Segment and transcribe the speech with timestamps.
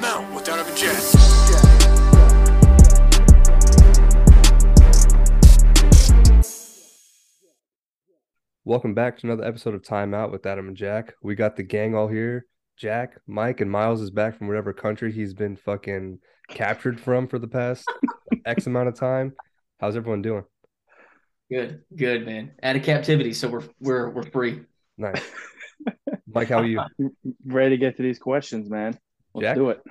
[0.00, 0.96] Timeout with Adam and Jack.
[8.64, 11.14] Welcome back to another episode of Time Out with Adam and Jack.
[11.22, 12.46] We got the gang all here.
[12.78, 17.38] Jack, Mike, and Miles is back from whatever country he's been fucking captured from for
[17.38, 17.84] the past
[18.46, 19.34] X amount of time.
[19.80, 20.44] How's everyone doing?
[21.50, 22.52] Good, good, man.
[22.62, 24.62] Out of captivity, so we're we're we're free.
[24.96, 25.20] Nice.
[26.26, 26.80] Mike, how are you?
[27.44, 28.98] Ready to get to these questions, man.
[29.34, 29.56] Let's Jack?
[29.56, 29.82] do it.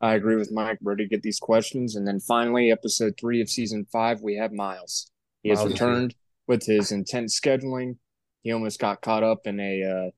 [0.00, 0.78] I agree with Mike.
[0.82, 1.96] Ready to get these questions.
[1.96, 5.10] And then finally, episode three of season five, we have Miles.
[5.42, 6.14] He has Miles returned
[6.46, 7.96] with his intense scheduling.
[8.42, 10.10] He almost got caught up in a uh,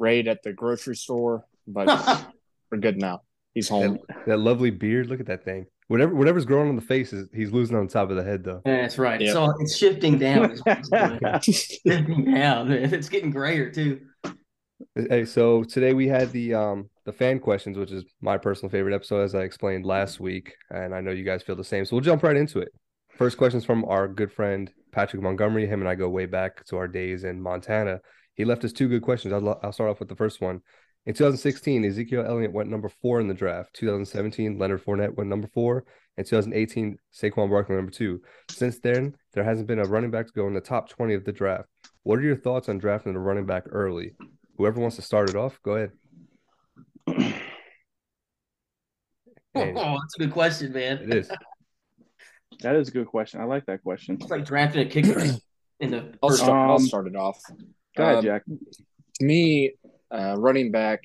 [0.00, 1.86] raid at the grocery store, but
[2.72, 3.20] we're good now.
[3.54, 4.00] He's home.
[4.08, 5.06] That, that lovely beard.
[5.06, 5.66] Look at that thing.
[5.86, 8.62] Whatever whatever's growing on the face is he's losing on top of the head though.
[8.64, 9.20] That's right.
[9.20, 9.32] Yep.
[9.32, 10.52] So it's shifting down.
[10.52, 11.40] is what it's doing.
[11.42, 12.70] shifting down.
[12.70, 14.00] It's getting grayer too.
[14.94, 18.94] Hey, so today we had the um the fan questions, which is my personal favorite
[18.94, 21.84] episode, as I explained last week, and I know you guys feel the same.
[21.84, 22.68] So we'll jump right into it.
[23.16, 25.66] First question's from our good friend Patrick Montgomery.
[25.66, 28.00] Him and I go way back to our days in Montana.
[28.34, 29.32] He left us two good questions.
[29.32, 30.62] I'll, I'll start off with the first one.
[31.06, 33.74] In 2016, Ezekiel Elliott went number four in the draft.
[33.74, 35.84] 2017, Leonard Fournette went number four.
[36.16, 38.20] And 2018, Saquon Barkley number two.
[38.50, 41.24] Since then, there hasn't been a running back to go in the top 20 of
[41.24, 41.68] the draft.
[42.02, 44.12] What are your thoughts on drafting a running back early?
[44.56, 45.92] Whoever wants to start it off, go ahead.
[49.52, 50.98] Hey, Oh, that's a good question, man.
[50.98, 51.28] it is.
[52.60, 53.40] That is a good question.
[53.40, 54.16] I like that question.
[54.20, 55.20] It's like drafting a kicker
[55.80, 56.42] in the I'll first.
[56.42, 57.42] start, I'll Um, start it off.
[57.96, 58.44] Go ahead, Um, Jack.
[58.46, 59.72] To me,
[60.10, 61.04] uh, running back,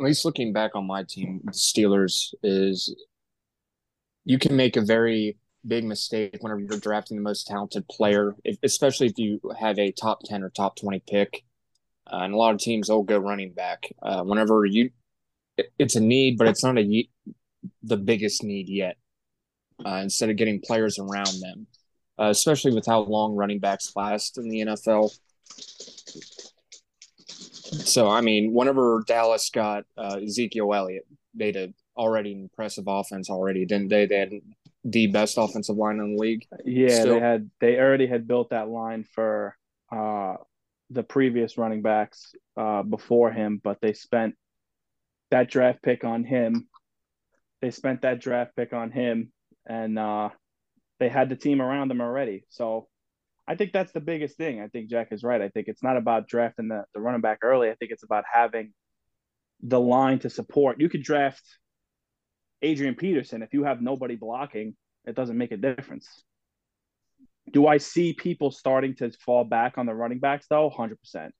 [0.00, 2.94] at least looking back on my team, the Steelers, is
[4.24, 8.56] you can make a very big mistake whenever you're drafting the most talented player, if,
[8.64, 11.44] especially if you have a top 10 or top 20 pick.
[12.12, 13.84] Uh, and a lot of teams will go running back.
[14.02, 14.92] Uh, whenever you, it-
[15.78, 17.08] it's a need, but it's not a
[17.82, 18.96] the biggest need yet.
[19.84, 21.66] Uh, instead of getting players around them,
[22.18, 25.10] uh, especially with how long running backs last in the NFL.
[27.84, 33.28] So I mean, whenever Dallas got uh, Ezekiel Elliott, they had a already impressive offense
[33.30, 34.06] already, didn't they?
[34.06, 34.32] They had
[34.84, 36.46] the best offensive line in the league.
[36.64, 39.56] Yeah, still- they had they already had built that line for
[39.90, 40.34] uh
[40.90, 44.34] the previous running backs uh before him, but they spent
[45.32, 46.68] that draft pick on him.
[47.60, 49.32] They spent that draft pick on him
[49.66, 50.28] and uh
[51.00, 52.44] they had the team around him already.
[52.48, 52.86] So
[53.48, 54.60] I think that's the biggest thing.
[54.60, 55.40] I think Jack is right.
[55.40, 57.70] I think it's not about drafting the, the running back early.
[57.70, 58.72] I think it's about having
[59.62, 60.80] the line to support.
[60.80, 61.42] You could draft
[62.62, 66.08] Adrian Peterson if you have nobody blocking, it doesn't make a difference.
[67.50, 70.70] Do I see people starting to fall back on the running backs though?
[70.70, 71.30] 100%.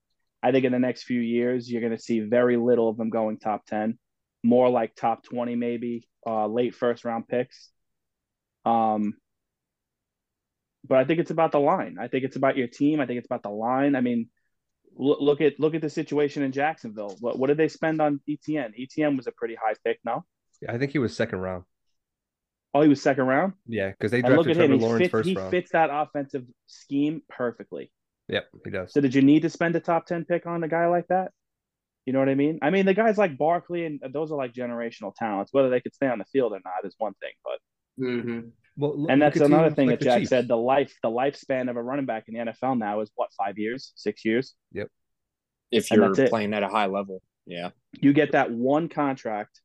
[0.43, 3.11] I think in the next few years, you're going to see very little of them
[3.11, 3.99] going top 10,
[4.43, 7.71] more like top 20, maybe uh, late first round picks.
[8.65, 9.15] Um,
[10.87, 11.97] but I think it's about the line.
[12.01, 13.01] I think it's about your team.
[13.01, 13.95] I think it's about the line.
[13.95, 14.29] I mean,
[14.97, 17.17] look, look at look at the situation in Jacksonville.
[17.21, 18.73] What what did they spend on ETN?
[18.79, 20.25] ETN was a pretty high pick, no?
[20.61, 21.65] Yeah, I think he was second round.
[22.75, 23.53] Oh, he was second round.
[23.67, 24.71] Yeah, because they And look drafted at him.
[24.71, 25.53] Trevor He, Lawrence fit, first he round.
[25.53, 27.93] He fits that offensive scheme perfectly.
[28.33, 28.93] Yep, he does.
[28.93, 31.31] So did you need to spend a top 10 pick on a guy like that?
[32.07, 32.59] You know what I mean?
[32.63, 35.53] I mean, the guys like Barkley and those are like generational talents.
[35.53, 37.33] Whether they could stay on the field or not is one thing.
[37.45, 37.59] But
[38.05, 38.41] hmm
[38.77, 40.31] Well, look- and that's another teams thing like that the Jack Chiefs.
[40.31, 40.49] said.
[40.49, 43.59] The life, the lifespan of a running back in the NFL now is what five
[43.59, 44.55] years, six years.
[44.73, 44.89] Yep.
[45.71, 46.31] If And you're that's it.
[46.31, 47.71] playing at a high level, yeah.
[48.01, 49.61] You get that one contract,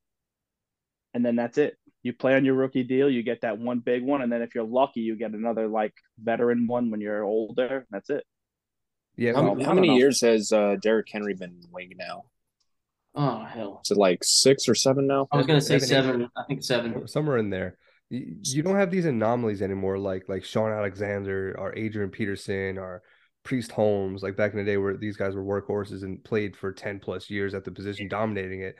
[1.14, 1.78] and then that's it.
[2.04, 4.54] You play on your rookie deal, you get that one big one, and then if
[4.54, 7.86] you're lucky, you get another like veteran one when you're older.
[7.90, 8.24] That's it.
[9.18, 9.96] Yeah, How, Well, well, how many know.
[9.98, 12.26] years has uh, Derrick Henry been in the league now?
[13.16, 13.82] Oh hell!
[13.84, 15.28] Is it like six or seven now?
[15.32, 16.30] I was gonna say Seven, seven.
[16.38, 17.08] I think seven.
[17.08, 17.78] somewhere in there.
[18.10, 23.02] You, you don't have these anomalies anymore, like like Shaun Alexander or Adrian Peterson or
[23.44, 26.72] Priest Holmes, like back in the day where these guys were workhorses and played for
[26.72, 28.76] ten plus years at the position, dominating it.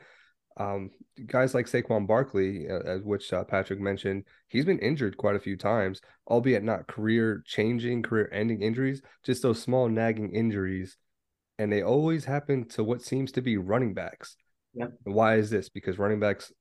[0.58, 0.90] Um,
[1.26, 5.40] guys like Saquon Barkley, uh, as which uh, Patrick mentioned, he's been injured quite a
[5.40, 10.96] few times, albeit not career changing, career ending injuries, just those small nagging injuries.
[11.58, 14.36] And they always happen to what seems to be running backs.
[15.04, 15.68] Why is this?
[15.68, 16.52] Because running backs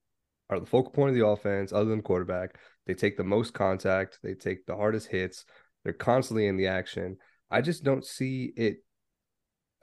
[0.49, 2.55] are the focal point of the offense, other than quarterback.
[2.85, 5.43] They take the most contact, they take the hardest hits,
[5.83, 7.17] they're constantly in the action.
[7.49, 8.77] I just don't see it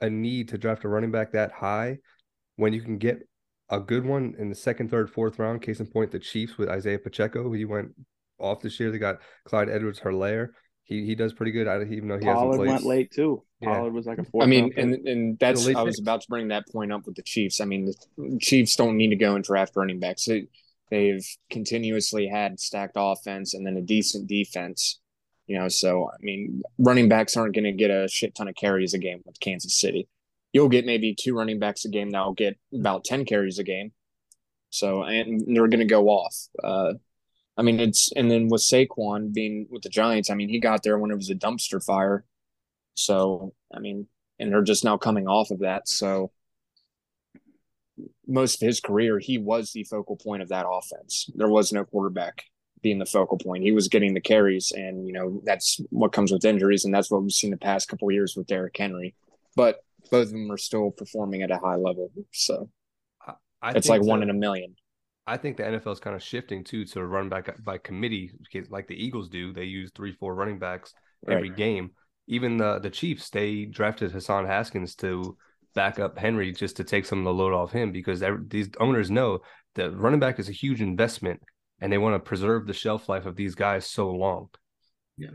[0.01, 1.97] a need to draft a running back that high
[2.57, 3.19] when you can get
[3.69, 5.61] a good one in the second, third, fourth round.
[5.61, 7.91] Case in point, the Chiefs with Isaiah Pacheco, he went
[8.39, 8.91] off this year.
[8.91, 10.49] They got Clyde Edwards Helaire.
[10.83, 11.67] He he does pretty good.
[11.67, 12.69] I, don't even though he hasn't Pollard played.
[12.69, 13.43] went late too.
[13.59, 13.73] Yeah.
[13.73, 14.43] Pollard was like a fourth.
[14.43, 17.23] I mean, and and that's I was about to bring that point up with the
[17.23, 17.59] Chiefs.
[17.59, 20.25] I mean, the Chiefs don't need to go and draft running backs.
[20.25, 20.45] They,
[20.91, 24.99] they've continuously had stacked offense and then a decent defense.
[25.47, 28.53] You know, so I mean, running backs aren't going to get a shit ton of
[28.53, 30.07] carries a game with Kansas City.
[30.55, 33.91] You'll get maybe two running backs a game that'll get about ten carries a game.
[34.69, 36.33] So and they're going to go off.
[36.63, 36.93] Uh,
[37.57, 40.81] I mean, it's and then with Saquon being with the Giants, I mean, he got
[40.81, 42.23] there when it was a dumpster fire.
[42.93, 44.07] So I mean,
[44.39, 45.89] and they're just now coming off of that.
[45.89, 46.31] So
[48.25, 51.29] most of his career, he was the focal point of that offense.
[51.35, 52.43] There was no quarterback
[52.81, 53.65] being the focal point.
[53.65, 57.11] He was getting the carries, and you know that's what comes with injuries, and that's
[57.11, 59.15] what we've seen the past couple years with Derrick Henry.
[59.57, 59.79] But
[60.09, 62.69] both of them are still performing at a high level, so
[63.61, 64.75] I it's think like one in a million.
[65.27, 68.31] I think the NFL is kind of shifting too to run back uh, by committee,
[68.69, 69.53] like the Eagles do.
[69.53, 70.93] They use three, four running backs
[71.27, 71.91] every game.
[72.27, 75.35] Even the the Chiefs, they drafted Hassan Haskins to
[75.73, 78.69] back up Henry just to take some of the load off him because every, these
[78.79, 79.39] owners know
[79.73, 81.41] that running back is a huge investment
[81.81, 84.47] and they want to preserve the shelf life of these guys so long.
[85.17, 85.31] Yeah.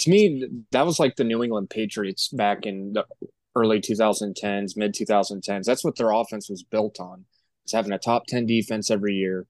[0.00, 3.04] To me, that was like the New England Patriots back in the
[3.54, 5.64] early 2010s, mid 2010s.
[5.64, 7.24] That's what their offense was built on.
[7.64, 9.46] It's having a top 10 defense every year,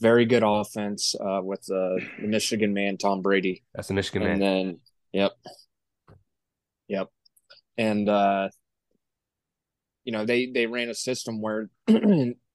[0.00, 4.38] very good offense uh, with uh, the Michigan man Tom Brady, That's the Michigan and
[4.38, 4.40] man.
[4.40, 4.78] then
[5.12, 5.32] yep,
[6.88, 7.08] yep,
[7.76, 8.48] and uh,
[10.04, 11.70] you know they they ran a system where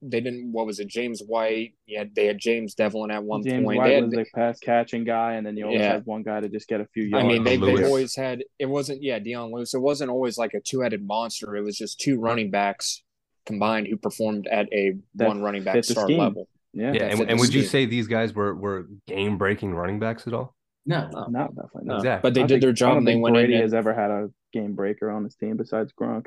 [0.02, 0.52] they didn't.
[0.52, 0.88] What was it?
[0.88, 1.74] James White.
[1.86, 3.78] Yeah, they had James Develin at one James point.
[3.78, 5.94] White They had- was the pass catching guy, and then you always Yeah.
[5.94, 7.24] had one guy to just get a few yards.
[7.24, 9.74] I mean, they, they've always had it wasn't yeah, Dion Lewis.
[9.74, 11.56] It wasn't always like a two headed monster.
[11.56, 13.04] It was just two running backs
[13.46, 16.20] combined who performed at a That one running back fit star scheme.
[16.20, 16.48] level.
[16.74, 20.00] yeah, yeah, and, and the would you say these guys were were game breaking running
[20.00, 20.56] backs at all?
[20.86, 21.98] No, no, definitely not.
[21.98, 22.28] Exactly.
[22.28, 23.62] But they I did their job don't and they think went Brady in.
[23.62, 26.26] has ever had a game breaker on his team besides Gronk.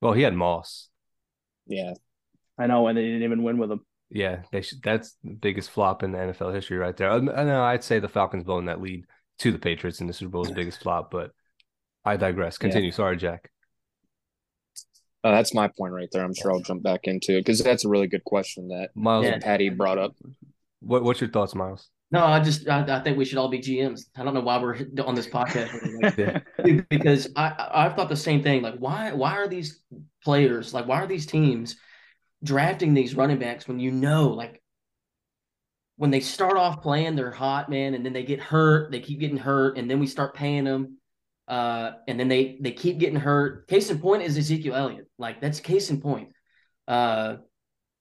[0.00, 0.88] Well, he had Moss.
[1.66, 1.92] yeah,
[2.58, 3.80] I know, and they didn't even win with him.
[4.10, 7.10] Yeah, they should, that's the biggest flop in the NFL history right there.
[7.10, 9.04] I, I know I'd say the Falcons blowing that lead
[9.40, 11.32] to the Patriots in the Super Bowl is the biggest flop, but
[12.04, 12.56] I digress.
[12.58, 12.92] Continue.
[12.92, 13.50] Sorry, Jack.
[15.24, 16.22] uh, that's my point right there.
[16.24, 19.24] I'm sure I'll jump back into it because that's a really good question that Miles,
[19.26, 19.38] Yeah.
[19.38, 20.12] Patty brought up.
[20.80, 21.88] what what's your thoughts, Miles?
[22.10, 24.02] no, I just I, I think we should all be GMs.
[24.16, 25.70] I don't know why we're on this podcast
[26.18, 26.82] Yeah.
[26.90, 28.62] because I I- I've thought the same thing.
[28.62, 29.80] Like why why are these
[30.22, 31.76] players like why are these teams
[32.44, 34.62] drafting these running backs when you know like
[35.96, 39.18] when they start off playing they're hot man and then they get hurt they keep
[39.18, 40.98] getting hurt and then we start paying them
[41.48, 43.68] uh and then they they keep getting hurt.
[43.68, 45.08] Case in point is Ezekiel Elliott.
[45.18, 46.30] Like that's case in point.
[46.88, 47.36] Uh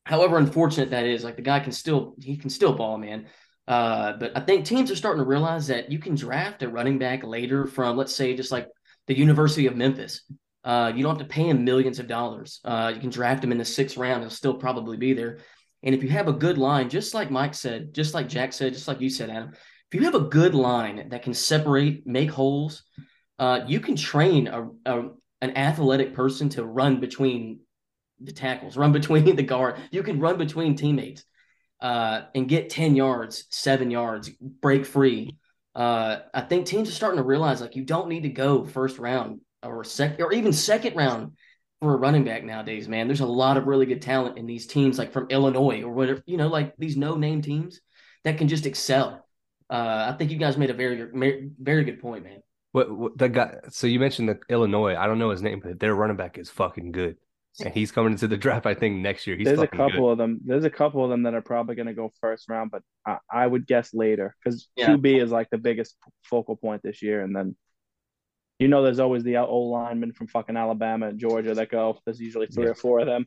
[0.06, 3.28] however unfortunate that is like the guy can still he can still ball man.
[3.68, 7.00] Uh but I think teams are starting to realize that you can draft a running
[7.00, 8.68] back later from let's say just like
[9.08, 10.22] the University of Memphis
[10.64, 12.60] uh, you don't have to pay him millions of dollars.
[12.64, 15.40] Uh, you can draft him in the sixth round; he'll still probably be there.
[15.84, 18.74] And if you have a good line, just like Mike said, just like Jack said,
[18.74, 22.32] just like you said, Adam, if you have a good line that can separate, make
[22.32, 22.84] holes,
[23.38, 25.10] uh, you can train a, a
[25.42, 27.60] an athletic person to run between
[28.22, 29.76] the tackles, run between the guard.
[29.92, 31.26] You can run between teammates
[31.82, 35.36] uh, and get ten yards, seven yards, break free.
[35.76, 38.98] Uh, I think teams are starting to realize like you don't need to go first
[38.98, 41.34] round or second or even second round
[41.82, 43.08] for a running back nowadays, man.
[43.08, 46.24] There's a lot of really good talent in these teams, like from Illinois or whatever,
[46.26, 47.82] you know, like these no name teams
[48.24, 49.26] that can just excel.
[49.70, 52.40] Uh, I think you guys made a very, very, very good point, man.
[52.72, 53.56] What, what that guy?
[53.70, 54.96] So you mentioned the Illinois.
[54.96, 57.18] I don't know his name, but their running back is fucking good,
[57.64, 58.66] and he's coming into the draft.
[58.66, 59.36] I think next year.
[59.36, 60.12] He's there's a couple good.
[60.14, 60.40] of them.
[60.44, 63.18] There's a couple of them that are probably going to go first round, but I,
[63.32, 64.90] I would guess later because Yeah.
[64.90, 67.56] QB is like the biggest focal point this year, and then
[68.60, 71.98] you know there's always the old linemen from fucking Alabama and Georgia that go.
[72.06, 72.72] There's usually three Yeah.
[72.72, 73.26] or four of them.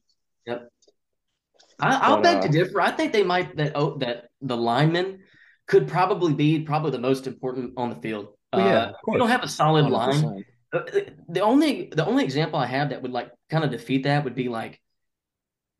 [1.78, 2.80] I, I'll But, beg uh, to differ.
[2.80, 5.21] I think they might that oh, that the linemen
[5.66, 8.28] could probably be probably the most important on the field.
[8.52, 10.23] Oh, yeah, uh, you don't have a solid line.
[10.23, 10.45] 100%.
[10.73, 10.83] Uh,
[11.28, 14.35] The only the only example I have that would like kind of defeat that would
[14.35, 14.80] be like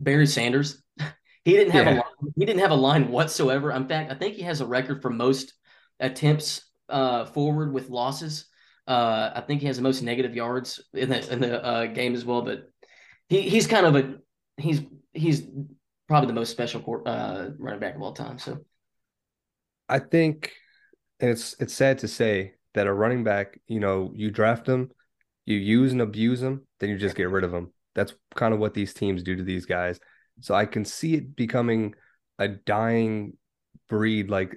[0.00, 0.83] Barry Sanders.
[1.45, 3.71] he didn't have a line, he didn't have a line whatsoever.
[3.71, 5.55] In fact, I think he has a record for most
[5.99, 8.47] attempts uh, forward with losses.
[8.87, 12.14] Uh, I think he has the most negative yards in the in the uh, game
[12.14, 12.43] as well.
[12.43, 12.71] But
[13.28, 14.14] he he's kind of a
[14.57, 15.43] he's he's
[16.09, 18.38] probably the most special court, uh, running back of all time.
[18.38, 18.59] So
[19.88, 20.52] I think,
[21.21, 24.90] and it's it's sad to say that a running back, you know, you draft them,
[25.45, 27.73] you use and abuse them, then you just get rid of them.
[27.95, 29.99] That's kind of what these teams do to these guys.
[30.40, 31.95] So I can see it becoming
[32.38, 33.37] a dying
[33.88, 34.28] breed.
[34.28, 34.55] Like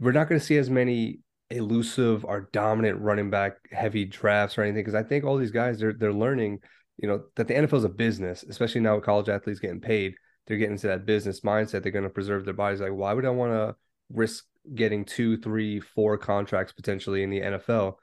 [0.00, 1.20] we're not going to see as many
[1.50, 5.78] elusive or dominant running back heavy drafts or anything because I think all these guys
[5.78, 6.60] they're they're learning,
[6.98, 10.14] you know, that the NFL is a business, especially now with college athletes getting paid.
[10.46, 11.82] They're getting into that business mindset.
[11.82, 12.80] They're going to preserve their bodies.
[12.80, 13.76] Like, why would I want to
[14.12, 17.94] risk getting two, three, four contracts potentially in the NFL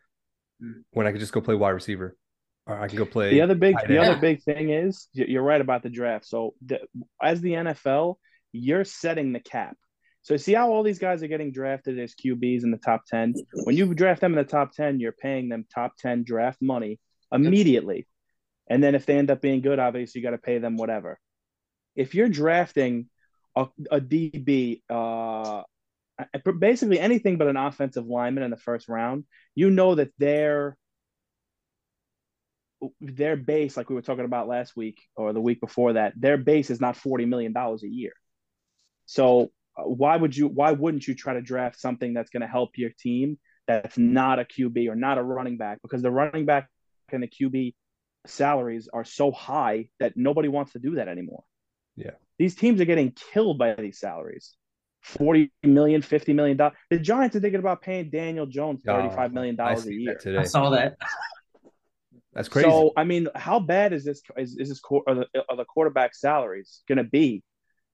[0.63, 0.83] Mm.
[0.91, 2.15] when I could just go play wide receiver,
[2.67, 4.11] or I can go play The other big, the end.
[4.11, 6.27] other big thing is you're right about the draft.
[6.27, 6.81] So the,
[7.19, 8.17] as the NFL,
[8.51, 9.75] you're setting the cap.
[10.23, 13.33] So see how all these guys are getting drafted as QBs in the top ten.
[13.63, 16.99] When you draft them in the top ten, you're paying them top ten draft money
[17.31, 18.07] immediately,
[18.69, 21.19] and then if they end up being good, obviously you got to pay them whatever.
[21.95, 23.09] If you're drafting
[23.55, 25.63] a, a DB, uh,
[26.59, 29.25] basically anything but an offensive lineman in the first round,
[29.55, 30.77] you know that they're
[32.99, 36.37] their base, like we were talking about last week or the week before that, their
[36.37, 38.13] base is not forty million dollars a year.
[39.05, 40.47] So Uh, why would you?
[40.47, 44.39] Why wouldn't you try to draft something that's going to help your team that's not
[44.39, 45.81] a QB or not a running back?
[45.81, 46.67] Because the running back
[47.11, 47.73] and the QB
[48.27, 51.43] salaries are so high that nobody wants to do that anymore.
[51.95, 52.11] Yeah.
[52.37, 54.55] These teams are getting killed by these salaries.
[55.03, 56.75] 40 million, 50 million dollars.
[56.89, 60.15] The Giants are thinking about paying Daniel Jones Oh, 35 million I dollars a year.
[60.15, 60.39] today.
[60.39, 60.97] I saw that.
[62.33, 62.69] That's crazy.
[62.69, 64.21] So I mean, how bad is this?
[64.37, 67.43] Is, is this qu- are the, are the quarterback salaries going to be?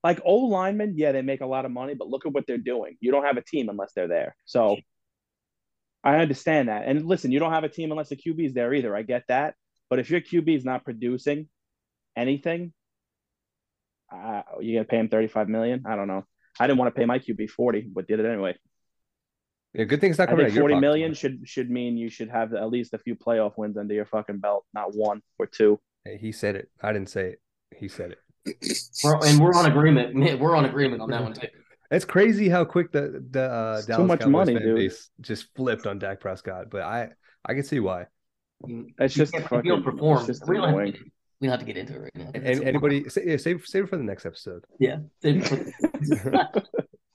[0.08, 2.56] Like old linemen, yeah, they make a lot of money, but look at what they're
[2.56, 2.96] doing.
[3.00, 4.34] You don't have a team unless they're there.
[4.46, 4.78] So
[6.02, 6.86] I understand that.
[6.88, 8.96] And listen, you don't have a team unless the QB is there either.
[8.96, 9.54] I get that.
[9.90, 11.48] But if your QB is not producing
[12.16, 12.72] anything,
[14.10, 15.84] uh, you gonna pay him thirty five million?
[15.86, 16.24] I don't know.
[16.58, 18.54] I didn't want to pay my QB forty, but did it anyway.
[19.74, 20.80] yeah, good thing it's not I coming think out forty pocket.
[20.80, 24.06] million should should mean you should have at least a few playoff wins under your
[24.06, 25.78] fucking belt, not one or two.
[26.04, 26.70] Hey, he said it.
[26.82, 27.40] I didn't say it.
[27.76, 28.18] He said it.
[29.04, 30.40] We're, and we're on agreement.
[30.40, 31.48] We're on agreement on that one too.
[31.90, 34.76] It's crazy how quick the the uh, It's too Dallas much Cowboys money, fan dude.
[34.76, 37.10] base just flipped on Dak Prescott, but I
[37.44, 38.06] I can see why.
[38.98, 39.64] It's just can't- fucking.
[39.66, 41.00] you don't perform, just we don't, have to,
[41.40, 42.30] we don't have to get into it right now.
[42.34, 44.64] And, anybody sa- yeah, save save it for the next episode.
[44.78, 44.98] yeah,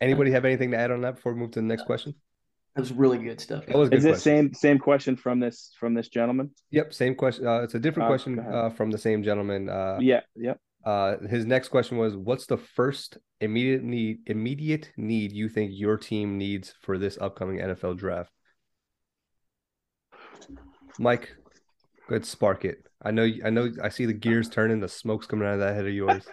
[0.02, 2.14] Anybody have anything to add on that before we move to the next question?
[2.76, 3.66] That was really good stuff.
[3.68, 4.48] That was good Is this question.
[4.50, 6.52] same same question from this from this gentleman?
[6.72, 7.46] Yep, same question.
[7.48, 9.70] Uh, it's a different Uh, question uh, from the same gentleman.
[9.70, 10.60] Uh, yeah, yep.
[10.86, 15.98] Uh, his next question was, "What's the first immediate need immediate need you think your
[15.98, 18.32] team needs for this upcoming NFL draft?"
[21.00, 21.36] Mike,
[22.08, 22.86] go ahead, spark it.
[23.02, 25.76] I know, I know, I see the gears turning, the smoke's coming out of that
[25.76, 26.26] head of yours.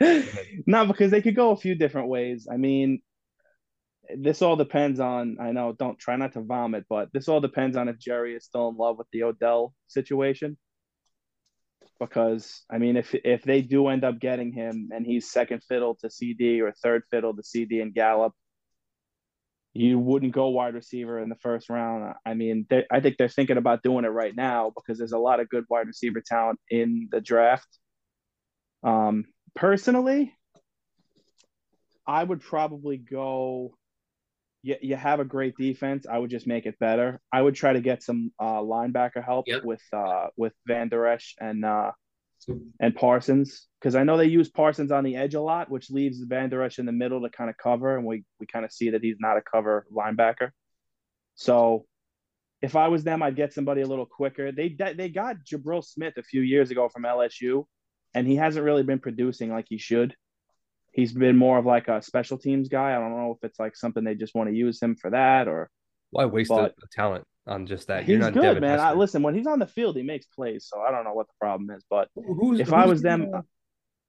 [0.66, 2.48] no, because they could go a few different ways.
[2.50, 3.00] I mean,
[4.16, 5.36] this all depends on.
[5.40, 8.44] I know, don't try not to vomit, but this all depends on if Jerry is
[8.44, 10.58] still in love with the Odell situation.
[12.00, 15.96] Because I mean, if if they do end up getting him and he's second fiddle
[15.96, 18.32] to CeeDee or third fiddle to CeeDee and Gallup,
[19.72, 22.14] you wouldn't go wide receiver in the first round.
[22.26, 25.40] I mean, I think they're thinking about doing it right now because there's a lot
[25.40, 27.68] of good wide receiver talent in the draft.
[28.82, 30.34] Um, personally,
[32.06, 33.76] I would probably go.
[34.62, 36.06] You, you have a great defense.
[36.10, 37.20] I would just make it better.
[37.32, 39.64] I would try to get some uh, linebacker help Yep.
[39.64, 41.92] with uh, with Van Der Esch and uh,
[42.78, 46.20] and Parsons because I know they use Parsons on the edge a lot, which leaves
[46.20, 48.72] Van Der Esch in the middle to kind of cover, and we we kind of
[48.72, 50.50] see that he's not a cover linebacker.
[51.34, 51.86] So
[52.60, 54.52] if I was them, I'd get somebody a little quicker.
[54.52, 57.64] They they got Jabril Smith a few years ago from LSU,
[58.14, 60.14] and he hasn't really been producing like he should.
[60.92, 62.90] He's been more of like a special teams guy.
[62.96, 65.46] I don't know if it's like something they just want to use him for that
[65.48, 65.70] or
[66.10, 68.04] Why waste But- the talent on just that?
[68.04, 68.80] he's not good, Devin man.
[68.80, 70.66] I, listen, when he's on the field, he makes plays.
[70.68, 73.30] So I don't know what the problem is, but Who's, if I was the, them-
[73.34, 73.42] uh,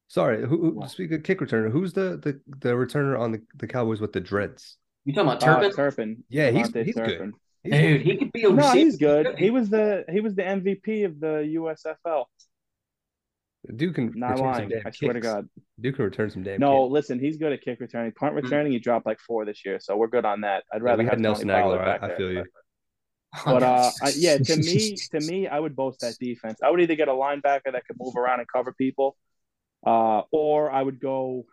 [0.08, 0.46] sorry.
[0.48, 1.72] Who, who speak of kick returner?
[1.72, 4.78] Who's the the the returner on the, the Cowboys with the dreads?
[5.06, 5.72] You talking about uh, Turpin?
[5.76, 7.34] Turpin, Yeah, he's Devontae he's good.
[7.64, 8.76] He's Dude, he could be a No, receiver.
[8.76, 9.36] he's good.
[9.38, 12.26] He was the he was the MVP of the USFL.
[13.76, 14.72] Dude can Not lying.
[14.86, 15.20] I swear to.
[15.20, 15.48] God.
[15.80, 16.60] Dude can return some damn.
[16.60, 16.94] No, kicks.
[16.94, 18.12] listen, he's good at kick returning.
[18.12, 18.42] Punt Mm.
[18.44, 20.64] returning, he dropped like four this year, so we're good on that.
[20.74, 21.86] I'd Yeah, rather we had have Nelson Tony Aguilar.
[21.86, 22.18] back I, I there.
[22.18, 22.46] feel you.
[23.46, 26.60] But uh, I, yeah, to me, to me, I would boast that defense.
[26.64, 29.16] I would either get a linebacker that could move around and cover people,
[29.86, 31.46] uh, or I would go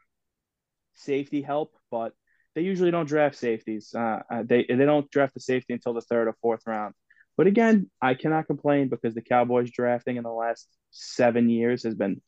[0.94, 1.74] safety help.
[1.90, 2.14] But
[2.54, 3.94] they usually don't draft safeties.
[3.94, 6.94] Uh, uh, they they don't draft the safety until the third or fourth round.
[7.38, 11.94] But again, I cannot complain because the Cowboys drafting in the last seven years has
[11.94, 12.20] been,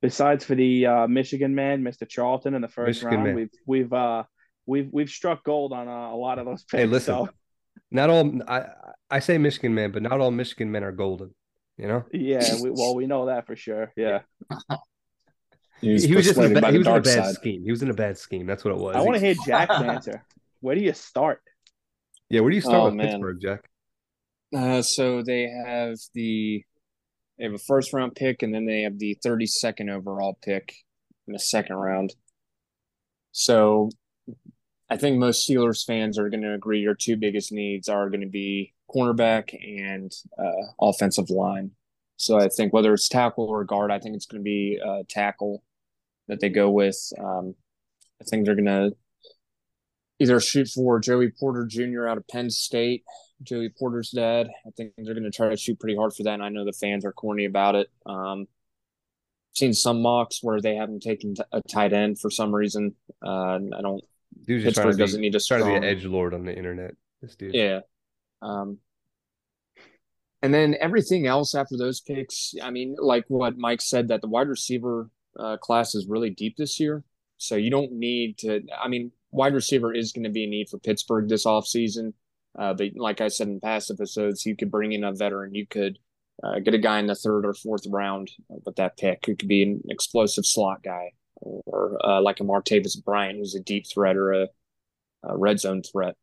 [0.00, 3.34] besides for the uh, Michigan man, Mister Charlton, in the first Michigan round, man.
[3.34, 4.22] we've we've uh,
[4.64, 6.80] we've we've struck gold on uh, a lot of those picks.
[6.80, 7.14] Hey, listen.
[7.26, 7.28] so-
[7.90, 8.40] Not all.
[8.48, 8.66] I
[9.10, 11.34] I say Michigan men, but not all Michigan men are golden.
[11.76, 13.92] You know, Yeah, we, well, we know that for sure.
[13.96, 14.20] Yeah,
[15.80, 17.34] He was, he was just in a persuaded bad, he was in a bad side.
[17.34, 17.62] scheme.
[17.64, 18.46] He was in a bad scheme.
[18.46, 18.94] That's what it was.
[18.94, 20.24] I want to hear Jack's answer.
[20.60, 21.40] Where do you start?
[22.30, 23.06] Yeah, where do you start Oh, with man.
[23.08, 23.68] Pittsburgh, Jack?
[24.52, 26.64] Uh, so they have the
[27.38, 30.72] they have a first round pick, and then they have the 32nd overall pick
[31.26, 32.14] in the second round.
[33.32, 33.90] So
[34.88, 38.20] I think most Steelers fans are going to agree your two biggest needs are going
[38.20, 41.72] to be cornerback and uh, offensive line.
[42.16, 45.02] So I think whether it's tackle or guard, I think it's going to be uh,
[45.08, 45.62] tackle
[46.28, 46.96] that they go with.
[47.18, 47.54] Um,
[48.20, 48.92] I think they're going to
[50.20, 52.06] either shoot for Joey Porter Jr.
[52.06, 53.02] out of Penn State
[53.42, 54.48] Joey Porter's dad.
[54.66, 56.34] I think they're going to try to shoot pretty hard for that.
[56.34, 57.88] And I know the fans are corny about it.
[58.06, 58.46] Um,
[59.54, 62.94] seen some mocks where they haven't taken t- a tight end for some reason.
[63.24, 64.02] Uh, I don't.
[64.46, 66.44] Dude's trying Pittsburgh to doesn't be, need a trying to be an edge lord on
[66.44, 66.94] the internet.
[67.22, 67.54] This dude.
[67.54, 67.80] Yeah.
[68.42, 68.78] Um,
[70.42, 74.28] and then everything else after those picks, I mean, like what Mike said, that the
[74.28, 77.02] wide receiver uh, class is really deep this year.
[77.38, 78.62] So you don't need to.
[78.78, 82.12] I mean, wide receiver is going to be a need for Pittsburgh this offseason.
[82.58, 85.54] Uh, but like I said in past episodes, you could bring in a veteran.
[85.54, 85.98] You could
[86.42, 89.48] uh, get a guy in the third or fourth round with that pick who could
[89.48, 94.16] be an explosive slot guy, or uh, like a Martavis Bryant, who's a deep threat
[94.16, 94.48] or a,
[95.24, 96.16] a red zone threat.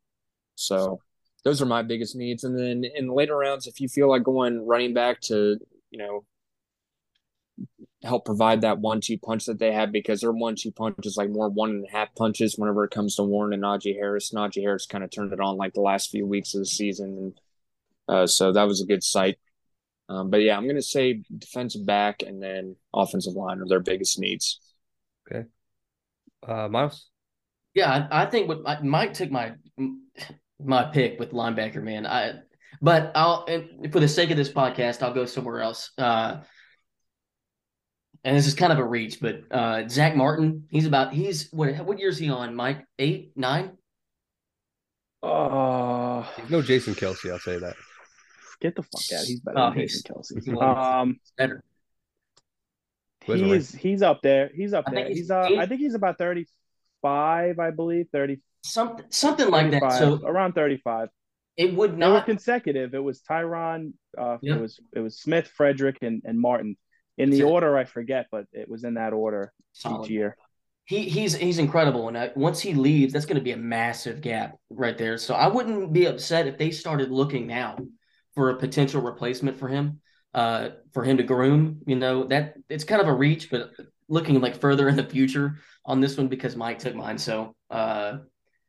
[0.56, 1.02] So
[1.44, 2.44] those are my biggest needs.
[2.44, 5.58] And then in later rounds, if you feel like going running back to,
[5.90, 6.24] you know,
[8.04, 11.18] help provide that one two punch that they have because their one two punch is
[11.18, 14.32] like more one and a half punches whenever it comes to Warren and Najee Harris.
[14.32, 17.18] Najee Harris kind of turned it on like the last few weeks of the season.
[17.18, 17.42] And
[18.08, 19.38] uh, so that was a good sight.
[20.10, 23.80] Um, but yeah, I'm going to say defensive back and then offensive line are their
[23.80, 24.60] biggest needs.
[25.30, 25.46] Okay.
[26.46, 27.08] Uh, Miles.
[27.74, 29.54] Yeah, I, I think what I, Mike took my
[30.60, 32.06] my pick with linebacker, man.
[32.06, 32.34] I
[32.82, 35.92] but I'll and for the sake of this podcast, I'll go somewhere else.
[35.98, 36.42] Uh,
[38.24, 41.76] and this is kind of a reach, but uh, Zach Martin, he's about he's what
[41.86, 42.56] what year is he on?
[42.56, 43.72] Mike eight nine.
[45.24, 47.76] Oh, He's no Jason Kelce, I'll say that.
[48.60, 49.26] get the fuck out.
[49.26, 50.34] He's better Oh, than he's- Jason Kelce.
[50.44, 51.64] he's one of the- Um, Better.
[53.26, 54.50] He's he's up there.
[54.54, 55.08] He's up there.
[55.08, 55.48] he's He's uh.
[55.58, 56.48] I think he's about thirty
[57.04, 57.60] five.
[57.60, 59.92] I believe thirty Something something like that.
[60.00, 61.10] So around thirty five.
[61.56, 62.26] it would They were not.
[62.26, 62.96] consecutive.
[62.96, 63.94] It was Tyron.
[64.18, 64.56] Uh, Yeah.
[64.56, 66.78] It was it was Smith, Frederick, and and Martin.
[67.22, 70.06] In the order, I forget, but it was in that order Solid.
[70.06, 70.36] each year.
[70.86, 74.20] He he's he's incredible, and I, once he leaves, that's going to be a massive
[74.22, 75.18] gap right there.
[75.18, 77.78] So I wouldn't be upset if they started looking now
[78.36, 80.00] for a potential replacement for him,
[80.34, 81.80] uh, for him to groom.
[81.86, 83.72] You know that it's kind of a reach, but
[84.10, 87.18] looking like further in the future on this one because Mike took mine.
[87.18, 88.18] So uh,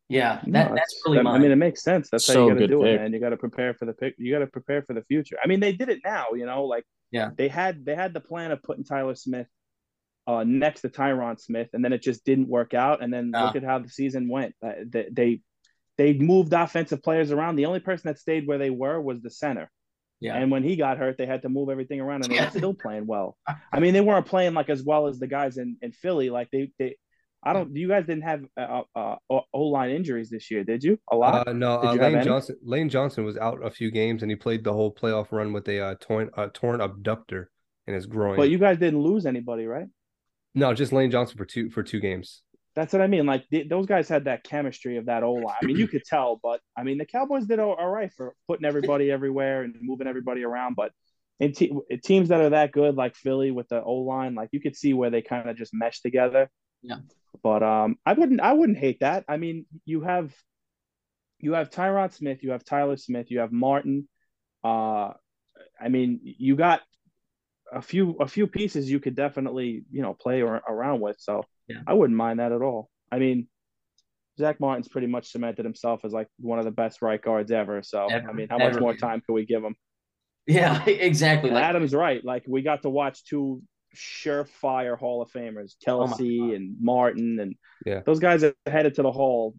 [0.08, 1.36] yeah, that No, that's it's- really that- mine.
[1.36, 2.10] I mean, it makes sense.
[2.10, 2.88] That's how you got to do pick.
[2.88, 3.12] it, man.
[3.14, 4.14] You got to prepare for the pick.
[4.18, 5.36] You got to prepare for the future.
[5.42, 6.26] I mean, they did it now.
[6.36, 7.30] You know, like Yeah.
[7.36, 9.46] they had they had the plan of putting Tyler Smith
[10.26, 13.02] uh, next to Tyron Smith, and then it just didn't work out.
[13.02, 14.54] And then look at how the season went.
[14.64, 15.40] Uh, they, they
[15.98, 17.56] they moved offensive players around.
[17.56, 19.70] The only person that stayed where they were was the center.
[20.20, 22.46] yeah, And when he got hurt, they had to move everything around, and they Yeah.
[22.46, 23.36] were still playing well.
[23.72, 26.30] I mean, they weren't playing like as well as the guys in, in Philly.
[26.30, 26.96] Like they they.
[27.44, 27.74] I don't.
[27.74, 30.98] You guys didn't have uh, uh, O line injuries this year, did you?
[31.10, 31.48] A lot.
[31.48, 32.22] Uh, no, uh, Lane?
[32.22, 32.56] Johnson.
[32.62, 35.66] Lane Johnson was out a few games, and he played the whole playoff run with
[35.68, 37.50] a uh, torn uh, torn abductor
[37.86, 38.36] in his groin.
[38.36, 39.88] But you guys didn't lose anybody, right?
[40.54, 42.42] no, just Lane Johnson for two for two games.
[42.74, 43.26] That's what I mean.
[43.26, 45.56] Like th- those guys had that chemistry of that O line.
[45.62, 48.34] I mean, you could tell, but I mean, the Cowboys did all, all right for
[48.48, 50.74] putting everybody everywhere and moving everybody around.
[50.76, 50.92] But
[51.38, 51.72] in te-
[52.04, 54.94] teams that are that good, like Philly with the O line, like you could see
[54.94, 56.48] where they kind of just mesh together.
[56.82, 56.96] Yeah.
[57.42, 58.40] But um, I wouldn't.
[58.40, 59.24] I wouldn't hate that.
[59.28, 60.34] I mean, you have
[61.38, 64.08] you have Tyron Smith, you have Tyler Smith, you have Martin.
[64.64, 65.10] Uh,
[65.80, 66.82] I mean, you got
[67.72, 71.16] a few a few pieces you could definitely you know play ar- around with.
[71.18, 71.80] So Yeah.
[71.86, 72.90] I wouldn't mind that at all.
[73.10, 73.48] I mean,
[74.38, 77.82] Zach Martin's pretty much cemented himself as like one of the best right guards ever.
[77.82, 78.28] So Ever.
[78.28, 79.74] I mean, how much more time can we give him?
[80.46, 81.50] yeah, exactly.
[81.50, 82.24] Like, Adam's right.
[82.24, 83.62] Like we got to watch two
[83.96, 86.54] surefire Hall of Famers, Kelce God.
[86.56, 88.00] and Martin, and Yeah.
[88.04, 89.54] those guys are headed to the Hall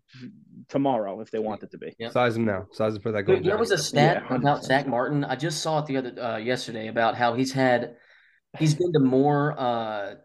[0.69, 1.93] tomorrow if they want it to be.
[1.99, 2.09] Yeah.
[2.09, 2.67] Size him now.
[2.71, 3.39] Size him for that goal.
[3.41, 5.23] there was a stat Yeah, about Zach Martin.
[5.23, 7.95] I just saw it the other uh, yesterday about how he's had
[8.57, 10.15] he's been to more uh,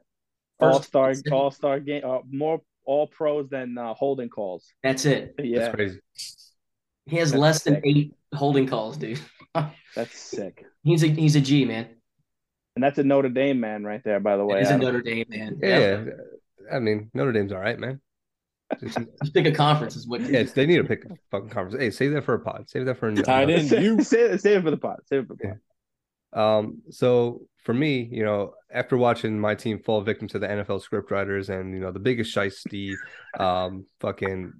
[0.61, 4.73] All star, all star game, uh, more all pros than uh, holding calls.
[4.83, 5.35] That's it.
[5.39, 6.01] Yeah, That's crazy.
[7.07, 9.21] He has That's less than eight holding calls, dude.
[9.95, 10.65] that's sick.
[10.83, 11.89] He's a he's a G man.
[12.79, 14.61] And that's a Notre Dame man right there, by the way.
[14.61, 15.59] He's a Notre Dame man.
[15.61, 16.05] Yeah,
[16.73, 18.01] I mean Notre Dame's all right, man.
[18.81, 20.21] Just- Just pick a conference is what.
[20.21, 21.77] yeah, they need to pick a fucking conference.
[21.83, 22.69] Hey, save that for a pod.
[22.71, 23.71] Save that for a Tight end.
[23.73, 24.01] you.
[24.05, 25.01] save, it- save it for the pot.
[25.07, 25.57] Save it for the pot.
[26.59, 30.83] Um, so for me, you know, after watching my team fall victim to the NFL
[30.89, 32.95] scriptwriters and you know the biggest shiesty,
[33.41, 34.53] um, fucking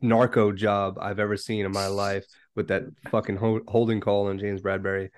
[0.00, 4.38] narco job I've ever seen in my life with that fucking ho- holding call on
[4.38, 5.10] James Bradberry,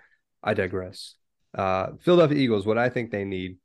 [0.42, 1.14] I digress.
[1.54, 3.56] Uh, Philadelphia Eagles, what I think they need,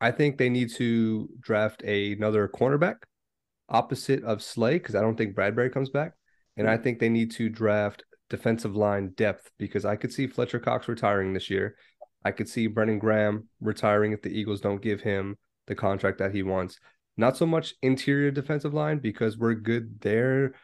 [0.00, 2.96] I think they need to draft a, another cornerback
[3.68, 6.12] opposite of Slay because I don't think Bradberry comes back,
[6.56, 10.58] and I think they need to draft defensive line depth because I could see Fletcher
[10.58, 11.76] Cox retiring this year.
[12.24, 16.34] I could see Brandon Graham retiring if the Eagles don't give him the contract that
[16.34, 16.78] he wants.
[17.16, 20.54] Not so much interior defensive line because we're good there.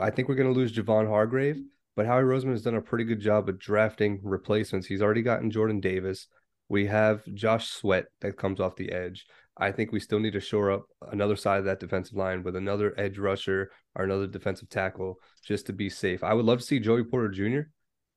[0.00, 1.60] I think we're going to lose Javon Hargrave,
[1.98, 4.86] but Howie Roseman has done a pretty good job of drafting replacements.
[4.86, 6.28] He's already gotten Jordan Davis.
[6.68, 9.26] We have Josh Sweat that comes off the edge.
[9.56, 12.54] I think we still need to shore up another side of that defensive line with
[12.54, 16.22] another edge rusher or another defensive tackle just to be safe.
[16.22, 17.68] I would love to see Joey Porter Jr.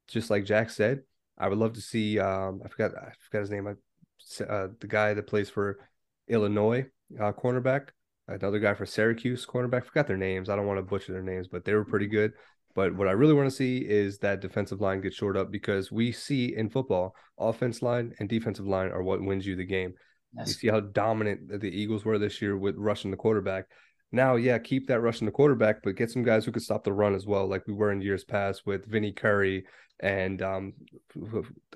[0.07, 0.99] Just like Jack said,
[1.39, 2.19] I would love to see.
[2.19, 2.91] Um, I forgot.
[2.95, 3.65] I forgot his name.
[3.65, 5.79] Uh, the guy that plays for
[6.27, 6.85] Illinois
[7.19, 7.87] uh, cornerback.
[8.27, 9.85] Another guy for Syracuse cornerback.
[9.85, 10.49] Forgot their names.
[10.49, 12.33] I don't want to butcher their names, but they were pretty good.
[12.75, 15.91] But what I really want to see is that defensive line get shored up because
[15.91, 19.93] we see in football, offense line and defensive line are what wins you the game.
[20.37, 20.47] Yes.
[20.47, 23.65] You see how dominant the Eagles were this year with rushing the quarterback.
[24.13, 26.93] Now, yeah, keep that rushing the quarterback, but get some guys who could stop the
[26.93, 29.65] run as well, like we were in years past with Vinny Curry
[30.01, 30.73] and um,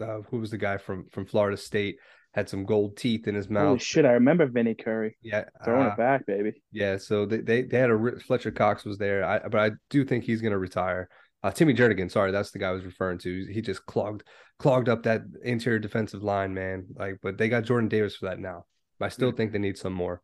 [0.01, 1.97] uh, who was the guy from from Florida State
[2.35, 3.67] had some gold teeth in his mouth.
[3.67, 5.17] Holy shit, I remember Vinny Curry.
[5.21, 6.61] Yeah, throwing uh, it back, baby.
[6.73, 10.03] Yeah, so they, they they had a Fletcher Cox was there, I, but I do
[10.03, 11.07] think he's going to retire.
[11.41, 13.45] Uh, Timmy Jernigan, sorry, that's the guy I was referring to.
[13.49, 14.23] He just clogged
[14.59, 16.87] clogged up that interior defensive line, man.
[16.93, 18.65] Like, but they got Jordan Davis for that now.
[18.99, 20.21] But I still think they need some more.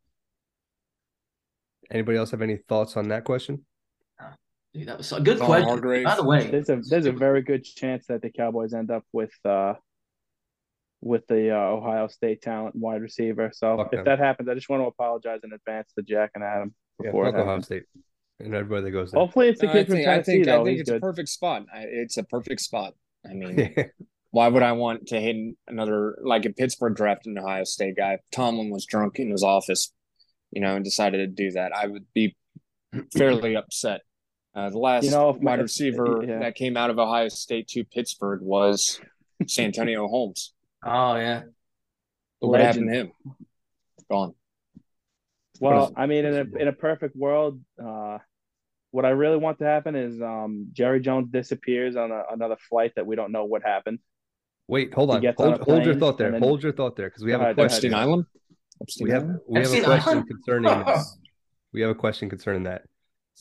[1.90, 3.66] Anybody else have any thoughts on that question?
[4.74, 5.68] Dude, that was a good question.
[5.70, 6.06] Hargrave.
[6.06, 9.06] By the way, there's a there's a very good chance that the Cowboys end up
[9.14, 9.76] with uh
[11.02, 13.52] with the uh, Ohio State talent wide receiver.
[13.54, 14.06] So fuck if them.
[14.06, 17.32] that happens, I just want to apologize in advance to Jack and Adam before yeah,
[17.32, 17.84] fuck Ohio State
[18.40, 19.20] and everybody that goes there.
[19.20, 20.10] Hopefully, it's the kid from Tennessee.
[20.10, 20.62] I think, though.
[20.62, 20.98] I think it's good.
[20.98, 21.66] a perfect spot.
[21.74, 22.94] It's a perfect spot.
[23.30, 23.76] I mean,
[24.32, 28.20] why would I want to hit another like a Pittsburgh draft an Ohio State guy?
[28.32, 29.92] Tomlin was drunk in his office,
[30.52, 31.72] you know, and decided to do that.
[31.76, 32.36] I would be
[33.14, 34.02] fairly upset.
[34.54, 36.40] Uh, the last you know, wide my, receiver yeah.
[36.40, 39.00] that came out of Ohio State to Pittsburgh was
[39.48, 40.54] Santonio Holmes.
[40.84, 41.44] Oh yeah.
[42.40, 43.12] what happened to him?
[44.10, 44.34] Gone.
[45.60, 48.18] Well, I mean, in a in a perfect world, uh,
[48.90, 52.94] what I really want to happen is um, Jerry Jones disappears on a, another flight
[52.96, 54.00] that we don't know what happened.
[54.68, 55.24] Wait, hold on.
[55.38, 56.32] Hold, on hold your thought there.
[56.32, 56.42] Then...
[56.42, 57.94] Hold your thought there because we have a question.
[57.94, 58.26] Island.
[59.00, 60.86] we have we have a question concerning.
[61.74, 62.82] We have a question concerning that.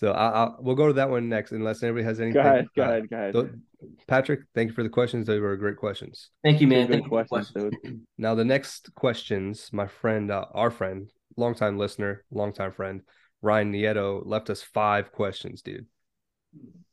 [0.00, 2.42] So I, I, we'll go to that one next, unless anybody has anything.
[2.42, 2.66] Go ahead.
[2.74, 3.10] Go ahead.
[3.10, 3.60] Go ahead.
[4.06, 5.26] Patrick, thank you for the questions.
[5.26, 6.30] They were great questions.
[6.42, 6.86] Thank you, man.
[6.86, 8.00] Good questions, dude.
[8.16, 13.02] Now the next questions, my friend, uh, our friend, longtime listener, longtime friend,
[13.42, 15.84] Ryan Nieto left us five questions, dude.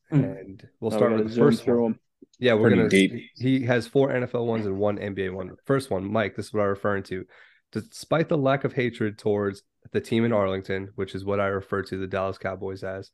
[0.10, 0.24] Hmm.
[0.26, 1.78] And we'll start with the first one.
[1.78, 2.00] Them.
[2.40, 2.90] Yeah, we're Pretty gonna.
[2.90, 3.30] Deep.
[3.38, 5.56] He has four NFL ones and one NBA one.
[5.64, 6.36] First one, Mike.
[6.36, 7.24] This is what I'm referring to.
[7.72, 11.84] Despite the lack of hatred towards the team in Arlington, which is what I refer
[11.84, 13.12] to the Dallas Cowboys as,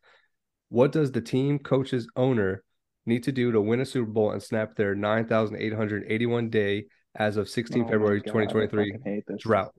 [0.69, 2.63] what does the team, coaches, owner
[3.05, 7.49] need to do to win a Super Bowl and snap their 9,881 day as of
[7.49, 9.73] 16 oh February God, 2023 drought?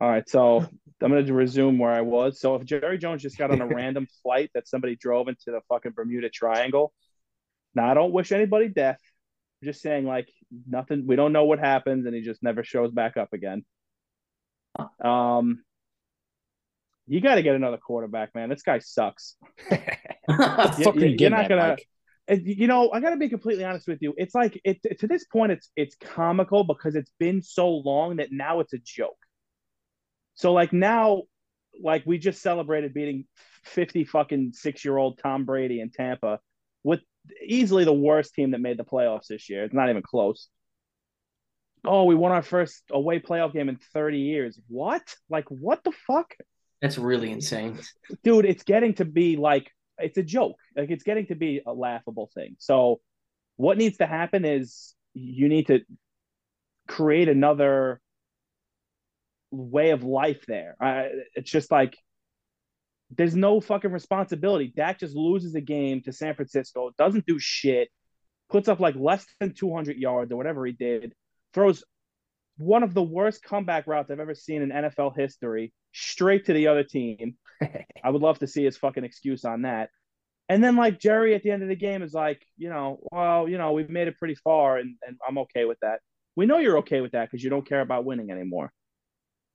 [0.00, 0.66] All right, so
[1.00, 2.40] I'm going to resume where I was.
[2.40, 5.60] So if Jerry Jones just got on a random flight that somebody drove into the
[5.68, 6.92] fucking Bermuda Triangle,
[7.74, 8.98] now I don't wish anybody death.
[9.62, 10.28] I'm just saying, like
[10.68, 11.06] nothing.
[11.06, 13.64] We don't know what happens, and he just never shows back up again.
[15.02, 15.62] Um,
[17.06, 18.48] you got to get another quarterback, man.
[18.48, 19.36] This guy sucks.
[19.70, 19.76] you,
[21.26, 21.76] are not gonna.
[22.28, 24.14] You know, I got to be completely honest with you.
[24.16, 28.28] It's like it to this point, it's it's comical because it's been so long that
[28.30, 29.18] now it's a joke.
[30.34, 31.22] So like now,
[31.82, 33.26] like we just celebrated beating
[33.64, 36.40] 50 fucking six year old Tom Brady in Tampa
[36.82, 37.00] with
[37.44, 39.64] easily the worst team that made the playoffs this year.
[39.64, 40.48] It's not even close.
[41.84, 44.58] Oh, we won our first away playoff game in 30 years.
[44.68, 45.02] What?
[45.28, 46.34] Like, what the fuck?
[46.80, 47.78] That's really insane.
[48.22, 50.56] Dude, it's getting to be like, it's a joke.
[50.76, 52.56] Like, it's getting to be a laughable thing.
[52.58, 53.00] So,
[53.56, 55.80] what needs to happen is you need to
[56.88, 58.00] create another
[59.50, 60.76] way of life there.
[60.80, 61.96] I, it's just like
[63.16, 64.72] there's no fucking responsibility.
[64.74, 67.88] Dak just loses a game to San Francisco, doesn't do shit,
[68.50, 71.14] puts up like less than 200 yards or whatever he did,
[71.54, 71.84] throws
[72.56, 76.68] one of the worst comeback routes I've ever seen in NFL history straight to the
[76.68, 77.36] other team.
[78.04, 79.90] I would love to see his fucking excuse on that.
[80.48, 83.48] And then like Jerry at the end of the game is like, you know, well,
[83.48, 86.00] you know, we've made it pretty far and, and I'm okay with that.
[86.36, 88.72] We know you're okay with that because you don't care about winning anymore.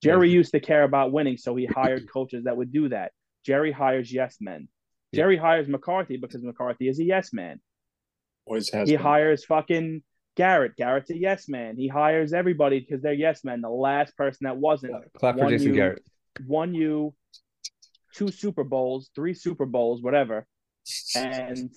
[0.01, 3.11] Jerry used to care about winning, so he hired coaches that would do that.
[3.45, 4.67] Jerry hires yes men.
[5.11, 5.17] Yeah.
[5.23, 7.59] Jerry hires McCarthy because McCarthy is a yes man.
[8.45, 8.87] Always has.
[8.87, 9.03] He been.
[9.03, 10.03] hires fucking
[10.39, 10.77] Garrett.
[10.77, 11.75] Garrett's a yes man.
[11.75, 13.59] He hires everybody because they're yes men.
[13.59, 16.01] The last person that wasn't Clap for One Jason you- Garrett.
[16.47, 17.13] won you
[18.15, 20.47] two Super Bowls, three Super Bowls, whatever,
[21.13, 21.69] and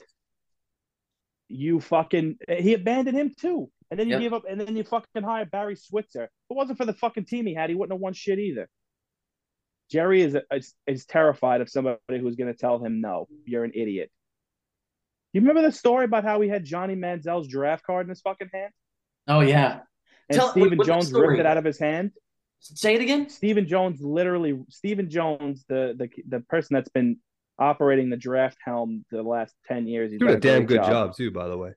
[1.48, 3.68] you fucking he abandoned him too.
[3.90, 4.20] And then you Yep.
[4.20, 6.24] gave up, and then you fucking hired Barry Switzer.
[6.24, 8.68] If it wasn't for the fucking team he had, he wouldn't have won shit either.
[9.90, 13.72] Jerry is is, is terrified of somebody who's going to tell him no, you're an
[13.74, 14.10] idiot.
[15.32, 18.50] You remember the story about how he had Johnny Manziel's draft card in his fucking
[18.52, 18.72] hand,
[19.28, 19.80] Oh yeah.
[20.28, 22.12] and Tell- Stephen what's the Jones ripped it out of his hand?
[22.60, 23.28] Say it again.
[23.28, 27.18] Stephen Jones literally Stephen Jones, the the the person that's been
[27.58, 30.10] operating the draft helm the last ten years.
[30.12, 31.72] He's Doing a damn great good job too, by the way.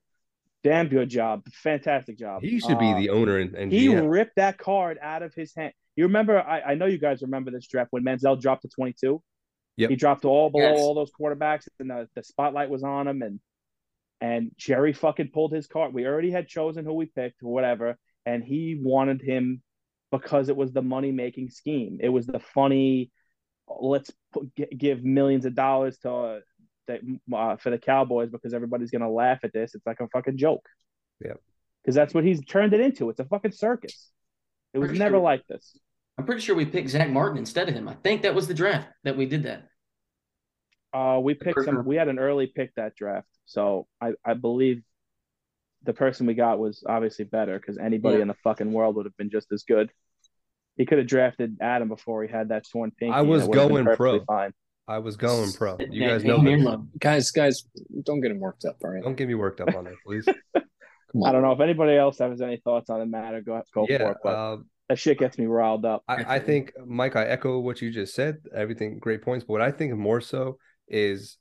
[0.63, 1.43] Damn good job.
[1.63, 2.41] Fantastic job.
[2.43, 4.09] He should be Uh, the owner and, and he GM.
[4.11, 5.73] ripped that card out of his hand.
[5.95, 6.39] You remember?
[6.39, 9.21] I, I know you guys remember this draft when Manziel dropped to twenty two.
[9.77, 9.89] Yep.
[9.89, 10.79] He dropped all below Yes.
[10.79, 13.21] all those quarterbacks, and the, the spotlight was on him.
[13.21, 13.39] And
[14.21, 15.93] and Jerry fucking pulled his card.
[15.93, 19.61] We already had chosen who we picked, or whatever, and he wanted him
[20.11, 21.97] because it was the money making scheme.
[22.01, 23.11] It was the funny.
[23.67, 26.39] Let's put, gi- give millions of dollars to uh,
[26.87, 27.01] that
[27.33, 29.75] uh, for the Cowboys because everybody's gonna laugh at this.
[29.75, 30.65] It's like a fucking joke.
[31.19, 31.33] Yeah,
[31.83, 33.09] Because that's what he's turned it into.
[33.09, 34.11] It's a fucking circus.
[34.73, 35.77] It was Pretty never sure- like this.
[36.17, 37.87] I'm pretty sure we picked Zach Martin instead of him.
[37.89, 39.67] I think that was the draft that we did that.
[40.93, 41.85] Uh, we picked person- some.
[41.85, 44.81] We had an early pick that draft, so I I believe
[45.83, 48.23] the person we got was obviously better because anybody Yeah.
[48.23, 49.91] in the fucking world would have been just as good.
[50.77, 53.13] He could have drafted Adam before he had that torn pinky.
[53.13, 54.23] I was it would have been going pro.
[54.25, 54.53] Fine.
[54.87, 55.77] I was going pro.
[55.89, 56.61] You guys know this.
[56.61, 56.87] Mirlo.
[56.99, 57.63] guys, guys,
[58.03, 58.77] don't get him worked up.
[58.83, 59.03] All right.
[59.03, 60.25] Don't get me worked up on that, please.
[60.53, 63.41] Come I don't know if anybody else has any thoughts on the matter.
[63.41, 64.17] Go go for it.
[64.23, 64.57] But uh,
[64.89, 66.03] that shit gets me riled up.
[66.07, 68.37] I, I think Mike, I echo what you just said.
[68.53, 71.37] Everything great points, but what I think more so is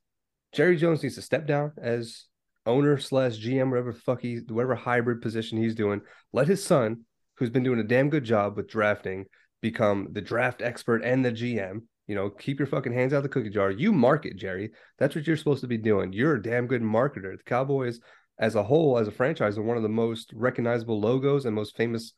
[0.53, 2.25] Jerry Jones needs to step down as
[2.67, 6.01] owner slash GM, whatever the fuck he's whatever hybrid position he's doing.
[6.33, 7.03] Let his son,
[7.37, 9.27] who's been doing a damn good job with drafting,
[9.61, 11.83] become the draft expert and the GM.
[12.07, 13.71] You know, keep your fucking hands out of the cookie jar.
[13.71, 14.71] You market, Jerry.
[14.99, 16.13] That's what you're supposed to be doing.
[16.13, 17.37] You're a damn good marketer.
[17.37, 17.99] The Cowboys,
[18.39, 21.77] as a whole, as a franchise, are one of the most recognizable logos and most
[21.77, 22.13] famous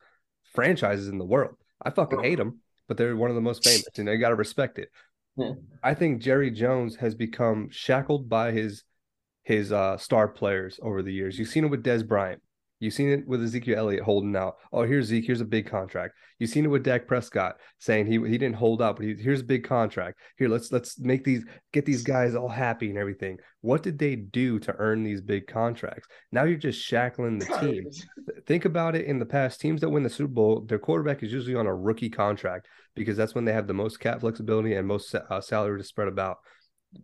[0.56, 1.54] franchises in the world.
[1.82, 4.34] I fucking hate them, but they're one of the most famous, and they got to
[4.34, 4.88] respect it.
[5.36, 5.52] Yeah.
[5.82, 8.82] I think Jerry Jones has become shackled by his
[9.44, 11.38] his uh, star players over the years.
[11.38, 12.42] You've seen it with Dez Bryant.
[12.78, 14.56] You've seen it with Ezekiel Elliott holding out.
[14.70, 15.24] Oh, here's Zeke.
[15.24, 16.14] Here's a big contract.
[16.38, 19.40] You've seen it with Dak Prescott saying he he didn't hold out, but he, here's
[19.40, 20.18] a big contract.
[20.36, 23.38] Here, let's let's make these get these guys all happy and everything.
[23.62, 26.06] What did they do to earn these big contracts?
[26.32, 27.84] Now you're just shackling the team.
[28.46, 29.60] Think about it in the past.
[29.60, 33.16] Teams that win the Super Bowl, their quarterback is usually on a rookie contract because
[33.16, 36.36] that's when they have the most cap flexibility and most uh, salary to spread about.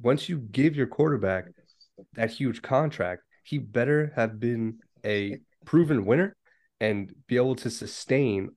[0.00, 1.46] Once you give your quarterback
[2.14, 6.36] that huge contract, he better have been a proven winner
[6.80, 8.50] and be able to sustain.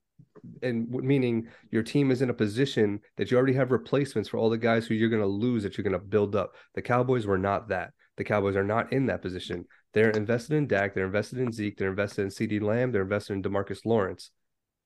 [0.61, 4.49] And meaning your team is in a position that you already have replacements for all
[4.49, 6.55] the guys who you're going to lose that you're going to build up.
[6.75, 7.91] The Cowboys were not that.
[8.17, 9.65] The Cowboys are not in that position.
[9.93, 10.93] They're invested in Dak.
[10.93, 11.77] They're invested in Zeke.
[11.77, 12.91] They're invested in CeeDee Lamb.
[12.91, 14.31] They're invested in Demarcus Lawrence.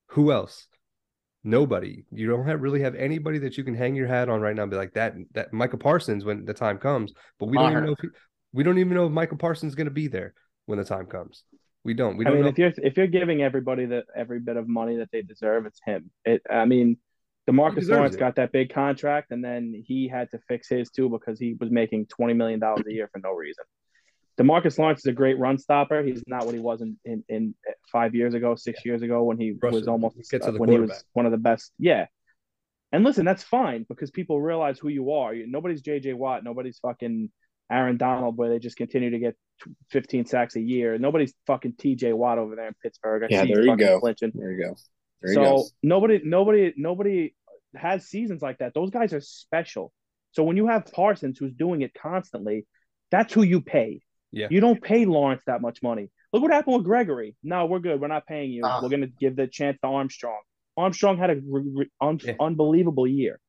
[0.09, 0.67] Who else?
[1.43, 2.05] Nobody.
[2.11, 4.63] You don't have really have anybody that you can hang your hat on right now
[4.63, 5.15] and be like that.
[5.33, 8.07] That Micah Parsons when the time comes, but we don't even know if he,
[8.51, 10.33] we don't even know if Micah Parsons is going to be there
[10.65, 11.43] when the time comes.
[11.83, 12.17] We don't.
[12.17, 12.49] We I don't mean, know.
[12.49, 15.79] if you're if you're giving everybody the every bit of money that they deserve, it's
[15.85, 16.11] him.
[16.25, 16.41] It.
[16.49, 16.97] I mean,
[17.49, 18.19] Demarcus Lawrence it.
[18.19, 21.71] got that big contract, and then he had to fix his too because he was
[21.71, 23.63] making twenty million dollars a year for no reason.
[24.39, 26.01] Demarcus Lawrence is a great run stopper.
[26.01, 29.23] He's not what he was in in, in eh, five years ago, six years ago
[29.23, 31.31] when he Russell, was almost he gets to uh, the when he was one of
[31.31, 31.71] the best.
[31.77, 32.07] Yeah.
[32.91, 35.33] And listen, that's fine because people realize who you are.
[35.35, 36.43] Nobody's JJ Watt.
[36.43, 37.29] Nobody's fucking
[37.71, 39.35] Aaron Donald, where they just continue to get
[39.91, 40.97] 15 sacks a year.
[40.97, 43.23] Nobody's fucking TJ Watt over there in Pittsburgh.
[43.23, 43.99] I Yeah, see there you fucking go.
[43.99, 44.31] Flinching.
[44.33, 44.75] There you go.
[45.21, 45.63] There you So go.
[45.83, 47.35] nobody, nobody, nobody
[47.75, 48.73] has seasons like that.
[48.73, 49.91] Those guys are special.
[50.31, 52.65] So when you have Parsons who's doing it constantly,
[53.11, 54.01] that's who you pay.
[54.31, 54.47] Yeah.
[54.49, 56.09] You don't pay Lawrence that much money.
[56.31, 57.35] Look what happened with Gregory.
[57.43, 57.99] No, we're good.
[57.99, 58.61] We're not paying you.
[58.63, 58.79] Ah.
[58.81, 60.39] We're going to give the chance to Armstrong.
[60.77, 62.33] Armstrong had a re- re- un- Yeah.
[62.39, 63.39] unbelievable year.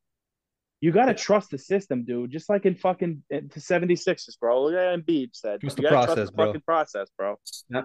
[0.81, 2.31] You got to trust the system, dude.
[2.31, 4.63] Just like in fucking in the 76ers, bro.
[4.63, 5.61] Look at Embiid said.
[5.61, 6.45] Trust the gotta process, trust the bro.
[6.47, 7.39] fucking process, bro.
[7.69, 7.81] Yeah.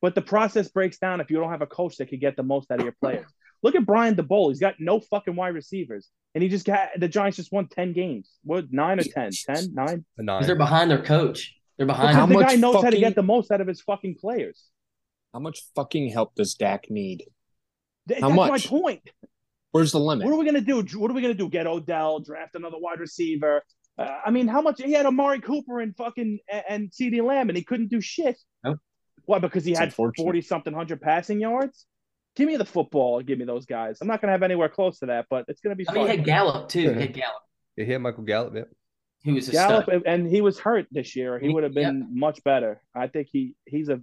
[0.00, 2.42] But the process breaks down if you don't have a coach that could get the
[2.42, 3.26] most out of your players.
[3.62, 4.48] Look at Brian Daboll.
[4.48, 6.08] He's got no fucking wide receivers.
[6.34, 8.28] And he just got the Giants just won 10 games.
[8.42, 9.30] What, nine or 10?
[9.46, 10.04] 10, nine?
[10.16, 10.38] Nine.
[10.38, 11.54] Because they're behind their coach.
[11.76, 12.16] They're behind.
[12.16, 14.16] How Because the much guy knows how to get the most out of his fucking
[14.16, 14.64] players.
[15.32, 17.24] How much fucking help does Dak need?
[18.08, 18.72] Th- How That's much?
[18.72, 19.10] my point.
[19.72, 20.26] Where's the limit?
[20.26, 20.82] What are we gonna do?
[20.98, 21.48] What are we gonna do?
[21.48, 23.62] Get Odell, draft another wide receiver?
[23.98, 27.56] Uh, I mean, how much he had Amari Cooper and fucking and CeeDee Lamb, and
[27.56, 28.38] he couldn't do shit.
[28.64, 28.78] Nope.
[29.24, 29.38] Why?
[29.38, 31.86] Because he It's had forty something hundred passing yards.
[32.36, 33.20] Give me the football.
[33.22, 33.98] Give me those guys.
[34.00, 35.94] I'm not gonna have anywhere close to that, but it's gonna be I fun.
[35.96, 36.92] mean, he had Gallup too.
[36.92, 37.42] He had Gallup,
[37.76, 38.54] He had Michael Gallup.
[38.54, 38.62] Yeah.
[39.24, 40.02] who was a Gallup, stud.
[40.06, 41.38] and he was hurt this year.
[41.38, 42.82] He He- would have been much better.
[42.94, 44.00] I think he he's a.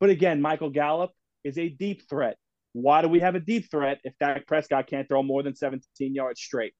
[0.00, 1.10] But again, Michael Gallup
[1.44, 2.36] is a deep threat.
[2.72, 6.14] Why do we have a deep threat if Dak Prescott can't throw more than 17
[6.14, 6.74] yards straight?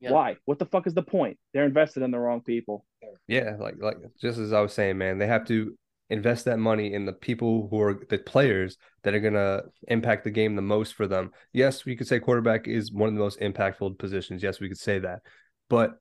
[0.00, 0.12] Yep.
[0.12, 0.36] Why?
[0.46, 1.38] What the fuck is the point?
[1.52, 2.86] They're invested in the wrong people.
[3.28, 5.76] Yeah, like like just as I was saying, man, they have to
[6.08, 10.30] invest that money in the people who are the players that are gonna impact the
[10.30, 11.32] game the most for them.
[11.52, 14.42] Yes, we could say quarterback is one of the most impactful positions.
[14.42, 15.20] Yes, we could say that,
[15.68, 15.98] but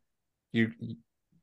[0.54, 0.72] you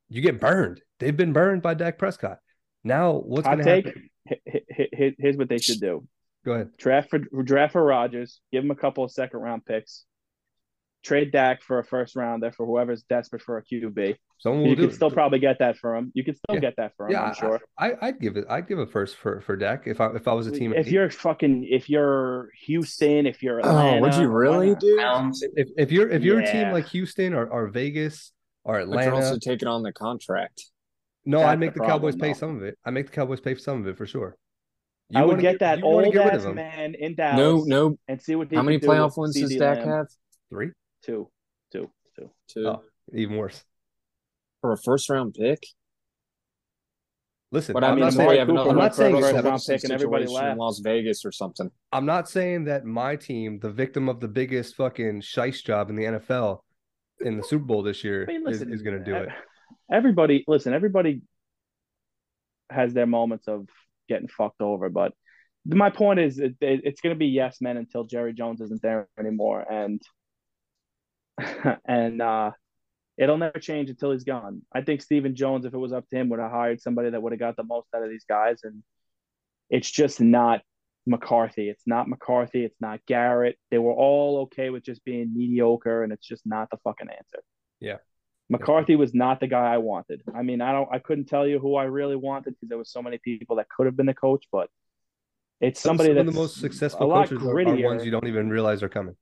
[0.09, 0.81] you get burned.
[0.99, 2.39] They've been burned by Dak Prescott.
[2.85, 3.87] Now what's gonna take.
[3.87, 4.11] happen?
[4.31, 6.09] H- h- h- Here's what they should do:
[6.47, 6.71] Go ahead.
[6.79, 8.41] draft for draft for Rodgers.
[8.53, 10.05] Give him a couple of second round picks.
[11.05, 14.17] Trade Dak for a first rounder for whoever's desperate for a QB.
[14.39, 14.95] Someone will You do could it.
[14.95, 16.11] still probably get that for him.
[16.15, 16.61] You could still Yeah.
[16.61, 17.13] get that for him.
[17.13, 17.61] yeah, I'm sure.
[17.79, 18.45] I, I I'd give it.
[18.49, 20.73] I'd give a first for for Dak if I if I was a team.
[20.73, 24.99] if you're fucking, if you're Houston, if you're Oh, Atlanta, would you really, do?
[25.57, 28.33] if if you're if you're a team like Houston or, or Vegas
[28.65, 30.63] or Atlanta, But you're also Atlanta, taking on the contract.
[31.25, 32.39] no, That's I the make the problem, Cowboys pay though.
[32.39, 32.79] some of it.
[32.85, 34.37] I make the Cowboys pay for some of it for sure.
[35.11, 36.55] You I would wanna get that you old get ass of him.
[36.57, 37.39] man in Dallas.
[37.39, 37.99] No, no.
[38.09, 39.89] and see what he How many playoff wins does CeeDee Dak Lamb.
[39.89, 40.07] have?
[40.51, 40.71] Three,
[41.05, 41.31] Two,
[41.73, 42.31] two, two.
[42.49, 42.83] Two Oh.
[43.15, 43.65] even worse.
[44.61, 45.63] for a first round pick.
[47.53, 49.05] Listen, But I'm I mean, not saying we have Cooper I'm not went for a
[49.05, 50.59] saying first round pick and everybody situation in.
[50.59, 51.71] Las Vegas or something.
[51.93, 55.95] I'm not saying that my team, the victim of the biggest fucking shice job in
[55.95, 56.61] the NFL
[57.21, 59.29] in the Super Bowl this year, I mean, is, listen, is going to do it.
[59.91, 60.75] Everybody, listen.
[60.75, 61.23] Everybody
[62.69, 63.69] has their moments of
[64.09, 65.13] getting fucked over, but
[65.69, 68.83] my point is, it, it- it's going to be yes men until Jerry Jones isn't
[68.83, 70.01] there anymore, and
[71.87, 72.53] and uh,
[73.19, 74.63] it'll never change until he's gone.
[74.75, 77.23] I think Stephen Jones, if it was up to him, would have hired somebody that
[77.23, 78.83] would have got the most out of these guys, and
[79.71, 80.63] it's just not
[81.07, 81.69] McCarthy.
[81.69, 82.65] It's not McCarthy.
[82.65, 83.57] It's not Garrett.
[83.71, 87.43] They were all okay with just being mediocre, and it's just not the fucking answer.
[87.81, 87.97] Yeah.
[88.49, 90.23] McCarthy was not the guy I wanted.
[90.35, 92.91] I mean, I don't, I couldn't tell you who I really wanted because there was
[92.91, 94.71] so many people that could have been the coach, but
[95.61, 98.27] it's somebody some that's the most successful a lot coaches are, are ones you don't
[98.27, 99.17] even realize are coming.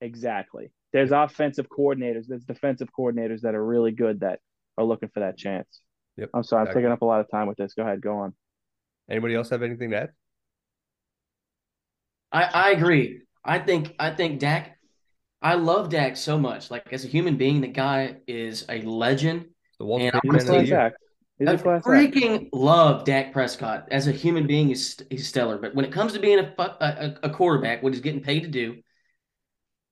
[0.00, 0.70] Exactly.
[0.92, 4.40] There's offensive coordinators, there's defensive coordinators that are really good that
[4.78, 5.80] are looking for that chance.
[6.16, 6.80] Yep, I'm sorry, exactly.
[6.80, 7.74] I'm taking up a lot of time with this.
[7.74, 8.34] Go ahead, go on.
[9.10, 10.10] Anybody else have anything to add?
[12.32, 13.22] I, I agree.
[13.44, 14.77] I think I think Dak.
[15.40, 16.70] I love Dak so much.
[16.70, 19.46] Like as a human being, the guy is a legend.
[19.78, 20.78] The Walter And Payton I'm Man of the Class Year.
[20.78, 20.96] act.
[21.38, 21.86] He's I a class act.
[21.86, 24.68] freaking love Dak Prescott as a human being.
[24.68, 25.56] He's he's stellar.
[25.58, 28.20] But when it comes to being a fu- a, a a quarterback, what he's getting
[28.22, 28.76] paid to do,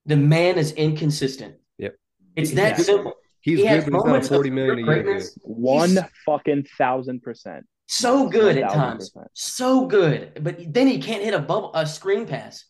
[0.06, 1.54] the man is inconsistent.
[1.78, 1.94] Yep.
[2.34, 2.84] It's that Yeah.
[2.84, 3.14] simple.
[3.42, 5.24] He's He good, but he's not moments a of 40 million a year dude.
[5.42, 7.64] One He's fucking thousand percent.
[7.86, 8.74] so good at 1000%.
[8.74, 9.12] times.
[9.34, 10.40] So good.
[10.42, 12.64] But then he can't hit a bubble a screen pass.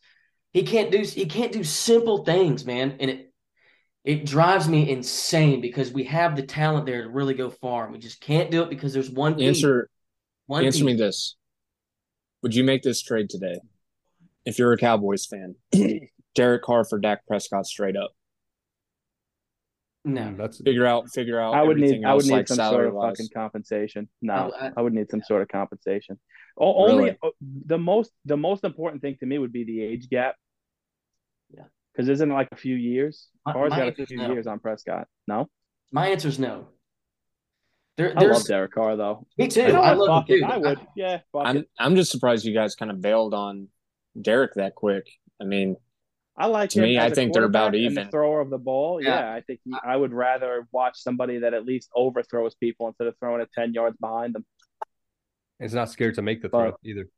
[0.56, 2.96] He can't do he can't do simple things, man.
[2.98, 3.30] And it
[4.04, 7.84] it drives me insane because we have the talent there to really go far.
[7.84, 9.48] And we just can't do it because there's one piece.
[9.58, 9.90] Answer
[10.46, 11.36] one answer me this.
[12.42, 13.60] Would you make this trade today?
[14.46, 15.56] If you're a Cowboys fan.
[16.34, 18.12] Derek Carr for Dak Prescott straight up.
[20.06, 20.34] No.
[20.38, 22.86] That's Figure out figure out I would everything need I would need like some sort
[22.86, 23.10] of wise.
[23.18, 24.08] fucking compensation.
[24.22, 26.18] No, I- I would need some sort of compensation.
[26.56, 27.18] O- only Really?
[27.22, 27.28] uh,
[27.66, 30.36] the most the most important thing to me would be the age gap.
[31.96, 32.02] Yeah.
[32.02, 33.28] Because isn't it like a few years?
[33.44, 34.32] My- Carr's my got a few no.
[34.32, 35.06] years on Prescott.
[35.26, 35.48] No,
[35.92, 36.68] My answer is no.
[37.96, 39.26] There, I love there's Derek Carr though.
[39.38, 39.62] me too.
[39.62, 40.44] You know I love him too.
[40.46, 40.80] I would.
[40.96, 41.70] Yeah, fuck I'm it.
[41.78, 43.68] I'm just surprised you guys kind of bailed on
[44.20, 45.06] Derek that quick.
[45.40, 45.76] I mean,
[46.36, 48.10] I like To him me, I think they're about quarterback and the even.
[48.10, 49.00] thrower of the ball.
[49.02, 49.20] Yeah.
[49.20, 53.06] Yeah, I think he, I would rather watch somebody that at least overthrows people instead
[53.06, 54.44] of throwing it ten yards behind them.
[55.58, 57.08] it's not scared to make the But- throw either.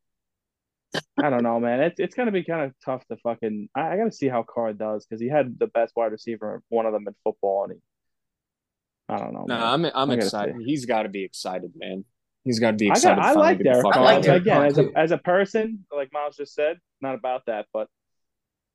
[1.22, 1.80] I don't know, man.
[1.80, 3.68] It's it's gonna be kind of tough to fucking.
[3.74, 6.62] I, I got to see how Carr does because he had the best wide receiver,
[6.68, 7.78] one of them in football, and he.
[9.10, 9.44] I don't know.
[9.46, 9.62] no, man.
[9.62, 10.56] I'm I'm I excited.
[10.58, 10.64] see.
[10.64, 12.04] He's got to be excited, man.
[12.44, 13.16] He's got to be I excited.
[13.16, 13.24] got.
[13.24, 13.94] I like Derek Carr.
[13.94, 17.14] I like Derek Again, Carr, as a as a person, like Miles just said, not
[17.14, 17.88] about that, but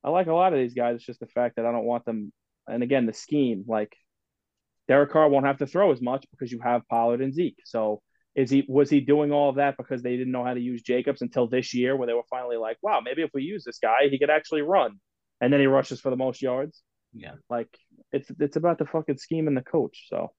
[0.04, 0.98] I like a lot of these guys.
[0.98, 2.32] It's just the fact that I don't want them.
[2.68, 3.96] And again, the scheme, like
[4.88, 7.60] Derek Carr won't have to throw as much because you have Pollard and Zeke.
[7.66, 8.02] So
[8.36, 10.82] is he was he doing all of that because they didn't know how to use
[10.82, 13.80] Jacobs until this year, where they were finally like, wow, maybe if we use this
[13.80, 15.00] guy, he could actually run,
[15.42, 16.82] and then he rushes for the most yards.
[17.14, 17.34] Yeah.
[17.50, 17.68] Like
[18.12, 20.08] it's it's about the fucking scheme and the coach.
[20.10, 20.32] So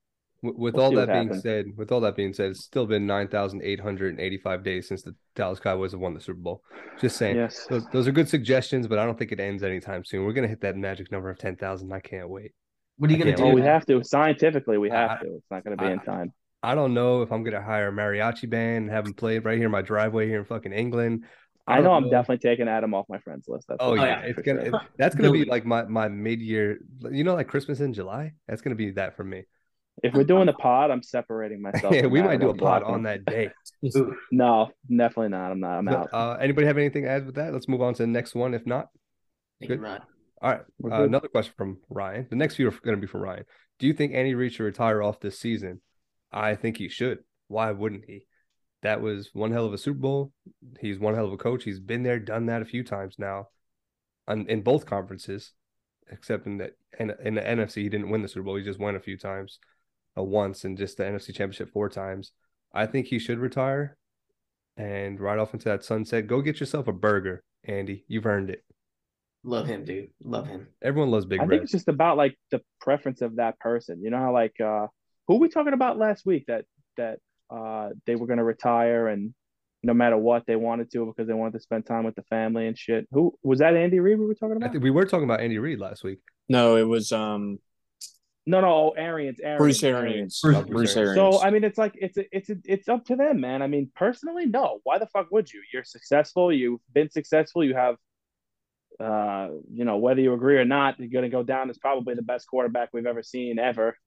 [0.42, 1.42] W- With We'll all that being happens.
[1.42, 4.64] said, with all that being said, it's still been nine thousand eight hundred and eighty-five
[4.64, 6.62] days since the Dallas Cowboys have won the Super Bowl.
[7.00, 7.64] Just saying, Yes.
[7.70, 10.24] those, those are good suggestions, but I don't think it ends anytime soon.
[10.24, 11.92] We're gonna hit that magic number of ten thousand.
[11.92, 12.50] I can't wait.
[12.98, 13.44] What are you I gonna do?
[13.44, 14.02] Oh, we have to.
[14.04, 15.34] Scientifically, we have I- to.
[15.36, 16.32] It's not going to be I- in time.
[16.64, 19.56] I don't know if I'm gonna hire a mariachi band and have them play right
[19.56, 21.24] here in my driveway here in fucking England.
[21.66, 23.66] I know don't I'm definitely taking Adam off my friends list.
[23.68, 24.64] That's Oh yeah, yeah, it's for gonna.
[24.66, 24.76] sure.
[24.76, 26.78] it- that's gonna be like my my mid-year.
[27.10, 28.32] You know, like Christmas in July.
[28.48, 29.44] That's gonna be that for me.
[30.02, 31.94] If we're doing the pod, I'm separating myself.
[31.94, 32.30] Yeah, we Adam.
[32.32, 33.50] might do a I'm pod blocking on that day.
[34.32, 35.52] No, definitely not.
[35.52, 35.78] I'm not.
[35.78, 36.08] I'm So, out.
[36.12, 37.52] uh, anybody have anything to add with that?
[37.52, 38.54] Let's move on to the next one.
[38.54, 38.88] If not,
[39.60, 39.82] thank you, Good.
[39.82, 40.02] Ryan.
[40.42, 40.60] all right.
[40.92, 42.26] Uh, another question from Ryan.
[42.28, 43.44] The next few are going to be from Ryan.
[43.78, 45.80] Do you think Andy Reid should retire off this season?
[46.34, 47.20] I think he should.
[47.46, 48.26] Why wouldn't he?
[48.82, 50.32] That was one hell of a Super Bowl.
[50.80, 51.64] He's one hell of a coach.
[51.64, 53.48] He's been there, done that a few times now,
[54.26, 55.52] on, in both conferences,
[56.10, 58.56] except in the in, in the NFC, he didn't win the Super Bowl.
[58.56, 59.58] He just won a few times,
[60.18, 62.32] uh, once, and just the NFC Championship four times.
[62.74, 63.96] I think he should retire
[64.76, 66.26] and ride off into that sunset.
[66.26, 68.04] Go get yourself a burger, Andy.
[68.08, 68.64] You've earned it.
[69.44, 70.08] Love him, dude.
[70.22, 70.66] Love him.
[70.82, 71.50] Everyone loves Big I Red.
[71.50, 74.02] think it's just about like the preference of that person.
[74.02, 74.88] You know how like uh
[75.28, 76.64] who we talking about last week that
[76.96, 77.18] that
[77.50, 79.34] uh they were gonna retire and
[79.82, 82.66] no matter what they wanted to because they wanted to spend time with the family
[82.66, 83.06] and shit.
[83.12, 83.76] Who was that?
[83.76, 84.72] Andy Reid we were talking I about?
[84.72, 86.20] think we were talking about Andy Reid last week.
[86.48, 87.58] No, it was um
[88.46, 90.40] No, no, oh, Arians, Arians, Bruce Arians.
[90.42, 91.18] Bruce- Bruce Arians.
[91.18, 91.36] Arians.
[91.38, 93.60] So I mean, it's like it's a, it's a, it's up to them, man.
[93.62, 94.80] I mean, personally, no.
[94.84, 95.62] Why the fuck would you?
[95.72, 96.50] You're successful.
[96.52, 97.62] You've been successful.
[97.64, 97.96] You have,
[99.00, 102.22] uh, you know, whether you agree or not, you're gonna go down as probably the
[102.22, 103.98] best quarterback we've ever seen ever,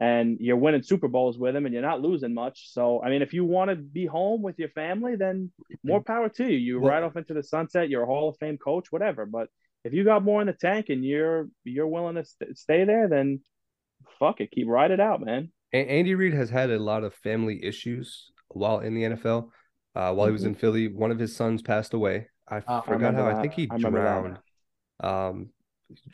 [0.00, 2.72] and you're winning Super Bowls with him, and you're not losing much.
[2.72, 5.50] So I mean, if you want to be home with your family, then
[5.82, 6.56] more power to you.
[6.58, 7.88] You Well- ride off into the sunset.
[7.88, 9.26] You're a Hall of Fame coach, whatever.
[9.26, 9.48] But
[9.84, 13.08] if you got more in the tank and you're you're willing to st- stay there,
[13.08, 13.40] then
[14.18, 15.50] fuck it, keep ride it out, man.
[15.72, 19.50] Andy Reid has had a lot of family issues while in the NFL.
[19.94, 22.28] Uh, while he was in Philly, one of his sons passed away.
[22.48, 23.38] I I forgot remember how.
[23.38, 23.90] I think he I that.
[23.90, 24.38] drowned.
[25.00, 25.50] Um,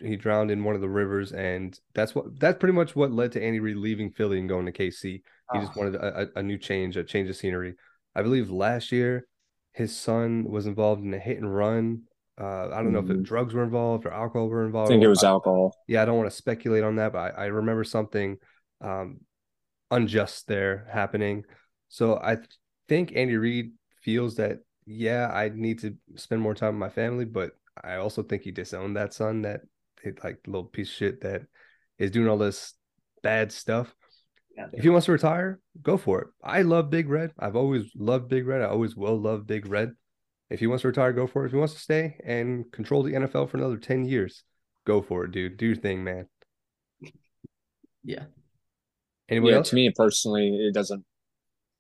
[0.01, 3.33] he drowned in one of the rivers, and that's what that's pretty much what led
[3.33, 5.22] to Andy Reid leaving Philly and going to KC.
[5.53, 5.81] He just Oh.
[5.81, 7.75] wanted a, a, new change, a change of scenery.
[8.14, 9.27] I believe last year
[9.72, 12.03] his son was involved in a hit and run.
[12.41, 13.25] Uh, I don't know if it, Mhm.
[13.25, 14.91] drugs were involved or alcohol were involved.
[14.91, 15.77] I think it was I- alcohol.
[15.89, 18.39] yeah, I don't want to speculate on that, but I, I remember something
[18.81, 19.20] um,
[19.91, 21.45] unjust there happening.
[21.89, 22.49] So I th-
[22.89, 23.72] think Andy Reid
[24.03, 27.53] feels that, yeah, I need to spend more time with my family, but
[27.83, 29.62] I also think he disowned that son, that
[30.22, 31.43] like little piece of shit that
[31.99, 32.75] is doing all this
[33.22, 33.95] bad stuff.
[34.57, 36.29] Yeah, If he wants to retire, go for it.
[36.43, 37.33] I love Big Red.
[37.39, 38.62] I've always loved Big Red.
[38.62, 39.93] I always will love Big Red.
[40.51, 41.47] If he wants to retire, go for it.
[41.47, 44.45] If he wants to stay and control the NFL for another 10 years,
[44.87, 45.57] go for it, dude.
[45.57, 46.29] Do your thing, man.
[48.07, 48.25] Yeah.
[49.31, 49.70] Anybody yeah, else?
[49.70, 51.03] to me personally, it doesn't.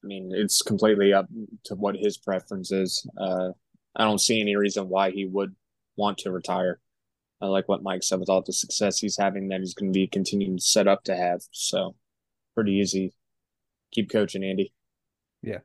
[0.02, 1.26] I mean, it's completely up
[1.64, 3.06] to what his preference is.
[3.20, 3.50] Uh,
[3.94, 5.54] I don't see any reason why he would
[5.96, 6.80] want to retire.
[7.40, 9.96] I like what Mike said with all the success he's having, that he's going to
[9.96, 11.42] be continuing to set up to have.
[11.50, 11.94] So,
[12.54, 13.14] pretty easy.
[13.92, 14.72] Keep coaching, Andy.
[15.42, 15.58] Yeah.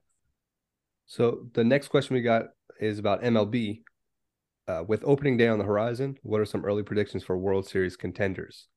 [1.08, 2.48] So the next question we got
[2.80, 3.82] is about MLB.
[4.68, 7.98] Uh, with opening day on the horizon, what are some early predictions for World Series
[7.98, 8.68] contenders?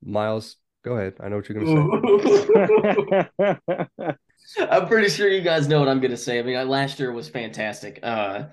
[0.00, 1.14] Miles, go ahead.
[1.18, 4.14] I know what you're going to say.
[4.70, 6.38] I'm pretty sure you guys know what I'm gonna say.
[6.38, 7.98] I mean, last year was fantastic.
[8.02, 8.44] Uh,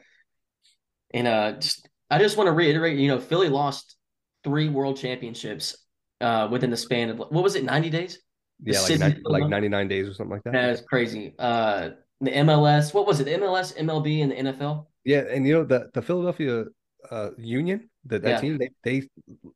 [1.14, 3.96] and uh, just I just want to reiterate, you know, Philly lost
[4.44, 5.78] three World Championships
[6.22, 8.20] uh within the span of what was it, 90 days?
[8.64, 10.54] Yeah, like, 90, like 99 days or something like that.
[10.54, 11.34] That's crazy.
[11.38, 11.90] Uh,
[12.22, 13.26] the MLS, what was it?
[13.26, 14.88] The MLS, MLB, and the NFL.
[15.04, 16.66] Yeah, and you know the the Philadelphia
[17.12, 18.40] uh, Union, that that Yeah.
[18.40, 19.10] team, they they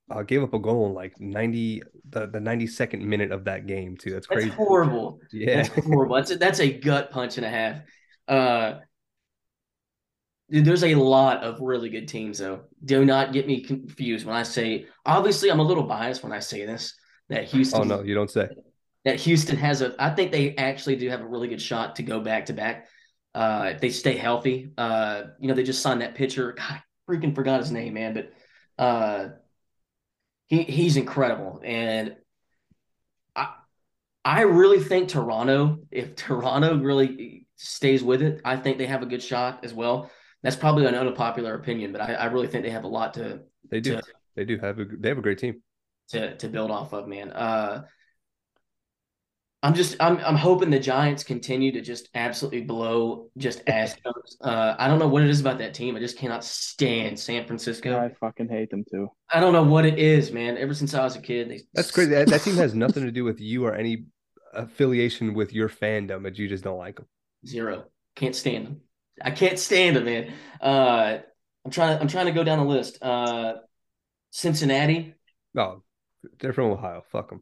[0.09, 3.95] uh, gave up a goal in like 90 the the 92nd minute of that game
[3.95, 4.11] too.
[4.11, 4.49] That's That's crazy.
[4.55, 5.19] horrible.
[5.31, 5.63] Yeah.
[5.63, 6.15] That's horrible.
[6.15, 7.81] That's a, that's a gut punch and a half.
[8.27, 8.79] Uh,
[10.49, 12.61] dude, there's a lot of really good teams, though.
[12.83, 14.85] Do not get me confused when I say.
[15.05, 16.93] Obviously, I'm a little biased when I say this.
[17.29, 17.81] That Houston.
[17.81, 18.49] Oh no, you don't say.
[19.05, 19.95] That Houston has a.
[19.99, 22.87] I think they actually do have a really good shot to go back to back.
[23.35, 24.71] Uh, if they stay healthy.
[24.77, 26.53] Uh, you know, they just signed that pitcher.
[26.53, 26.81] God, I
[27.11, 28.13] freaking forgot his name, man.
[28.13, 28.33] But
[28.83, 29.29] uh,
[30.47, 32.15] he he's incredible, and
[33.35, 33.53] I
[34.23, 35.79] I really think Toronto.
[35.91, 40.09] If Toronto really stays with it, I think they have a good shot as well.
[40.43, 43.41] That's probably an unpopular opinion, but I, I really think they have a lot to
[43.69, 43.95] They do.
[43.97, 44.03] to
[44.35, 45.61] They do have a they have a great team.
[46.09, 47.31] to to build off of, man.
[47.31, 47.85] Uh,
[49.63, 53.95] I'm just I'm I'm hoping the Giants continue to just absolutely blow just ass.
[54.39, 55.95] Uh, I don't know what it is about that team.
[55.95, 57.97] I just cannot stand San Francisco.
[57.97, 59.09] I fucking hate them too.
[59.31, 60.57] I don't know what it is, man.
[60.57, 62.11] Ever since I was a kid, they That's crazy.
[62.11, 64.05] That, that team has nothing to do with you or any
[64.53, 67.07] affiliation with your fandom that you just don't like them?
[67.45, 67.85] Zero.
[68.15, 68.81] Can't stand them.
[69.21, 70.33] I can't stand it, man.
[70.61, 71.19] Uh,
[71.65, 71.97] I'm trying.
[71.97, 72.01] to.
[72.01, 73.01] I'm trying to go down the list.
[73.01, 73.55] Uh,
[74.31, 75.15] Cincinnati.
[75.53, 75.83] No,
[76.39, 77.03] they're from Ohio.
[77.11, 77.41] Fuck them.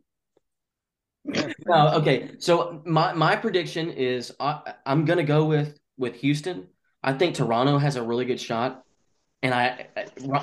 [1.66, 2.32] No, okay.
[2.40, 6.68] So my my prediction is I, I'm gonna go with with Houston.
[7.02, 8.84] I think Toronto has a really good shot,
[9.42, 9.88] and I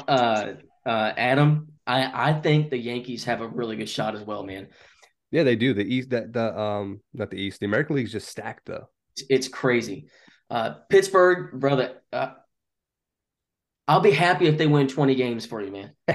[0.08, 0.54] uh
[0.84, 4.68] uh Adam, I I think the Yankees have a really good shot as well, man.
[5.30, 5.72] Yeah, they do.
[5.72, 7.60] The East, that the um, not the East.
[7.60, 8.88] The American League's just stacked though.
[9.30, 10.08] It's crazy.
[10.50, 12.00] Uh, Pittsburgh, brother.
[12.12, 12.32] Uh,
[13.88, 15.92] I'll be happy if they win 20 games for you, man.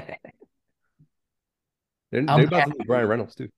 [2.10, 2.72] They're, I'll they're be about to happy.
[2.78, 3.48] lose Bryan Reynolds too.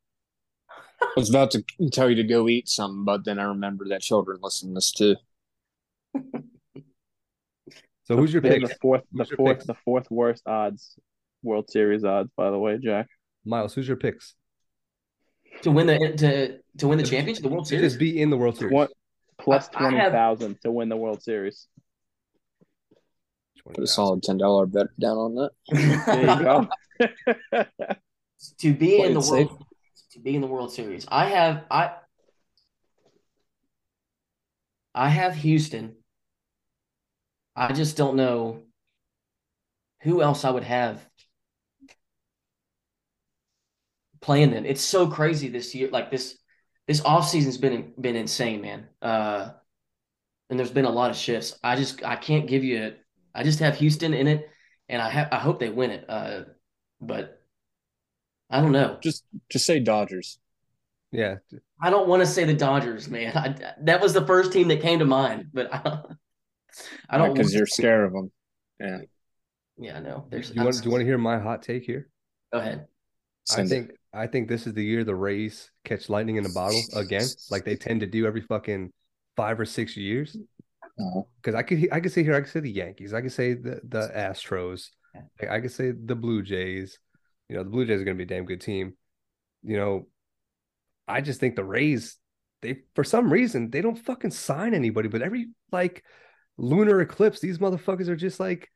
[1.01, 4.03] I was about to tell you to go eat something, but then I remember that
[4.03, 5.17] children listen to this too.
[8.05, 9.67] So who's your pick, The fourth, the Who's your fourth, picks?
[9.67, 10.99] the fourth worst odds,
[11.45, 12.29] World Series odds.
[12.37, 13.07] By the way, Jack.
[13.45, 13.73] Miles?
[13.73, 14.35] Who's your picks?
[15.63, 17.93] To win the to to win the championship, the World Series.
[17.93, 18.73] just be in the World Series.
[18.73, 18.91] What
[19.43, 21.67] plus I- I twenty thousand to win the World Series?
[23.65, 25.51] Put a solid ten dollar bet down on that.
[26.07, 26.67] There you go.
[28.59, 29.49] to be Play in the safe.
[29.49, 29.67] world
[30.13, 31.07] to be in the World Series.
[31.09, 31.93] I have I
[34.95, 35.97] I have Houston.
[37.55, 38.63] I just don't know
[40.03, 41.07] who else I would have
[44.21, 44.65] playing them.
[44.67, 45.89] It's so crazy this year.
[45.91, 46.39] Like this
[46.91, 48.89] this offseason's been been insane, man.
[49.01, 49.51] Uh
[50.49, 51.57] and there's been a lot of shifts.
[51.63, 52.95] I just I can't give you a,
[53.33, 54.51] I just have Houston in it
[54.89, 56.05] and I have I hope they win it.
[56.09, 56.41] Uh
[57.01, 57.41] but
[58.51, 58.99] I don't know.
[59.01, 60.41] Just just say Dodgers.
[61.13, 61.37] Yeah,
[61.81, 63.37] I don't want to say the Dodgers, man.
[63.37, 66.07] I, that was the first team that came to mind, but I don't.
[67.09, 68.33] I don't because you're scared of them.
[68.81, 68.99] Yeah.
[69.79, 70.25] Yeah, I know.
[70.25, 70.53] do There's.
[70.53, 72.09] you want do you want to hear my hot take here?
[72.53, 72.87] Go ahead.
[73.51, 74.00] I Send it.
[74.13, 77.65] I think this is the year the Rays catch lightning in a bottle again, like
[77.65, 78.93] they tend to do every fucking
[79.37, 80.37] five or six years.
[80.99, 81.23] Uh-huh.
[81.37, 83.55] Because I could I could say here I could say the Yankees, I could say
[83.55, 84.89] the the Astros,
[85.41, 86.99] I, I could say the Blue Jays.
[87.49, 88.95] You know the Blue Jays are going to be a damn good team.
[89.63, 90.07] You know,
[91.07, 92.17] I just think the Rays
[92.63, 96.05] they for some reason they don't fucking sign anybody, but every like
[96.59, 98.69] lunar eclipse, these motherfuckers are just like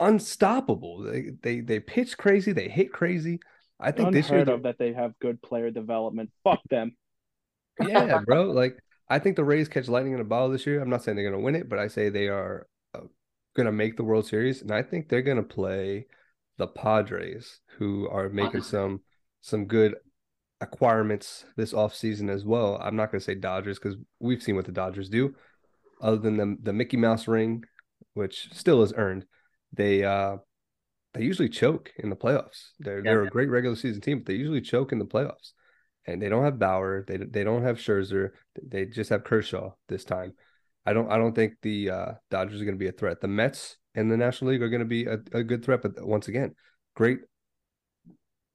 [0.00, 1.02] unstoppable.
[1.02, 3.40] They they they pitch crazy, they hit crazy.
[3.80, 6.30] I think this year Unheard the- of that they have good player development.
[6.44, 6.96] Fuck them.
[7.86, 8.44] yeah, bro.
[8.50, 10.80] Like I think the Rays catch lightning in a bottle this year.
[10.80, 13.00] I'm not saying they're going to win it, but I say they are uh,
[13.56, 16.06] going to make the World Series, and I think they're going to play
[16.56, 19.00] the Padres, who are making some
[19.40, 19.96] some good
[20.60, 22.80] acquirements this offseason as well.
[22.82, 25.34] I'm not going to say Dodgers because we've seen what the Dodgers do.
[26.00, 27.64] Other than the the Mickey Mouse ring,
[28.14, 29.26] which still is earned,
[29.72, 30.36] they uh
[31.14, 32.70] they usually choke in the playoffs.
[32.78, 35.52] They're they're a great regular season team, but they usually choke in the playoffs
[36.06, 37.04] and they don't have Bauer.
[37.06, 38.30] They they don't have Scherzer.
[38.62, 40.34] They just have Kershaw this time.
[40.86, 43.20] I don't I don't think the uh, Dodgers are going to be a threat.
[43.20, 45.82] The Mets and the National League are going to be a, a good threat.
[45.82, 46.54] But once again,
[46.94, 47.20] great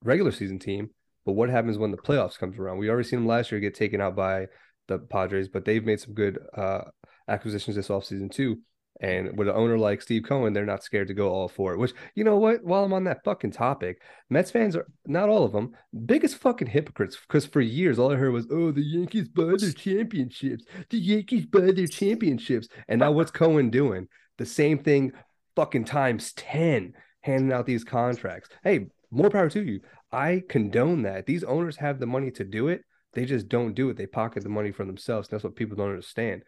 [0.04, 0.90] regular season team.
[1.26, 2.78] But what happens when the playoffs comes around?
[2.78, 4.46] We already seen them last year get taken out by
[4.88, 6.82] the Padres, but they've made some good uh,
[7.28, 8.60] acquisitions this offseason too.
[9.00, 11.78] And with an owner like Steve Cohen, they're not scared to go all for it.
[11.78, 12.62] Which you know what?
[12.62, 15.74] While I'm on that fucking topic, Mets fans are not all of them
[16.04, 17.16] biggest fucking hypocrites.
[17.16, 20.64] Because for years, all I heard was, "Oh, the Yankees buy their championships.
[20.90, 24.06] The Yankees buy their championships." And now what's Cohen doing?
[24.36, 25.12] The same thing,
[25.56, 26.92] fucking times ten,
[27.22, 28.50] handing out these contracts.
[28.62, 29.80] Hey, more power to you.
[30.12, 31.26] I condone that.
[31.26, 32.82] These owners have the money to do it.
[33.12, 33.96] They just don't do it.
[33.96, 35.28] They pocket the money for themselves.
[35.28, 36.42] That's what people don't understand.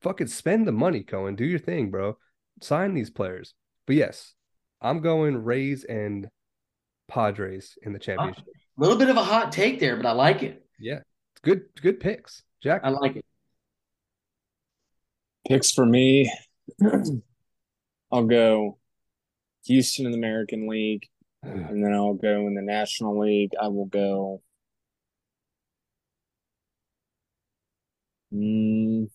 [0.00, 1.36] Fucking spend the money, Cohen.
[1.36, 2.18] Do your thing, bro.
[2.60, 3.54] Sign these players.
[3.86, 4.34] But yes,
[4.80, 6.28] I'm going Rays and
[7.08, 8.44] Padres in the championship.
[8.46, 10.64] A little bit of a hot take there, but I like it.
[10.78, 11.00] Yeah,
[11.42, 11.62] good.
[11.80, 12.82] Good picks, Jack.
[12.84, 13.24] I like it.
[15.48, 16.32] picks for me.
[18.12, 18.78] I'll go
[19.66, 21.08] Houston in the American League,
[21.42, 23.52] and then I'll go in the National League.
[23.60, 24.42] I will go.
[28.32, 29.08] Mm,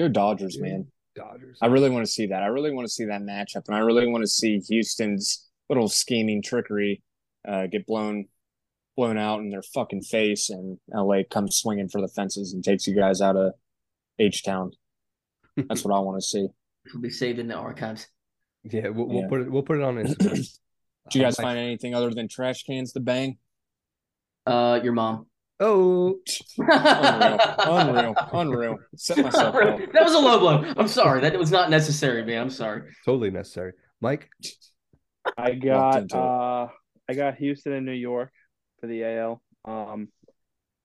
[0.00, 0.86] go Dodgers, man.
[1.14, 1.58] Dodgers.
[1.60, 2.42] I really want to see that.
[2.42, 5.88] I really want to see that matchup, and I really want to see Houston's little
[5.88, 7.02] scheming trickery
[7.46, 8.26] uh, get blown
[8.96, 12.86] blown out in their fucking face, and LA comes swinging for the fences and takes
[12.86, 13.52] you guys out of
[14.18, 14.72] H Town.
[15.56, 16.46] That's what I want to see.
[16.86, 18.06] It'll be saved in the archives.
[18.64, 19.28] Yeah, we'll, we'll Yeah.
[19.28, 19.50] put it.
[19.50, 20.34] We'll put it on Instagram.
[21.10, 23.38] Did you guys find anything other than trash cans to bang?
[24.46, 25.26] Uh, your mom.
[25.62, 26.18] Oh,
[26.58, 28.78] Unreal, unreal, unreal.
[28.96, 29.78] Set myself up.
[29.92, 30.72] that was a low blow.
[30.76, 31.20] I'm sorry.
[31.20, 32.42] That was not necessary, man.
[32.42, 32.82] I'm sorry.
[33.04, 33.72] totally necessary.
[34.00, 34.30] Mike,
[35.36, 36.68] I got uh
[37.08, 38.32] I got Houston and New York
[38.80, 39.42] for the AL.
[39.66, 40.08] Um,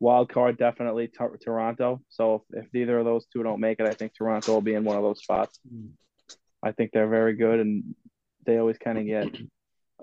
[0.02, 2.02] wild card definitely Tor- Toronto.
[2.10, 4.74] So if, if neither of those two don't make it, I think Toronto will be
[4.74, 5.58] in one of those spots.
[6.62, 7.96] I think they're very good, and
[8.46, 9.28] they always kind of get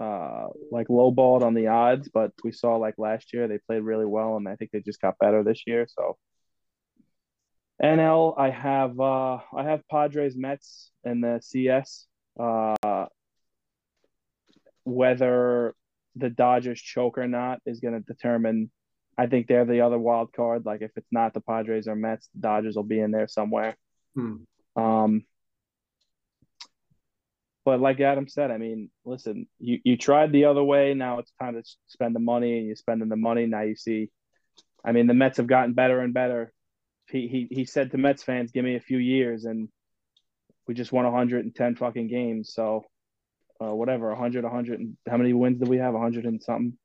[0.03, 2.09] uh like lowballed on the odds.
[2.09, 5.01] But we saw like last year they played really well, and I think they just
[5.01, 5.87] got better this year.
[5.89, 6.17] So
[7.83, 12.07] NL, I have uh I have Padres, Mets, and the CS.
[12.39, 13.07] Uh,
[14.85, 15.75] whether
[16.17, 18.71] the Dodgers choke or not is going to determine.
[19.19, 20.65] I think they're the other wild card.
[20.65, 23.77] Like if it's not the Padres or Mets, the Dodgers will be in there somewhere.
[24.15, 24.37] Hmm.
[24.75, 25.25] Um,
[27.65, 30.95] but like Adam said, I mean, listen, you you tried the other way.
[30.95, 33.47] Now it's time to spend the money, and you're spending the money.
[33.47, 34.11] Now you see,
[34.85, 36.53] I mean, the Mets have gotten better and better.
[37.11, 39.69] He he he said to Mets fans, "Give me a few years," and
[40.67, 42.53] we just won 110 fucking games.
[42.53, 42.85] So,
[43.61, 45.95] uh, whatever, 100, 100, and how many wins did we have?
[45.95, 46.77] 100 and something.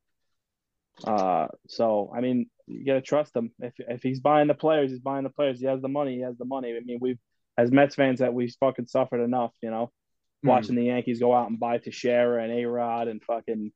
[1.03, 3.51] Uh, so I mean, you gotta trust him.
[3.59, 5.59] If if he's buying the players, he's buying the players.
[5.59, 6.15] He has the money.
[6.15, 6.75] He has the money.
[6.75, 7.19] I mean, we've
[7.57, 9.91] as Mets fans that we've fucking suffered enough, you know,
[10.43, 10.49] Hmm.
[10.49, 13.71] watching the Yankees go out and buy Teixeira and A Rod and fucking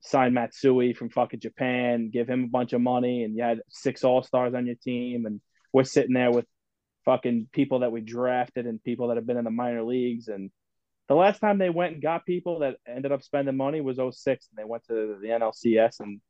[0.00, 4.02] sign Matsui from fucking Japan, give him a bunch of money, and you had six
[4.04, 5.40] All Stars on your team, and
[5.72, 6.46] we're sitting there with
[7.04, 10.28] fucking people that we drafted and people that have been in the minor leagues.
[10.28, 10.50] And
[11.08, 14.24] the last time they went and got people that ended up spending money was 06,
[14.26, 16.20] and they went to the NLCS, and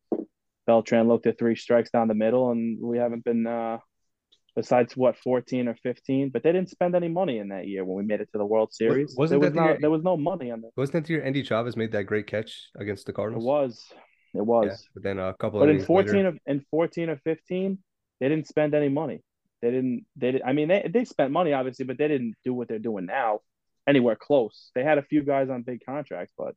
[0.66, 3.46] Beltran looked at three strikes down the middle, and we haven't been.
[3.46, 3.78] uh
[4.54, 7.96] Besides what fourteen or fifteen, but they didn't spend any money in that year when
[7.96, 9.14] we made it to the World Series.
[9.16, 10.70] wasn't there was that the no year- there was no money on that.
[10.76, 13.92] Wasn't that the year Endy Chavez made that great catch against the cardinals It was,
[14.34, 14.66] it was.
[14.68, 17.78] Yeah, but then a couple But of in fourteen later, of in fourteen or fifteen,
[18.20, 19.20] they didn't spend any money.
[19.62, 20.04] They didn't.
[20.16, 20.42] They did.
[20.42, 23.40] I mean, they they spent money obviously, but they didn't do what they're doing now
[23.86, 24.70] anywhere close.
[24.74, 26.54] They had a few guys on big contracts, but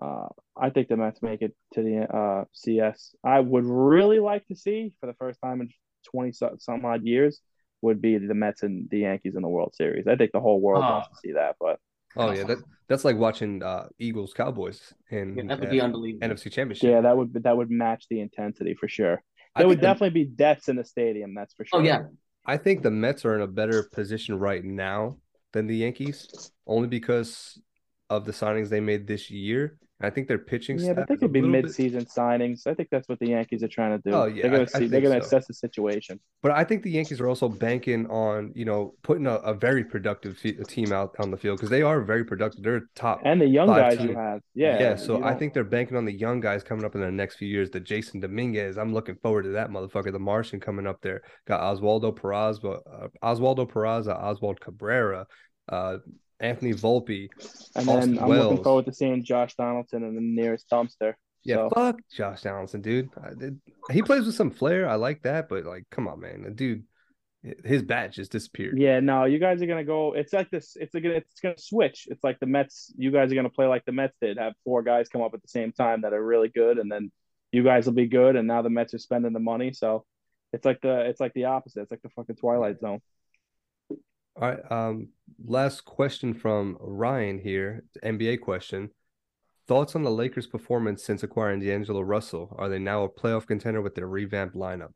[0.00, 3.14] uh, I think the Mets make it to the uh, CS.
[3.24, 5.68] I would really like to see for the first time in
[6.10, 7.40] twenty some odd years
[7.82, 10.06] would be the Mets and the Yankees in the World Series.
[10.06, 10.90] I think the whole world Oh.
[10.94, 11.78] wants to see that, but
[12.16, 15.80] oh yeah, that that's like watching uh, Eagles Cowboys in Yeah, that would uh, be
[15.80, 16.26] unbelievable.
[16.28, 16.88] NFC Championship.
[16.90, 19.22] yeah, that would that would match the intensity for sure.
[19.54, 21.34] I There would think the- definitely be deaths in the stadium.
[21.34, 21.80] That's for sure.
[21.80, 22.02] Oh yeah,
[22.46, 25.18] I think the Mets are in a better position right now
[25.52, 27.60] than the Yankees, only because
[28.08, 29.78] of the signings they made this year.
[29.98, 32.66] I think their pitching Yeah, but they could be little bit- mid-season signings.
[32.66, 34.14] I think that's what the Yankees are trying to do.
[34.14, 34.86] Oh, yeah, they're I see.
[34.88, 35.26] they're gonna so.
[35.26, 36.20] assess the situation.
[36.42, 39.84] But I think the Yankees are also banking on you know putting a, a very
[39.84, 42.62] productive fe- team out on the field because they are very productive.
[42.62, 43.22] They're top.
[43.24, 46.12] And the young guys you have, yeah, yeah, so I think they're banking on the
[46.12, 47.70] young guys coming up in the next few years.
[47.70, 50.12] The Jasson Dominguez, I'm looking forward to that motherfucker.
[50.12, 51.22] The Martian coming up there.
[51.46, 55.26] Got Oswaldo Peraza, uh, Oswaldo Peraza, Oswald Cabrera,
[55.70, 55.98] uh,
[56.40, 57.28] Anthony Volpe.
[57.74, 58.44] And Austin then I'm Wells.
[58.50, 61.14] looking forward to seeing Josh Donaldson in the nearest dumpster.
[61.44, 63.08] Yeah, So- fuck Josh Donaldson, dude.
[63.38, 63.60] Did,
[63.90, 64.88] he plays with some flair.
[64.88, 66.84] I like that, but like, come on, man, the dude,
[67.64, 68.76] his bat just disappeared.
[68.76, 70.14] Yeah, no, you guys are gonna go.
[70.14, 70.76] It's like this.
[70.80, 71.10] It's gonna.
[71.10, 72.08] It's gonna switch.
[72.10, 72.92] It's like the Mets.
[72.98, 74.36] You guys are gonna play like the Mets did.
[74.38, 77.12] Have four guys come up at the same time that are really good, and then
[77.52, 78.34] you guys will be good.
[78.34, 80.04] And now the Mets are spending the money, so
[80.52, 81.02] it's like the.
[81.08, 81.82] It's like the opposite.
[81.82, 83.00] It's like the fucking Twilight Zone.
[84.40, 84.70] All right.
[84.70, 85.08] Um,
[85.44, 87.84] last question from Ryan here.
[88.04, 88.90] NBA question.
[89.66, 92.54] Thoughts on the Lakers' performance since acquiring D'Angelo Russell?
[92.58, 94.92] Are they now a playoff contender with their revamped lineup?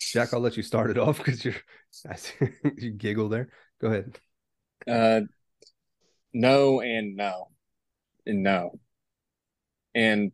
[0.00, 1.54] Jack, I'll let you start it off because you're
[2.76, 3.48] you giggle there.
[3.80, 4.18] Go ahead.
[4.86, 5.20] Uh,
[6.32, 7.48] no and no,
[8.26, 8.78] and no,
[9.94, 10.32] and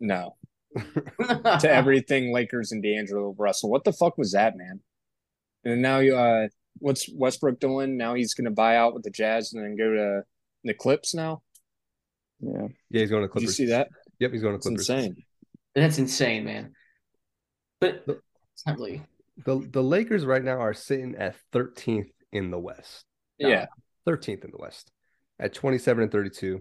[0.00, 0.36] no
[0.76, 3.70] to everything Lakers and D'Angelo Russell.
[3.70, 4.80] What the fuck was that, man?
[5.64, 6.48] And now you, uh,
[6.78, 7.96] what's Westbrook doing?
[7.96, 10.22] Now he's gonna buy out with the Jazz and then go to
[10.64, 11.42] the Clips now.
[12.40, 12.68] Yeah.
[12.90, 13.88] Yeah, he's going to Did you see that?
[14.18, 14.90] Yep, he's going to It's Clippers.
[14.90, 15.16] insane.
[15.74, 16.72] That's insane, man.
[17.80, 18.22] But Look-
[18.52, 19.02] it's not really.
[19.44, 23.04] The the Lakers right now are sitting at 13th in the West.
[23.38, 23.66] Yeah,
[24.06, 24.90] 13th in the West
[25.40, 26.60] at 27 and 32.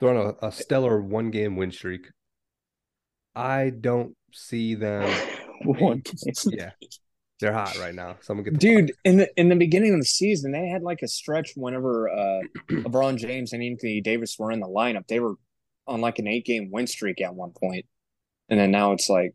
[0.00, 2.08] They're on a, a stellar one game win streak.
[3.34, 5.08] I don't see them.
[5.64, 6.02] One.
[6.46, 6.70] Yeah,
[7.40, 8.16] they're hot right now.
[8.20, 8.92] Someone get the dude.
[9.04, 12.40] In the in the beginning of the season, they had like a stretch whenever uh,
[12.70, 15.06] LeBron James and Anthony Davis were in the lineup.
[15.08, 15.34] They were
[15.86, 17.60] on like an eight game win streak at one point.
[17.60, 17.86] point,
[18.48, 19.34] and then now it's like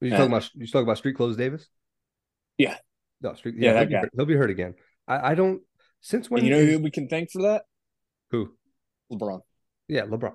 [0.00, 1.68] You talking about you talking about Street Clothes Davis?
[2.56, 2.76] Yeah.
[3.20, 3.56] No, Street.
[3.58, 4.00] Yeah, Yeah, that he'll, be, guy.
[4.00, 4.74] hurt- he'll be hurt again.
[5.06, 5.62] I, I don't.
[6.00, 6.40] Since when?
[6.40, 7.64] and you know who we can thank for that?
[8.30, 8.52] who?
[9.12, 9.40] LeBron.
[9.88, 10.34] Yeah, LeBron.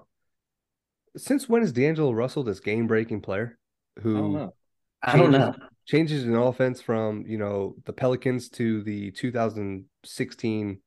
[1.16, 3.58] Since when is D'Angelo Russell this game breaking player
[3.98, 4.54] I don't who know.
[5.02, 5.56] I don't know.
[5.86, 10.80] Changes in offense from you know the Pelicans to the 2016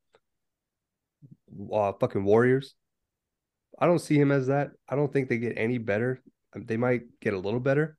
[1.72, 2.74] uh, fucking Warriors?
[3.78, 4.70] I don't see him as that.
[4.88, 6.22] I don't think they get any better.
[6.54, 7.96] Um, They might get a little better.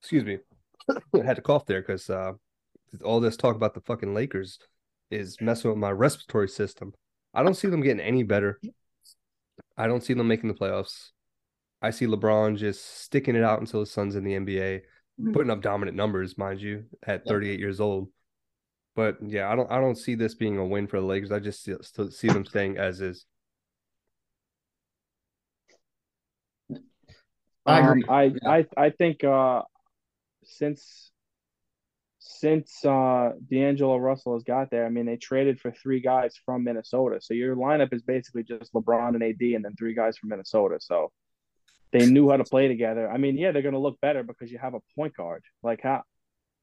[0.00, 0.38] Excuse me.
[0.88, 2.32] I had to cough there because uh,
[3.04, 4.58] all this talk about the fucking Lakers
[5.10, 6.92] is messing with my respiratory system.
[7.34, 8.60] I don't see them getting any better.
[9.76, 11.10] I don't see them making the playoffs.
[11.82, 14.82] I see LeBron just sticking it out until his son's in the NBA,
[15.32, 17.32] putting up dominant numbers, mind you, at Yeah.
[17.32, 18.08] 38 years old.
[18.94, 21.30] But yeah, I don't I don't see this being a win for the Lakers.
[21.30, 23.26] I just see, still see them staying as is.
[27.66, 28.04] I agree.
[28.04, 29.62] Um, I, I I think uh,
[30.44, 31.10] since
[32.18, 36.64] since uh, D'Angelo Russell has got there, I mean, they traded for three guys from
[36.64, 37.18] Minnesota.
[37.20, 40.76] So your lineup is basically just LeBron and AD, and then three guys from Minnesota.
[40.80, 41.12] So
[41.92, 43.10] they knew how to play together.
[43.10, 45.42] I mean, yeah, they're going to look better because you have a point guard.
[45.62, 46.02] Like how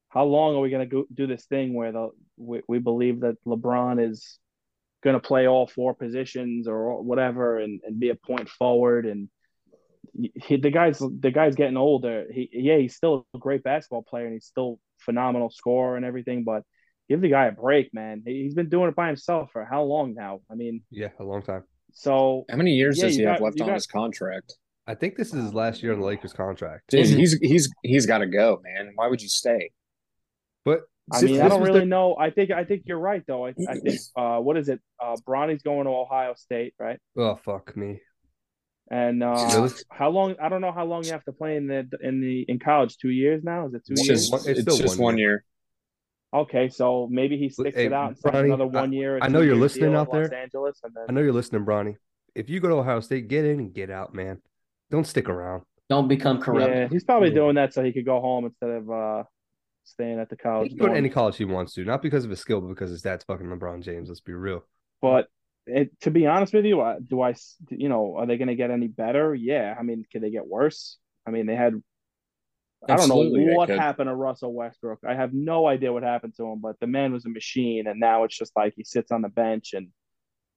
[0.08, 3.36] how long are we going to do this thing where the we, we believe that
[3.46, 4.38] LeBron is
[5.02, 9.28] going to play all four positions or whatever, and, and be a point forward and
[10.12, 12.26] he, the guy's the guy's getting older.
[12.32, 16.44] He yeah, he's still a great basketball player and he's still phenomenal scorer and everything.
[16.44, 16.62] But
[17.08, 18.22] give the guy a break, man.
[18.24, 20.40] He, has been doing it by himself for how long now?
[20.50, 21.64] I mean, Yeah, a long time.
[21.92, 24.54] so How many years Yeah, does you he have left on got- his contract?
[24.86, 26.84] I think this is his last year on the Lakers contract.
[26.90, 28.92] Dude, he's he's he's got to go, man.
[28.94, 29.70] Why would you stay?
[30.64, 30.80] But
[31.12, 32.16] I mean, I don't really their- know.
[32.18, 33.46] I think I think you're right though.
[33.46, 34.80] I, I think uh, what is it?
[35.02, 36.98] Uh, Bronny's going to Ohio State, right?
[37.16, 38.00] Oh fuck me.
[38.90, 40.36] And uh, how long?
[40.42, 42.98] I don't know how long you have to play in the in the in college.
[42.98, 43.66] Two years now?
[43.66, 44.28] Is it two It's years?
[44.28, 45.44] just it's it's, still just one one year.
[46.34, 49.18] Okay, so maybe he sticks Hey, it out and Bronny, another one year.
[49.22, 50.38] I know you're listening out in Los there.
[50.38, 51.94] Angeles, and then I know you're listening, Bronny.
[52.34, 54.42] If you go to Ohio State, get in and get out, man.
[54.94, 55.62] Don't stick around.
[55.90, 56.72] Don't become corrupt.
[56.72, 57.34] Yeah, he's probably Yeah.
[57.34, 59.24] doing that so he could go home instead of uh
[59.82, 60.68] staying at the He college.
[60.70, 62.90] can go to any college he wants to, not because of his skill, but because
[62.90, 64.08] his dad's fucking LeBron James.
[64.08, 64.64] Let's be real.
[65.02, 65.26] But
[65.66, 67.34] it, to be honest with you, I- do I?
[67.70, 69.34] you know, are they going to get any better?
[69.34, 69.74] Yeah.
[69.76, 70.98] I mean, can they get worse?
[71.26, 71.82] I mean, they had.
[72.88, 75.00] I don't know what happened to Russell Westbrook.
[75.08, 77.98] I have no idea what happened to him, but the man was a machine, and
[77.98, 79.88] now it's just like he sits on the bench, and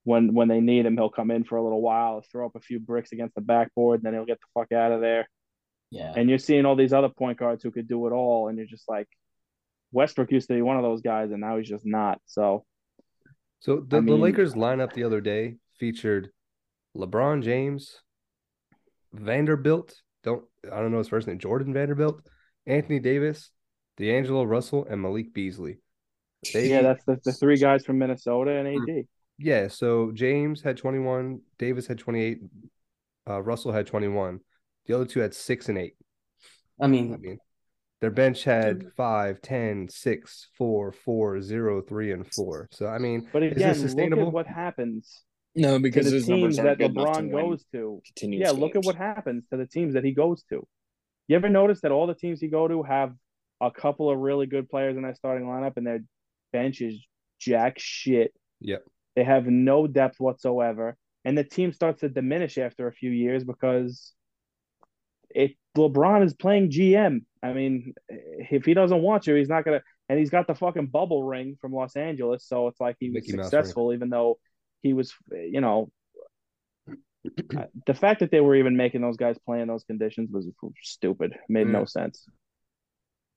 [0.07, 2.61] when when they need him, he'll come in for a little while, throw up a
[2.61, 5.27] few bricks against the backboard, and then he'll get the fuck out of there.
[5.91, 6.13] Yeah.
[6.15, 8.67] And you're seeing all these other point guards who could do it all, and you're
[8.67, 9.09] just like,
[9.91, 12.21] Westbrook used to be one of those guys, and now he's just not.
[12.25, 12.63] So
[13.59, 16.29] So the, I the Lakers lineup the other day featured
[16.95, 17.99] LeBron James,
[19.11, 19.93] Vanderbilt.
[20.23, 21.37] Don't I don't know his first name.
[21.37, 22.21] Jordan Vanderbilt,
[22.65, 23.51] Anthony Davis,
[23.97, 25.79] D'Angelo Russell, and Malik Beasley.
[26.53, 28.73] They, yeah, that's the, the three guys from Minnesota and AD.
[28.73, 29.16] Mm-hmm.
[29.37, 32.39] Yeah, so James had 21, Davis had 28,
[33.29, 34.39] uh, Russell had 21.
[34.87, 35.95] The other two had six and eight.
[36.81, 37.37] I mean, I mean, mean,
[38.01, 42.67] their bench had five, 10, six, four, four, zero, three, and four.
[42.71, 45.23] So, I mean, But is again, this look at what happens
[45.55, 48.01] No, to because the his teams that good enough to LeBron goes to.
[48.05, 50.67] continuous Yeah, look at what happens to the teams that he goes to.
[51.27, 53.13] You ever notice that all the teams he go to have
[53.59, 55.99] a couple of really good players in their starting lineup, and their
[56.53, 57.03] bench is
[57.39, 58.31] jack shit.
[58.61, 58.83] Yep.
[59.17, 60.95] They have no depth whatsoever,
[61.25, 64.13] and the team starts to diminish after a few years because
[65.31, 67.25] it LeBron is playing GM.
[67.41, 69.81] I mean, if he doesn't want you, he's not gonna.
[70.07, 73.27] And he's got the fucking bubble ring from Los Angeles, so it's like he was
[73.27, 74.37] Mickey successful, even though
[74.83, 75.89] he was, you know,
[77.87, 80.47] the fact that they were even making those guys play in those conditions was
[80.83, 81.31] stupid.
[81.31, 81.89] It made no mm.
[81.89, 82.23] sense.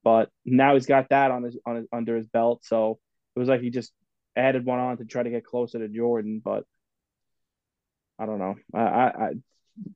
[0.04, 2.98] But now he's got that on his on his under his belt, so
[3.34, 3.94] it was like he just
[4.36, 6.40] added one on to try to get closer to Jordan.
[6.44, 6.64] But
[8.18, 8.56] I don't know.
[8.74, 9.28] I I, I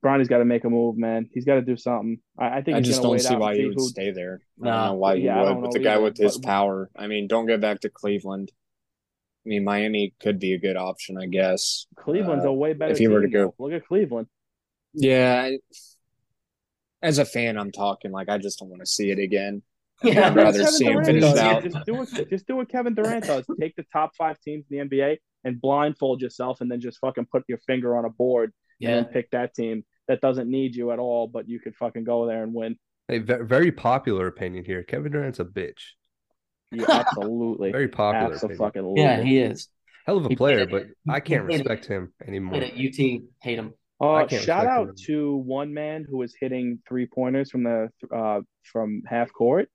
[0.01, 1.29] Bronny's got to make a move, man.
[1.35, 2.19] He's got to do something.
[2.39, 3.89] I, I think I he's just don't wait see why he would who.
[3.89, 4.41] stay there.
[4.63, 6.47] I don't know why he Yeah, I would don't with the guy with his but-
[6.47, 6.91] power.
[6.97, 8.51] I mean, don't go back to Cleveland.
[9.45, 11.87] I mean, Miami could be a good option, I guess.
[11.97, 12.93] Cleveland's Uh, a way better.
[12.93, 14.27] if he were to go- look at Cleveland.
[14.95, 15.43] Yeah.
[15.51, 15.59] I-
[17.03, 19.63] As a fan, I'm talking like I just don't want to see it again.
[20.05, 20.27] Yeah.
[20.29, 21.39] I'd rather Kevin see him Durant finish does.
[21.39, 21.63] out.
[21.65, 22.31] Just do it.
[22.31, 23.45] Just do what Kevin Durant does.
[23.61, 27.27] Take the top five teams in the NBA and blindfold yourself, and then just fucking
[27.27, 28.95] put your finger on a board and Yeah.
[28.97, 32.27] then pick that team that doesn't need you at all, but you could fucking go
[32.27, 32.77] there and win.
[33.11, 34.83] a very popular opinion here.
[34.83, 35.93] Kevin Durant's a bitch.
[36.73, 37.71] Yeah, absolutely.
[37.73, 38.35] Very popular.
[38.35, 38.61] opinion.
[38.63, 39.03] Absolutely.
[39.03, 39.69] Yeah, he is.
[40.07, 42.57] Hell of a He player, but at- I can't he played respect him anymore.
[42.63, 43.23] At UT.
[43.43, 43.75] Hate him.
[44.01, 44.95] Uh, shout out him.
[45.07, 49.69] to one man who was hitting three pointers from the uh from half court.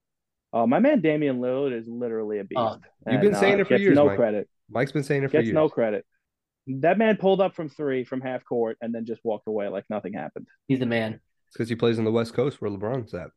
[0.51, 2.59] Uh, my man Damian Lillard is literally a beast.
[2.59, 2.77] Oh,
[3.07, 4.17] you've been and, saying uh, it for gets years, No Mike.
[4.17, 4.49] credit.
[4.69, 5.53] Mike's been saying it for Gets years.
[5.55, 6.05] no credit.
[6.67, 9.85] That man pulled up from three from half court and then just walked away like
[9.89, 10.47] nothing happened.
[10.67, 11.19] He's the man.
[11.47, 13.29] It's because he plays on the West Coast where LeBron's at.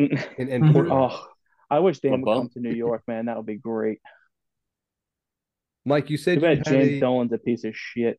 [0.00, 0.06] oh,
[0.38, 1.12] In, in Portland.
[1.70, 3.26] I wish Dan A would come to New York, man.
[3.26, 4.00] That would be great.
[5.84, 8.18] Mike, you said you James a, Dolan's a piece of shit.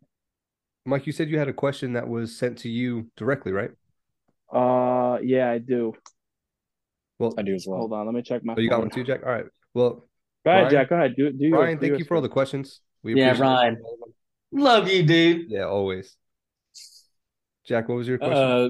[0.86, 3.72] Mike, you said you had a question that was sent to you directly, right?
[4.52, 5.94] Uh, yeah, I do.
[7.20, 7.80] Well, I do as well.
[7.80, 8.56] Hold on, let me check my.
[8.58, 9.22] oh, you got one too, Jack.
[9.26, 9.46] All right.
[9.74, 10.08] Well,
[10.46, 10.72] Go ahead, Ryan?
[10.72, 10.90] Jack.
[10.90, 11.16] Go ahead.
[11.18, 12.82] Do do yours, Ryan, thank yours you for all the questions.
[13.04, 13.82] We Yeah, appreciate Ryan.
[14.52, 15.50] Love you, dude.
[15.50, 16.16] Yeah, always.
[17.68, 18.36] Jack, what was your question?
[18.36, 18.70] Uh,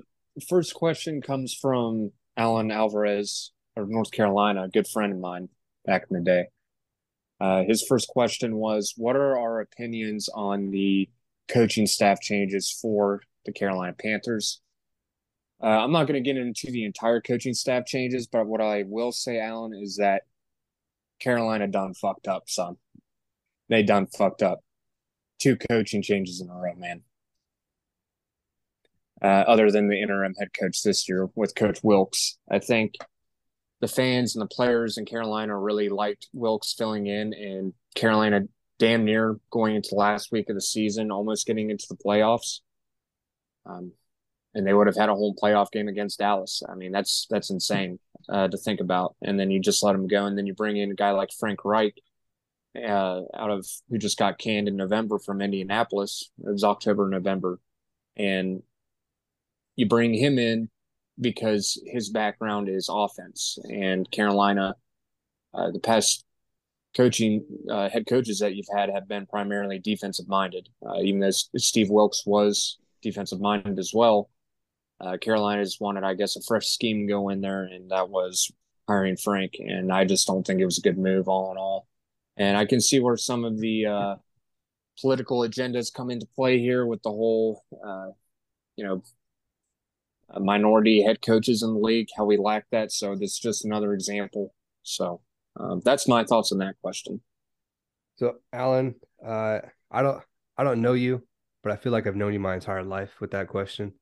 [0.50, 5.48] first question comes from Alan Alvarez of North Carolina, a good friend of mine
[5.86, 6.46] back in the day.
[7.40, 11.08] Uh, his first question was, "What are our opinions on the
[11.48, 14.60] coaching staff changes for the Carolina Panthers?"
[15.62, 18.84] Uh, I'm not going to get into the entire coaching staff changes, but what I
[18.88, 20.24] will say, Alan, is that
[21.20, 22.78] Carolina done fucked up, son.
[23.68, 24.60] They done fucked up.
[25.40, 27.04] Two coaching changes in a row, man
[29.22, 32.38] uh, other than the interim head coach this year with Coach Wilks.
[32.50, 32.96] I think
[33.82, 38.42] the fans and the players in Carolina really liked Wilks filling in, and Carolina
[38.78, 42.60] damn near going into last week of the season, almost getting into the playoffs.
[43.66, 43.92] Um,
[44.56, 46.64] and they would have had a home playoff game against Dallas.
[46.68, 49.16] I mean, that's that's insane uh, to think about.
[49.22, 51.30] And then you just let them go, and then you bring in a guy like
[51.40, 51.96] Frank Reich,
[52.78, 56.32] uh, out of who just got canned in November from Indianapolis.
[56.40, 57.60] It was October, November,
[58.18, 58.64] and
[59.76, 60.70] you bring him in
[61.20, 64.76] because his background is offense and Carolina,
[65.54, 66.26] uh, the past
[66.96, 70.70] coaching uh, head coaches that you've had have been primarily defensive minded.
[70.86, 74.30] Uh, even though Steve Wilks was defensive minded as well,
[75.02, 78.10] uh, Carolina just wanted, I guess, a fresh scheme to go in there, and that
[78.10, 78.52] was
[78.88, 79.56] hiring Frank.
[79.60, 81.88] And I just don't think it was a good move, all in all.
[82.38, 84.16] And I can see where some of the uh,
[85.00, 88.08] political agendas come into play here with the whole, uh,
[88.76, 89.04] you know,
[90.40, 92.92] minority head coaches in the league, how we lack that.
[92.92, 94.54] So this is just another example.
[94.84, 95.22] So
[95.60, 97.22] um, that's my thoughts on that question.
[98.18, 98.96] So, Alan,
[99.26, 100.22] uh, I don't,
[100.58, 101.24] I don't know you,
[101.64, 103.94] but I feel like I've known you my entire life with that question.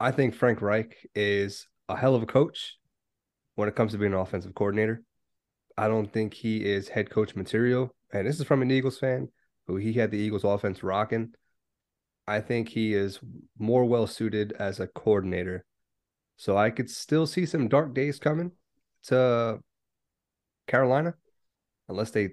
[0.00, 2.78] I think Frank Reich is a hell of a coach
[3.54, 5.02] when it comes to being an offensive coordinator.
[5.76, 9.28] I don't think he is head coach material, and this is from an Eagles fan
[9.66, 11.34] who he had the Eagles offense rocking.
[12.26, 13.20] I think he is
[13.58, 15.66] more well suited as a coordinator.
[16.38, 18.52] So I could still see some dark days coming
[19.04, 19.60] to
[20.66, 21.14] Carolina,
[21.90, 22.30] unless they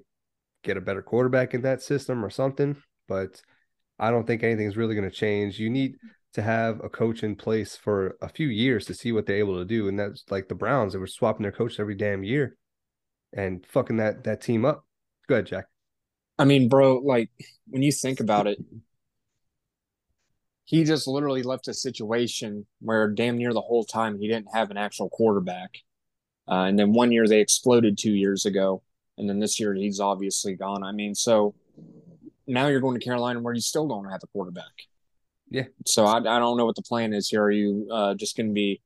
[0.64, 2.78] get a better quarterback in that system or something.
[3.10, 3.42] But
[4.00, 5.60] I don't think anything's really going to change.
[5.60, 5.98] You need
[6.38, 9.58] to have a coach in place for a few years to see what they're able
[9.58, 9.88] to do.
[9.88, 12.56] And that's like the Browns, they were swapping their coach every damn year
[13.34, 14.86] and fucking that that team up.
[15.28, 15.66] Go ahead, Jack.
[16.38, 17.32] I mean, bro, like
[17.68, 18.60] when you think about it,
[20.66, 24.70] he just literally left a situation where damn near the whole time he didn't have
[24.70, 25.80] an actual quarterback.
[26.48, 28.84] Uh, and then one year they exploded two years ago.
[29.18, 30.84] And then this year he's obviously gone.
[30.84, 31.56] I mean, so
[32.46, 34.86] now you're going to Carolina where you still don't have a quarterback.
[35.50, 35.64] Yeah.
[35.86, 37.44] So I, I don't know what the plan is here.
[37.44, 38.82] Are you uh, just going to be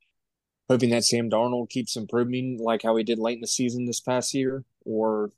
[0.70, 4.00] hoping that Sam Darnold keeps improving like how he did late in the season this
[4.00, 4.64] past year?
[4.86, 5.32] Or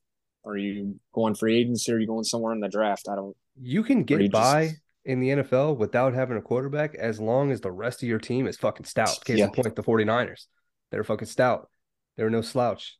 [0.46, 3.08] are you going free agency or are you going somewhere in the draft?
[3.10, 3.36] I don't.
[3.62, 4.72] You can get you just- by
[5.06, 8.48] in the NFL without having a quarterback as long as the rest of your team
[8.48, 9.20] is fucking stout.
[9.26, 9.46] Case Yeah.
[9.46, 10.46] in point, the 49ers.
[10.92, 11.70] They're fucking stout.
[12.16, 12.98] They were no slouch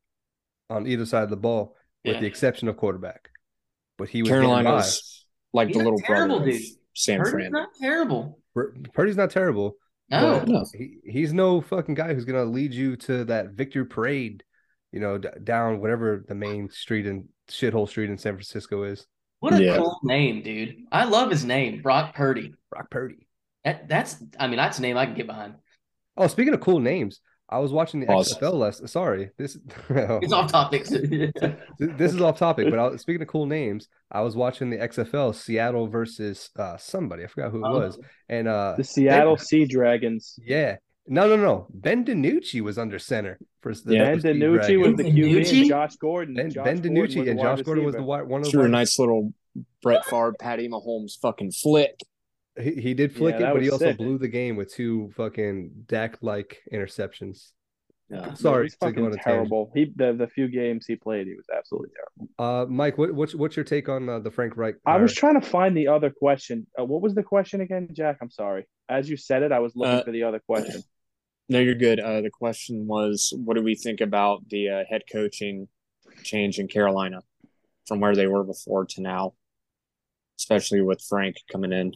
[0.70, 2.20] on either side of the ball, with Yeah.
[2.22, 3.30] the exception of quarterback.
[3.98, 4.64] But he was getting by.
[4.64, 6.62] Carolina's like He's the little terrible, brother dude.
[6.94, 7.52] San Purdy's Fran.
[7.52, 8.40] not terrible.
[8.54, 9.76] Pur- Purdy's not terrible.
[10.10, 10.44] No.
[10.44, 10.66] No.
[10.78, 14.44] He, he's no fucking guy who's gonna lead you to that victory parade,
[14.92, 19.08] you know, d- down whatever the main street and shithole street in San Francisco is.
[19.40, 19.78] What a Yeah.
[19.78, 20.76] cool name, dude.
[20.92, 22.54] I love his name, Brock Purdy.
[22.70, 23.28] Brock Purdy.
[23.66, 25.56] That, that's, I mean, that's a name I can get behind.
[26.16, 27.20] Oh, speaking of cool names,
[27.54, 28.38] I was watching the Pause.
[28.38, 28.88] XFL last.
[28.90, 29.58] Sorry, this
[29.90, 30.86] It's off topic.
[31.80, 34.78] this is off topic, but I, was- speaking of cool names, I was watching the
[34.78, 37.24] XFL Seattle versus uh, somebody.
[37.24, 37.80] I forgot who it Oh.
[37.80, 38.00] was,
[38.30, 40.40] and uh, The Seattle Sea Dragons.
[40.44, 40.78] yeah,
[41.08, 41.68] no, no, no.
[41.74, 44.16] Ben DiNucci was under center for the Yeah.
[44.16, 46.36] Ben DiNucci was the QB and Josh Gordon.
[46.36, 48.52] Ben, Josh ben DiNucci was the and Josh Gordon was the wide, one of the
[48.52, 49.34] Threw a nice little
[49.84, 52.00] Brett Favre, Patty Mahomes fucking flick.
[52.60, 53.98] He, he did flick Yeah, it, but he was also sick.
[53.98, 57.52] blew the game with two fucking Dak like interceptions.
[58.10, 58.34] Yeah.
[58.36, 59.72] Sorry he's to go fucking on terrible.
[59.74, 62.30] He the, the few games he played, he was absolutely terrible.
[62.38, 64.76] Uh, Mike, what, what's what's your take on uh, the Frank Reich?
[64.86, 66.68] I was trying to find the other question.
[66.80, 68.18] Uh, what was the question again, Jack?
[68.22, 68.68] I'm sorry.
[68.88, 70.82] As you said it, I was looking Uh, for the other question.
[71.50, 72.00] No, you're good.
[72.00, 75.68] Uh, the question was, what do we think about the uh, head coaching
[76.24, 77.20] change in Carolina
[77.86, 79.34] from where they were before to now,
[80.40, 81.94] especially with Frank coming in?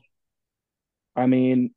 [1.18, 1.72] I mean,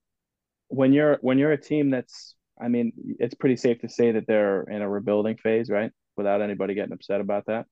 [0.68, 4.26] when you're when you're a team that's, I mean, it's pretty safe to say that
[4.26, 5.90] they're in a rebuilding phase, right?
[6.16, 7.66] Without anybody getting upset about that.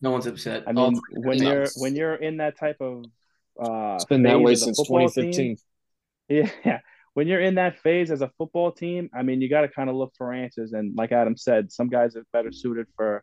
[0.00, 0.64] No one's upset.
[0.66, 3.04] I mean, three when you're when you're in that type of
[3.60, 5.58] uh, It's been that way since football team, 2015.
[6.64, 6.80] Yeah,
[7.14, 9.88] when you're in that phase as a football team, I mean, you got to kind
[9.88, 10.72] of look for answers.
[10.72, 13.22] And like Adam said, some guys are better suited for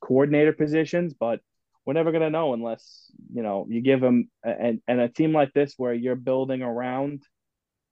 [0.00, 1.40] coordinator positions, but
[1.86, 5.52] we're never gonna know unless you know you give them and and a team like
[5.52, 7.22] this where you're building around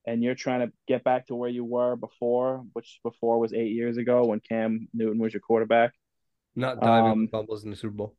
[0.06, 3.72] and you're trying to get back to where you were before, which before was eight
[3.72, 5.92] years ago when Cam Newton was your quarterback.
[6.56, 8.16] Not diving Um, fumbles in the Super Bowl.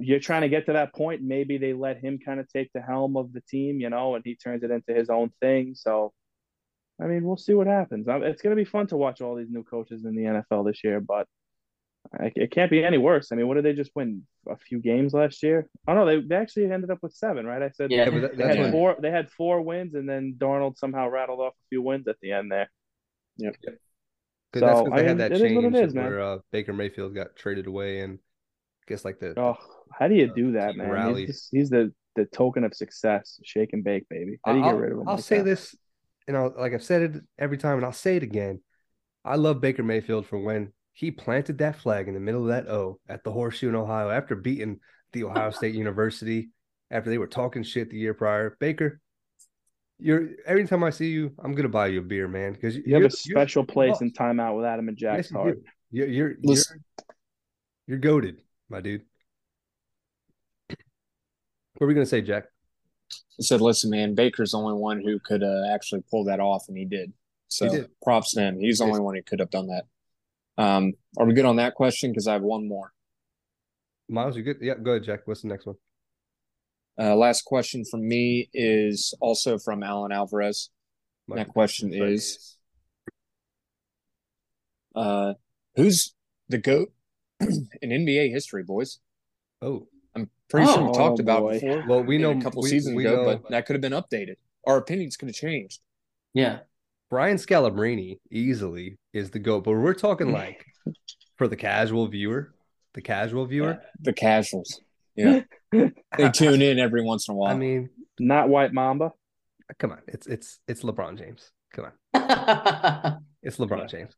[0.00, 1.22] You're trying to get to that point.
[1.22, 4.24] Maybe they let him kind of take the helm of the team, you know, and
[4.24, 5.74] he turns it into his own thing.
[5.76, 6.12] So,
[7.00, 8.06] I mean, we'll see what happens.
[8.08, 10.82] It's going to be fun to watch all these new coaches in the NFL this
[10.82, 11.37] year, but I-
[12.20, 13.32] it can't be any worse.
[13.32, 14.26] I mean, what did they just win?
[14.48, 15.68] A few games last year?
[15.86, 17.62] Oh no, they, they actually ended up with seven, right?
[17.62, 18.04] I said Yeah.
[18.04, 18.96] Yeah, but that, they had when, four.
[19.00, 22.32] They had four wins, and then Darnold somehow rattled off a few wins at the
[22.32, 22.70] end there.
[24.52, 25.94] 'cause that's so, because I they mean, had that it is what it change is,
[25.94, 29.54] where uh, Baker Mayfield got traded away, and I guess like the Oh,
[29.92, 30.90] how do you uh, do that, man?
[30.90, 31.26] rallied.
[31.26, 33.38] He's, just, he's the the token of success.
[33.44, 34.38] Shake and bake, baby.
[34.44, 35.10] How do you I'll, get rid of him?
[35.10, 35.44] I'll like say that?
[35.44, 35.74] this,
[36.26, 38.60] you know, like I've said it every time, and I'll say it again.
[39.24, 42.68] I love Baker Mayfield for when he planted that flag in the middle of that
[42.68, 44.80] O at the Horseshoe in Ohio after beating
[45.12, 46.48] the Ohio State University
[46.90, 48.56] after they were talking shit the year prior.
[48.58, 49.00] Baker,
[50.00, 52.96] you're every time I see you, I'm gonna buy you a beer, man, because You
[52.96, 55.62] have a special place in timeout with Adam and Jack's Yes, you heart.
[55.62, 55.70] do.
[55.92, 56.56] You're you're you're,
[57.86, 59.04] you're goaded, my dude.
[60.66, 62.46] What are we gonna say, Jack?
[63.38, 66.64] I said, listen, man, Baker's the only one who could uh, actually pull that off,
[66.66, 67.12] and he did.
[67.46, 67.88] So did.
[68.02, 68.58] props to him.
[68.58, 69.84] He's the only one who could have done that.
[70.58, 72.10] Um, are we good on that question?
[72.10, 72.92] Because I have one more.
[74.08, 74.58] Miles, you good?
[74.60, 75.20] Yeah, go ahead, Jack.
[75.26, 75.76] What's the next one?
[77.00, 80.70] Uh, last question from me is also from Alan Alvarez.
[81.28, 82.56] Michael that question is
[84.96, 85.34] uh,
[85.76, 86.14] Who's
[86.48, 86.90] the GOAT
[87.40, 88.98] in NBA history, boys?
[89.62, 89.86] Oh,
[90.16, 91.50] I'm pretty sure we Oh, talked about boy.
[91.56, 91.84] it before.
[91.86, 93.92] well, we know a couple we- seasons we ago, know- but that could have been
[93.92, 94.36] updated.
[94.66, 95.80] Our opinions could have changed.
[96.34, 96.60] Yeah.
[97.10, 100.64] Brian Scalabrine easily is the goat, but we're talking like
[101.36, 102.54] for the casual viewer,
[102.94, 103.80] the casual viewer.
[104.00, 104.80] The casuals.
[105.14, 105.42] Yeah.
[106.16, 107.52] They tune in every once in a while.
[107.52, 109.12] I mean, Not White Mamba.
[109.78, 111.50] come on, it's it's it's LeBron James.
[111.74, 114.14] Come on, it's LeBron James.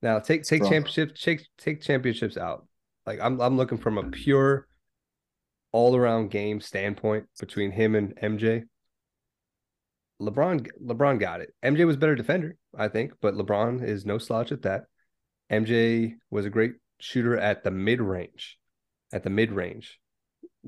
[0.00, 2.68] Now take take championships, take take championships out.
[3.04, 4.68] Like I'm I'm looking from a pure
[5.72, 8.62] all around game standpoint between him and MJ.
[10.20, 11.52] LeBron LeBron got it.
[11.64, 14.84] MJ was better defender, I think, but LeBron is no slouch at that.
[15.50, 18.58] MJ was a great shooter at the mid range.
[19.12, 19.98] At the mid range.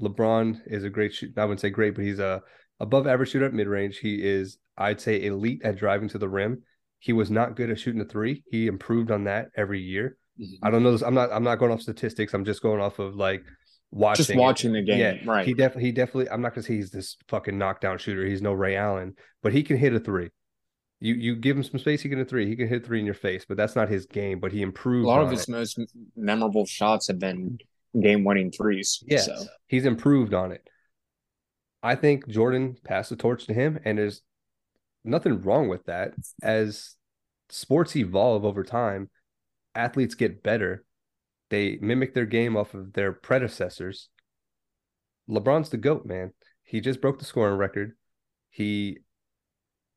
[0.01, 1.33] LeBron is a great shooter.
[1.41, 2.43] I wouldn't say great, but he's a
[2.81, 3.99] above average shooter at mid range.
[3.99, 6.63] He is, I'd say, elite at driving to the rim.
[6.99, 8.43] He was not good at shooting the three.
[8.51, 10.17] He improved on that every year.
[10.41, 10.67] Mm-hmm.
[10.67, 11.03] I don't know this.
[11.03, 11.31] I'm not.
[11.33, 12.35] I'm not going off statistics.
[12.35, 13.43] I'm just going off of like
[13.91, 14.17] watching.
[14.17, 14.37] Just it.
[14.37, 14.99] watching the game.
[14.99, 15.47] Yeah, right.
[15.47, 15.85] He definitely.
[15.85, 16.31] He definitely.
[16.31, 18.27] I'm not gonna say he's this fucking knockdown shooter.
[18.27, 20.31] He's no Ray Allen, but he can hit a three.
[21.05, 22.49] You you give him some space, he can hit three.
[22.49, 24.41] He can hit three in your face, but that's not his game.
[24.41, 25.05] But he improved.
[25.05, 25.51] a lot of his it.
[25.51, 25.79] most
[26.17, 27.59] memorable shots have been
[28.01, 29.05] game winning threes.
[29.07, 29.37] Yeah, So
[29.67, 30.67] he's improved on it.
[31.83, 34.23] I think Jordan passed the torch to him, and there's
[35.05, 36.15] nothing wrong with that.
[36.43, 36.95] As
[37.51, 39.11] sports evolve over time,
[39.75, 40.87] athletes get better.
[41.51, 44.09] They mimic their game off of their predecessors.
[45.29, 46.33] LeBron's the GOAT, man.
[46.63, 47.93] He just broke the scoring record.
[48.49, 49.01] He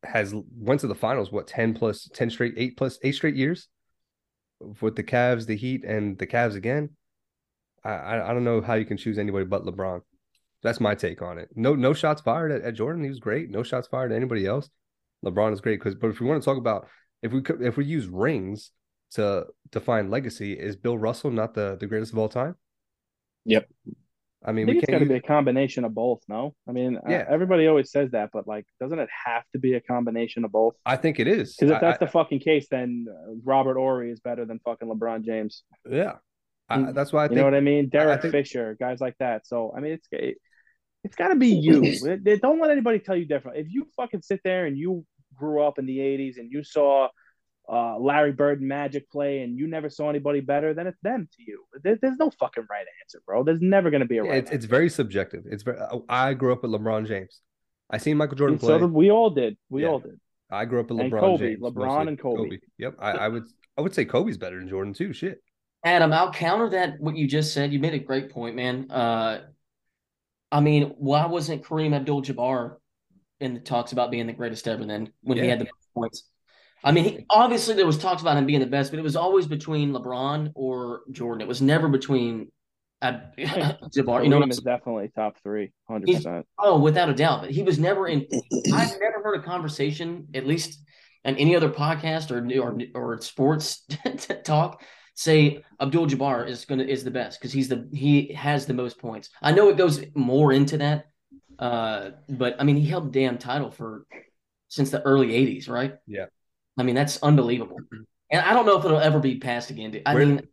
[0.03, 3.67] has went to the finals, what, 10 plus 10 straight, eight plus eight straight years
[4.81, 6.89] with the Cavs, the Heat, and the Cavs again.
[7.83, 10.01] I, I don't know how you can choose anybody but LeBron.
[10.63, 11.49] That's my take on it.
[11.55, 13.03] No no shots fired at, at Jordan.
[13.03, 13.49] He was great.
[13.49, 14.69] No shots fired at anybody else.
[15.23, 15.95] LeBron is great because.
[15.95, 16.87] But if we want to talk about
[17.21, 18.71] if we could if we use rings
[19.11, 22.55] to define legacy, is Bill Russell not the the greatest of all time?
[23.45, 23.69] Yep.
[24.45, 26.19] I I mean, we it's got can't to be a combination of both.
[26.27, 27.25] No, I mean, uh, Yeah.
[27.29, 30.75] everybody always says that, but like, doesn't it have to be a combination of both?
[30.85, 31.55] I think it is.
[31.55, 34.87] Because if that's I- the fucking case, then uh, Robert Horry is better than fucking
[34.87, 35.63] LeBron James.
[35.89, 36.13] yeah,
[36.69, 36.93] I, Mm.
[36.93, 37.89] that's why I you think know what I mean?
[37.89, 39.47] Derek think- Fisher, guys like that.
[39.47, 40.37] So I mean, it's it,
[41.03, 41.81] it's got to be you.
[42.25, 43.57] It- don't let anybody tell you different.
[43.57, 45.03] If you fucking sit there and you
[45.35, 47.07] grew up in the '80s and you saw
[47.69, 51.43] uh, Larry Bird Magic play and you never saw anybody better, then it's them to
[51.43, 51.63] you.
[51.83, 53.43] There, there's no fucking right answer, bro.
[53.43, 54.55] There's never going to be a Yeah, right it's, answer.
[54.55, 55.43] it's very subjective.
[55.49, 55.77] It's very.
[56.07, 57.41] I grew up with LeBron James.
[57.89, 58.69] I seen Michael Jordan And play.
[58.69, 59.57] so did, we all did.
[59.69, 59.89] We Yeah.
[59.89, 60.19] all did.
[60.49, 61.61] I grew up with and LeBron Kobe, James.
[61.61, 62.07] LeBron mostly.
[62.07, 62.57] and Kobe.
[62.77, 62.95] Yep.
[62.99, 63.43] I, I would
[63.77, 65.11] I would say Kobe's better than Jordan too.
[65.13, 65.41] Shit.
[65.83, 67.71] Adam, I'll counter that what you just said.
[67.73, 68.89] You made a great point, man.
[68.89, 69.41] Uh,
[70.51, 72.77] I mean, why wasn't Kareem Abdul-Jabbar
[73.41, 76.23] in the talks about being the greatest ever then when he had the points?
[76.83, 79.15] I mean, he, obviously there was talks about him being the best, but it was
[79.15, 81.41] always between LeBron or Jordan.
[81.41, 82.51] It was never between
[83.01, 86.45] I, Jabbar, you know, Kareem is definitely top three, hundred percent.
[86.57, 87.41] oh, without a doubt.
[87.41, 88.25] But he was never in.
[88.73, 90.81] I've never heard a conversation, at least
[91.25, 93.85] on any other podcast or or or sports
[94.43, 94.81] talk,
[95.13, 98.97] say Abdul Jabbar is gonna is the best because he's the he has the most
[98.97, 99.29] points.
[99.41, 101.05] I know it goes more into that,
[101.59, 104.07] uh, but I mean he held the damn title for
[104.69, 105.95] since the early '80s, right?
[106.07, 106.25] Yeah.
[106.77, 108.03] I mean that's unbelievable, mm-hmm.
[108.31, 109.91] and I don't know if it'll ever be passed again.
[109.91, 110.03] Dude.
[110.05, 110.47] I Where- mean,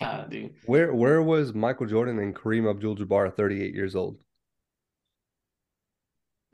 [0.00, 0.54] God, dude.
[0.66, 4.18] Where where was Michael Jordan and Kareem Abdul-Jabbar 38 years old?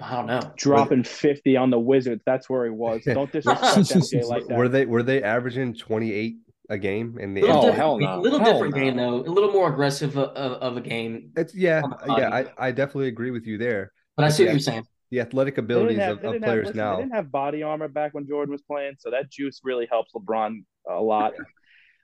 [0.02, 0.40] I don't know.
[0.56, 2.22] Dropping fifty on the Wizards.
[2.26, 3.02] That's where he was.
[3.06, 4.56] Don't disrespect MJ like that.
[4.56, 6.36] Were they were they averaging 28
[6.70, 8.18] a game in the Little Oh, hell no.
[8.18, 8.80] A little Hell different no.
[8.80, 9.20] game though.
[9.20, 11.30] A little more aggressive of, of, of a game.
[11.36, 12.34] It's yeah, yeah.
[12.34, 12.46] I.
[12.68, 13.92] I definitely agree with you there.
[14.16, 14.48] But I see Yeah.
[14.48, 14.86] what you're saying.
[15.14, 16.96] The athletic abilities have- of, of didn't have- players listen, now.
[16.96, 20.12] They didn't have body armor back when Jordan was playing, so that juice really helps
[20.12, 21.34] LeBron a lot.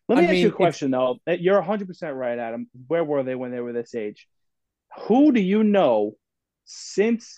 [0.08, 1.18] Let me I ask mean, you a question though.
[1.28, 2.68] Uh, You're 100 percent right, Adam.
[2.86, 4.28] Where were they when they were this age?
[5.06, 6.12] Who do you know
[6.64, 7.36] since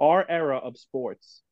[0.00, 1.42] our era of sports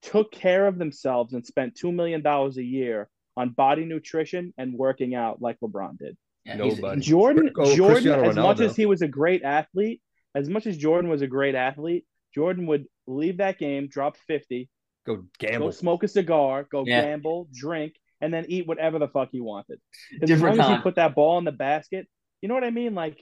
[0.00, 4.72] took care of themselves and spent two million dollars a year on body nutrition and
[4.74, 6.16] working out like LeBron did?
[6.46, 7.00] Yeah, he's- Nobody.
[7.02, 10.00] Jordan, Oh, Jordan, as much as he was a great athlete,
[10.34, 14.68] as much as Jordan was a great athlete, Jordan would leave that game, drop 50,
[15.06, 15.72] Go go gamble.
[15.72, 17.02] smoke a cigar, go Yeah.
[17.02, 19.80] gamble, drink, and then eat whatever the fuck he wanted.
[20.12, 22.08] 'Cause As Different long as he put that ball in the basket,
[22.40, 22.94] you know what I mean?
[22.94, 23.18] Like,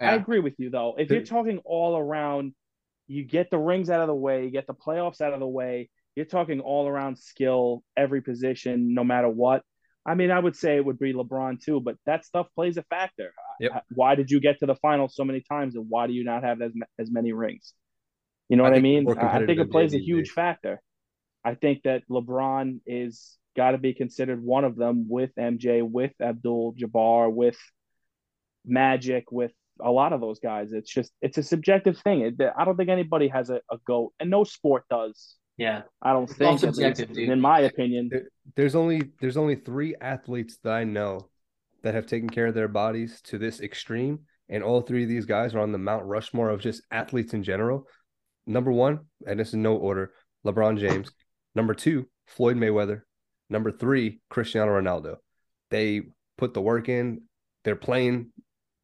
[0.00, 0.94] I agree with you though.
[0.96, 2.54] If you're talking all around,
[3.06, 5.46] you get the rings out of the way, you get the playoffs out of the
[5.48, 5.90] way.
[6.16, 9.62] You're talking all around skill, every position, no matter what.
[10.06, 12.82] I mean, I would say it would be LeBron too, but that stuff plays a
[12.84, 13.32] factor.
[13.58, 13.84] Yep.
[13.94, 16.44] Why did you get to the finals so many times, and why do you not
[16.44, 17.74] have as as many rings?
[18.54, 19.04] You know I what I mean?
[19.18, 20.32] I I think it plays a huge days.
[20.32, 20.80] factor.
[21.44, 26.12] I think that LeBron is got to be considered one of them with MJ, with
[26.20, 27.58] Abdul Jabbar, with
[28.64, 29.50] Magic, with
[29.80, 30.72] a lot of those guys.
[30.72, 32.20] It's just it's a subjective thing.
[32.20, 35.34] It, I don't think anybody has a, a goat, and no sport does.
[35.56, 35.82] yeah.
[36.00, 38.08] I don't all think, subjective, least, in my opinion.
[38.54, 41.28] There's only there's only three athletes that I know
[41.82, 45.26] that have taken care of their bodies to this extreme, and all three of these
[45.26, 47.88] guys are on the Mount Rushmore of just athletes in general.
[48.46, 50.12] Number one, and this is no order,
[50.46, 51.10] LeBron James.
[51.54, 53.02] Number two, Floyd Mayweather.
[53.48, 55.16] Number three, Cristiano Ronaldo.
[55.70, 56.02] They
[56.36, 57.22] put the work in.
[57.64, 58.32] They're playing.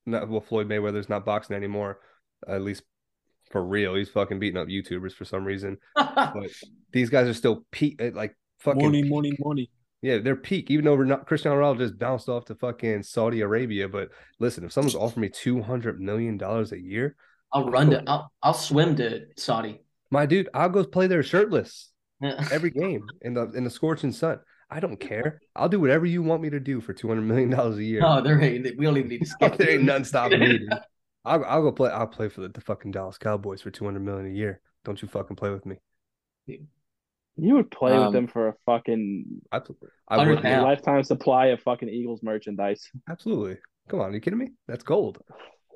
[0.07, 2.01] Not, well, Floyd Mayweather's not boxing anymore,
[2.49, 2.83] at least
[3.51, 3.95] for real.
[3.95, 5.79] He's fucking beating up YouTubers for some reason.
[5.97, 6.51] But
[6.93, 9.13] these guys are still peak, eh, like fucking money, peak.
[9.13, 9.71] money, money.
[10.03, 10.71] Yeah, they're peak.
[10.71, 13.89] Even though we're not Cristiano Ronaldo just bounced off to fucking Saudi Arabia.
[13.89, 17.17] But listen, if someone's offering me two hundred million dollars a year,
[17.53, 18.03] I'll run to.
[18.07, 19.81] I'll I'll swim to Saudi.
[20.11, 21.91] my dude, I'll go play there shirtless
[22.21, 22.47] Yeah.
[22.53, 24.41] every game in the in the scorching sun.
[24.71, 25.41] I don't care.
[25.57, 28.01] I'll do whatever you want me to do for two hundred million dollars a year.
[28.03, 28.65] No, there ain't.
[28.79, 29.57] We don't even need to skip.
[29.57, 30.61] there ain't nothing stopping me.
[31.25, 31.91] I'll I'll go play.
[31.91, 34.61] I'll play for the, the fucking Dallas Cowboys for two hundred million a year.
[34.85, 35.77] Don't you fucking play with me.
[36.47, 39.61] You would play Um, with them for a fucking I
[40.09, 40.63] I would Yeah.
[40.63, 42.91] lifetime supply of fucking Eagles merchandise.
[43.09, 43.59] absolutely.
[43.89, 44.51] Come on, are you kidding me?
[44.69, 45.19] That's gold.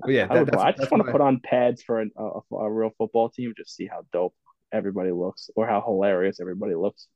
[0.01, 2.11] But yeah, I, would, that's, I just that's want to put on pads for an,
[2.16, 4.34] a, a real football team, just see how dope
[4.72, 7.07] everybody looks or how hilarious everybody looks.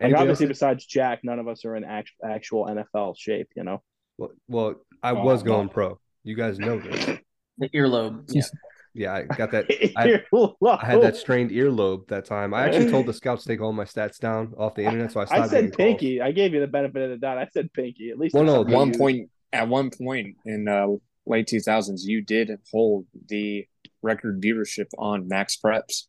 [0.00, 0.50] Like obviously, else?
[0.58, 3.48] besides Jack, none of us are in act, actual NFL shape.
[3.56, 3.82] You know,
[4.18, 5.52] Well, well, I Oh, was no.
[5.52, 5.98] going pro.
[6.24, 7.18] You guys know this.
[7.58, 8.24] The earlobe.
[8.28, 8.42] Yeah.
[8.94, 9.66] Yeah, I got that.
[9.96, 10.22] I-
[10.82, 12.52] I had that strained earlobe that time.
[12.52, 15.20] I actually told the scouts to take all my stats down off the internet, so
[15.20, 15.40] I stopped.
[15.40, 15.76] I said getting calls.
[16.00, 16.20] pinky.
[16.20, 17.38] I gave you the benefit of the doubt.
[17.38, 18.10] I said pinky.
[18.10, 20.88] At least Well, no, One you- point at one point in uh,
[21.26, 23.66] late two thousands, you did hold the
[24.02, 26.06] record viewership on Max Preps.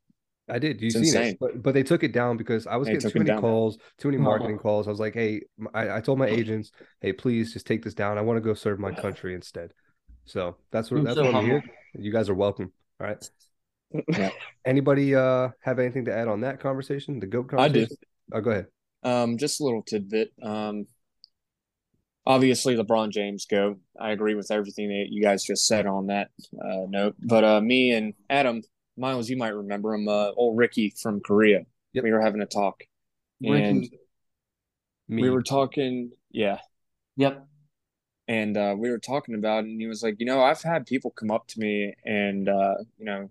[0.50, 0.82] I did.
[0.82, 1.34] You It's seen insane.
[1.34, 3.42] it, but but they took it down because I was They getting too many down.
[3.42, 4.88] calls, too many marketing calls.
[4.88, 5.42] I was like, hey,
[5.74, 6.72] I, I told my agents,
[7.02, 8.18] hey, please just take this down.
[8.18, 9.74] I want to go serve my country instead.
[10.26, 11.64] So that's what You're that's so what I'm here.
[11.98, 12.72] You guys are welcome.
[13.00, 13.30] All right.
[14.18, 14.32] Yeah.
[14.66, 17.20] Anybody uh have anything to add on that conversation?
[17.20, 17.82] The goat I do.
[17.82, 17.98] conversation?
[18.34, 18.68] Oh, go ahead.
[19.04, 20.32] Um, just a little tidbit.
[20.42, 20.88] Um,
[22.26, 23.78] obviously LeBron James go.
[24.00, 26.30] I agree with everything that you guys just said on that
[26.64, 27.16] uh, note.
[27.20, 28.62] But uh, me and Adam
[28.98, 30.08] Miles, you might remember him.
[30.08, 31.62] Uh, old Ricky from Korea.
[31.94, 32.04] Yep.
[32.04, 32.84] We were having a talk,
[33.42, 33.64] Ricky.
[33.64, 33.82] and
[35.08, 35.22] Me.
[35.24, 36.12] we were talking.
[36.32, 36.58] Yeah,
[37.18, 37.46] Yep.
[38.28, 40.86] and uh, we were talking about it, and he was like, you know, I've had
[40.88, 43.30] people come up to me and uh, you know,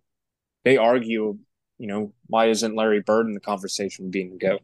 [0.65, 1.39] they argue,
[1.79, 4.61] you know, why isn't Larry Bird in the conversation being goat?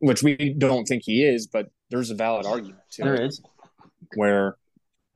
[0.00, 3.42] Which we don't think he is, but there's a valid argument to There it, is.
[4.14, 4.56] where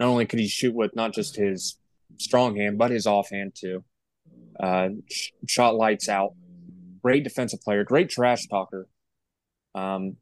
[0.01, 1.79] not only could he shoot with not just his
[2.19, 3.85] strong hand, but his offhand too.
[4.59, 6.35] Uh, sh- shot lights out.
[7.03, 8.89] Great defensive player, great trash talker.
[9.75, 10.17] Um,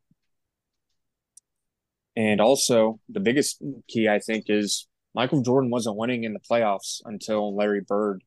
[2.16, 7.00] and also the biggest key I think is Michael Jordan wasn't winning in the playoffs
[7.04, 8.22] until Larry Bird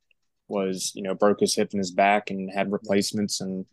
[0.47, 3.65] was, you know, broke his hip and his back and had replacements and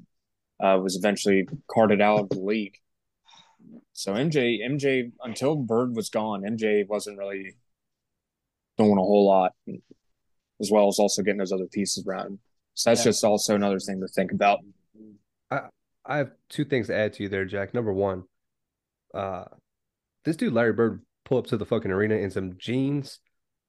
[0.63, 2.77] uh, was eventually carted out of the league.
[3.95, 7.57] So MJ, MJ, until Bird was gone, MJ wasn't really
[8.79, 9.53] doing a whole lot,
[10.61, 12.39] as well as also getting those other pieces around.
[12.75, 13.05] So that's Yeah.
[13.11, 14.61] just also another thing to think about.
[15.51, 15.69] I
[16.05, 17.75] I have two things to add to you there, Jack.
[17.75, 18.25] Number one,
[19.15, 19.45] uh,
[20.25, 23.21] this dude Larry Bird pull up to the fucking arena in some jeans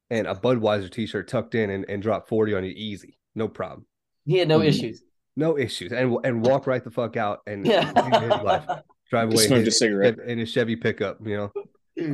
[0.10, 3.20] and a Budweiser t-shirt tucked in and, and drop 40 on you easy.
[3.36, 3.86] No problem.
[4.26, 4.68] He had no Mhm.
[4.68, 5.04] issues.
[5.36, 5.91] No issues.
[5.91, 7.91] And and walk right the fuck out and Yeah.
[9.22, 10.19] continue his drive away Smoked in a cigarette.
[10.30, 11.52] in his Chevy pickup, you know.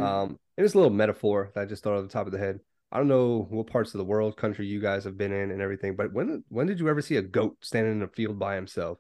[0.03, 2.37] Um, and it's a little metaphor that I just thought of the top of the
[2.37, 2.59] head.
[2.91, 5.61] I don't know what parts of the world, country you guys have been in and
[5.61, 8.55] everything, but when when did you ever see a goat standing in a field by
[8.55, 8.97] himself?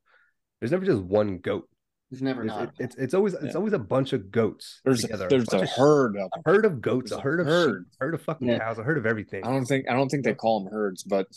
[0.61, 1.67] There's never just one goat.
[2.09, 2.73] He's never It's, not.
[2.79, 5.27] it's it's always it's always a bunch of goats There's together.
[5.29, 7.85] there's bunch a herd of a herd of goats, There's a a herd of herd.
[7.89, 8.59] sheep, herd of fucking Yeah.
[8.59, 9.43] cows, a herd of everything.
[9.43, 11.27] I don't think I don't think they call them herds, but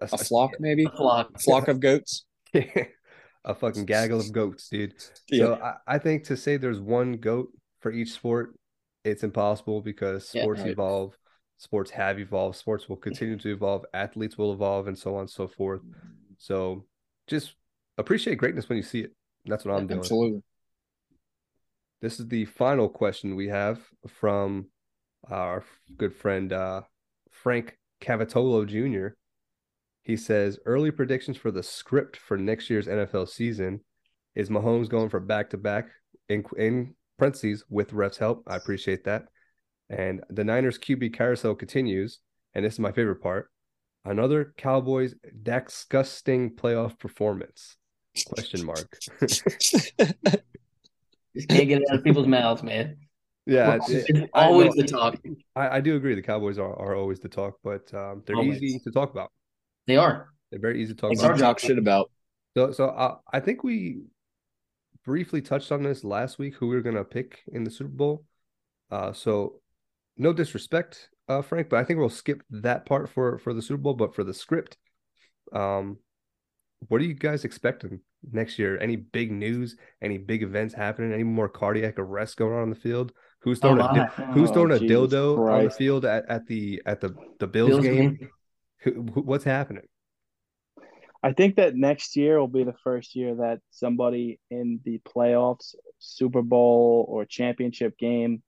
[0.00, 1.30] A- a flock maybe A flock.
[1.36, 2.24] a flock of goats.
[3.44, 4.94] a fucking gaggle of goats, dude.
[5.28, 5.46] Yeah.
[5.46, 7.48] So I, I think to say there's one goat
[7.80, 8.54] for each sport,
[9.04, 10.42] it's impossible because Yeah.
[10.42, 10.72] sports Right.
[10.72, 11.16] evolve,
[11.58, 15.30] sports have evolved, sports will continue to evolve, athletes will evolve, and so on and
[15.30, 15.82] so forth.
[16.38, 16.84] So
[17.26, 17.54] just
[17.98, 19.12] appreciate greatness when you see it.
[19.44, 20.00] That's what I'm doing.
[20.00, 20.42] Absolutely.
[22.00, 24.66] This is the final question we have from
[25.30, 25.64] our
[25.96, 26.82] good friend uh,
[27.30, 29.14] Frank Cavatolo Jr.
[30.02, 33.80] He says early predictions for the script for next year's NFL season
[34.34, 35.88] is Mahomes going for back to back
[36.28, 38.42] in in parentheses with refs help.
[38.46, 39.24] I appreciate that.
[39.90, 42.18] And the Niners QB carousel continues,
[42.54, 43.50] and this is my favorite part.
[44.04, 47.76] Another Cowboys disgusting playoff performance?
[48.26, 48.98] Question mark.
[49.20, 49.42] Just
[51.48, 52.96] can't get it out of people's mouths, man.
[53.46, 55.16] yeah, It's, it's- it's I always the talk.
[55.56, 56.14] I, I do agree.
[56.14, 58.62] The Cowboys are, are always the talk, but um, they're Always.
[58.62, 59.30] easy to talk about.
[59.86, 60.28] They are.
[60.50, 61.38] They're very easy to talk Easy about.
[61.38, 62.10] talk shit about.
[62.56, 64.02] So, so uh, I think we
[65.04, 66.54] briefly touched on this last week.
[66.56, 68.24] Who we were gonna pick in the Super Bowl.
[68.90, 69.60] Uh, so
[70.18, 73.78] no disrespect, uh, Frank, but I think we'll skip that part for for the Super
[73.80, 73.94] Bowl.
[73.94, 74.76] But for the script,
[75.52, 75.98] um,
[76.88, 78.00] what are you guys expecting
[78.30, 78.78] next year?
[78.78, 79.76] Any big news?
[80.02, 81.12] Any big events happening?
[81.12, 83.12] Any more cardiac arrests going on in the field?
[83.40, 83.94] Who's throwing a my.
[83.94, 87.14] di- Who's Oh, throwing a Jesus dildo on the field at, at the at the
[87.40, 88.14] the Bills, Bills game?
[88.16, 88.28] game.
[88.82, 89.84] Who, who- what's happening?
[91.24, 95.76] I think that next year will be the first year that somebody in the playoffs,
[96.00, 98.42] Super Bowl, or championship game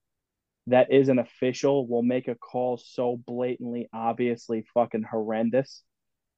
[0.67, 5.83] that isn't official will make a call so blatantly, obviously fucking horrendous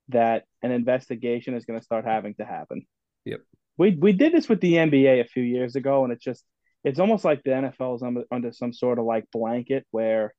[0.08, 2.86] that an investigation is going to start having to happen.
[3.24, 3.40] Yep.
[3.78, 6.44] We we did this with the NBA a few years ago, and it's just
[6.84, 10.34] it's almost like the NFL is under, under some sort of like blanket where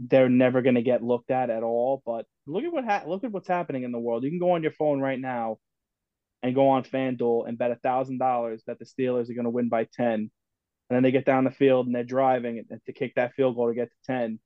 [0.00, 2.02] they're never going to get looked at at all.
[2.06, 4.24] But look at what ha- look at what's happening in the world.
[4.24, 5.58] You can go on your phone right now
[6.42, 9.50] and go on FanDuel and bet a thousand dollars that the Steelers are going to
[9.50, 10.30] win by ten, and
[10.90, 13.74] then they get down the field and they're driving to kick that field goal to
[13.74, 14.38] get to ten.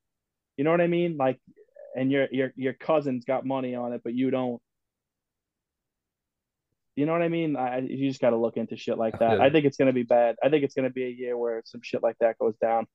[0.56, 1.16] You know what I mean?
[1.16, 1.38] Like,
[1.94, 4.60] and your your your cousin's got money on it, but you don't.
[6.94, 7.56] You know what I mean?
[7.56, 9.38] I, you just got to look into shit like that.
[9.38, 9.42] Yeah.
[9.42, 10.36] I think it's going to be bad.
[10.42, 12.86] I think it's going to be a year where some shit like that goes down.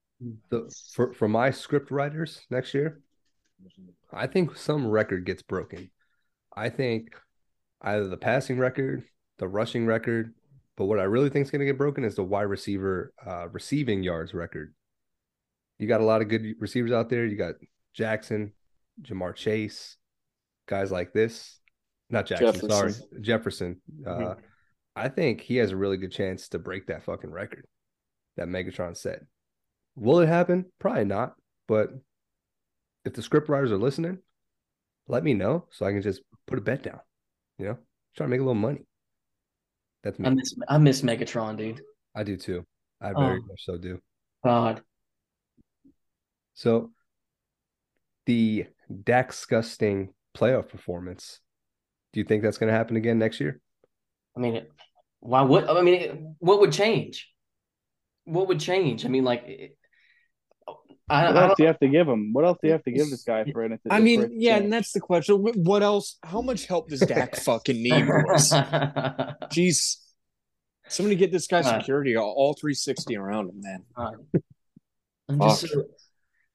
[0.49, 3.01] So for for my script writers next year,
[4.11, 5.89] I think some record gets broken.
[6.55, 7.09] I think
[7.81, 9.03] either the passing record,
[9.37, 10.33] the rushing record,
[10.75, 13.47] but what I really think is going to get broken is the wide receiver uh,
[13.49, 14.73] receiving yards record.
[15.77, 17.25] You got a lot of good receivers out there.
[17.25, 17.55] You got
[17.93, 18.53] Jackson,
[19.03, 19.97] Ja'Marr Chase,
[20.67, 21.59] guys like this.
[22.09, 22.69] Not Jackson, Jefferson.
[22.71, 23.81] sorry, Jefferson.
[24.05, 24.37] Uh, Mhm.
[24.95, 27.67] I think he has a really good chance to break that fucking record
[28.35, 29.21] that Megatron set.
[29.97, 30.65] Will it happen?
[30.79, 31.33] Probably not.
[31.67, 31.89] But
[33.03, 34.19] if the script writers are listening,
[35.07, 36.99] let me know so I can just put a bet down.
[37.57, 37.77] You know,
[38.15, 38.85] try to make a little money.
[40.03, 41.81] That's I miss I miss Megatron, dude.
[42.15, 42.65] I do too.
[43.01, 43.19] I oh.
[43.19, 43.47] very Oh.
[43.47, 43.99] much so do.
[44.45, 44.81] God.
[46.53, 46.91] So
[48.27, 48.67] the
[49.03, 51.39] disgusting playoff performance.
[52.13, 53.59] Do you think that's going to happen again next year?
[54.35, 54.65] I mean,
[55.19, 56.35] why would I mean?
[56.39, 57.29] What would change?
[58.25, 59.05] What would change?
[59.05, 59.75] I mean, like,
[61.09, 61.57] I, What I else don't.
[61.57, 62.33] do you have to give him?
[62.33, 63.91] What else do you have to give this guy for anything?
[63.91, 64.63] I mean, yeah, change?
[64.65, 65.35] and that's the question.
[65.37, 66.17] What else?
[66.23, 68.05] How much help does Dak fucking need?
[68.07, 68.51] boys?
[69.53, 69.97] Jeez.
[70.89, 73.83] Somebody get this guy Uh, security, all, all 360 around him, man.
[75.29, 75.69] I'm just Fuck.
[75.71, 75.83] so,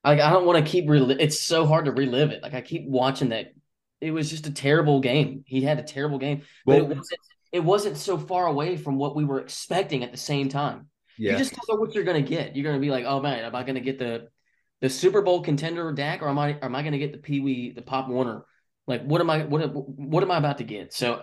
[0.05, 2.43] like I don't want to keep reli- it's so hard to relive it.
[2.43, 3.53] Like I keep watching that.
[4.01, 5.45] It was just a terrible game.
[5.47, 7.07] He had a terrible game, but it wasn't
[7.53, 10.89] it wasn't so far away from what we were expecting at the same time.
[11.19, 11.33] Yeah.
[11.33, 12.57] You just don't know what you're gonna get.
[12.57, 14.29] You're gonna be like, oh man, am I gonna get the
[14.83, 17.41] the Super Bowl contender Dak, or am I am I going to get the Pee
[17.41, 18.45] Wee, the Pop Warner?
[18.87, 20.93] Like, what am I what what am I about to get?
[20.93, 21.23] So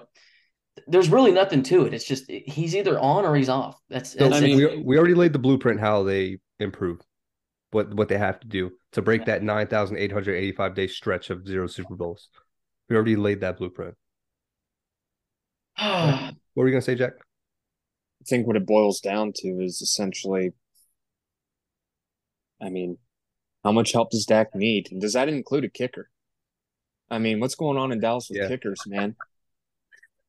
[0.88, 1.94] there's really nothing to it.
[1.94, 3.78] It's just he's either on or he's off.
[3.90, 4.78] That's, So that's I mean- it.
[4.78, 7.02] we, we already laid the blueprint how they improve,
[7.72, 10.74] what what they have to do to break that nine thousand eight hundred eighty five
[10.74, 12.30] day stretch of zero Super Bowls.
[12.90, 13.96] We already laid that blueprint.
[16.56, 17.14] What were you gonna say, Jack?
[18.22, 20.52] I think what it boils down to is essentially,
[22.62, 22.98] I mean,
[23.64, 24.92] how much help does Dak need?
[24.92, 26.10] And does that include a kicker?
[27.10, 28.48] I mean, what's going on in Dallas with Yeah.
[28.48, 29.16] kickers, man?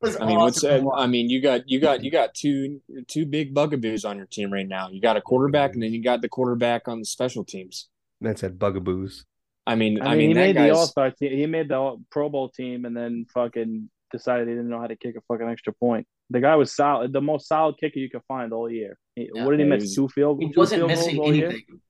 [0.03, 0.89] I mean, what's awesome.
[0.89, 4.27] uh, I mean, you got you got you got two two big bugaboos on your
[4.27, 4.89] team right now.
[4.89, 7.89] You got a quarterback, and then you got the quarterback on the special teams.
[8.21, 9.25] Man said bugaboos.
[9.67, 11.37] I mean, I I mean, mean, he made the All Star team.
[11.37, 14.87] He made the All- Pro Bowl team, and then fucking decided he didn't know how
[14.87, 16.07] to kick a fucking extra point.
[16.31, 18.99] The guy was solid, the most solid kicker you could find all year.
[19.15, 19.45] He, Yeah.
[19.45, 19.83] what did he he miss?
[19.83, 20.41] was- two field.
[20.41, 21.51] He two wasn't missing all year?
[21.51, 21.81] anything.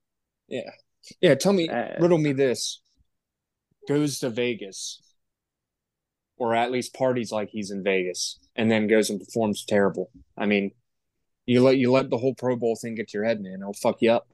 [0.48, 0.70] yeah.
[1.20, 2.82] Yeah, tell me, Uh, riddle me this:
[3.88, 5.00] goes to Vegas,
[6.36, 10.10] or at least parties like he's in Vegas, and then goes and performs terrible.
[10.36, 10.72] I mean,
[11.46, 13.58] you let you let the whole Pro Bowl thing get to your head, man.
[13.60, 14.28] It'll fuck you up.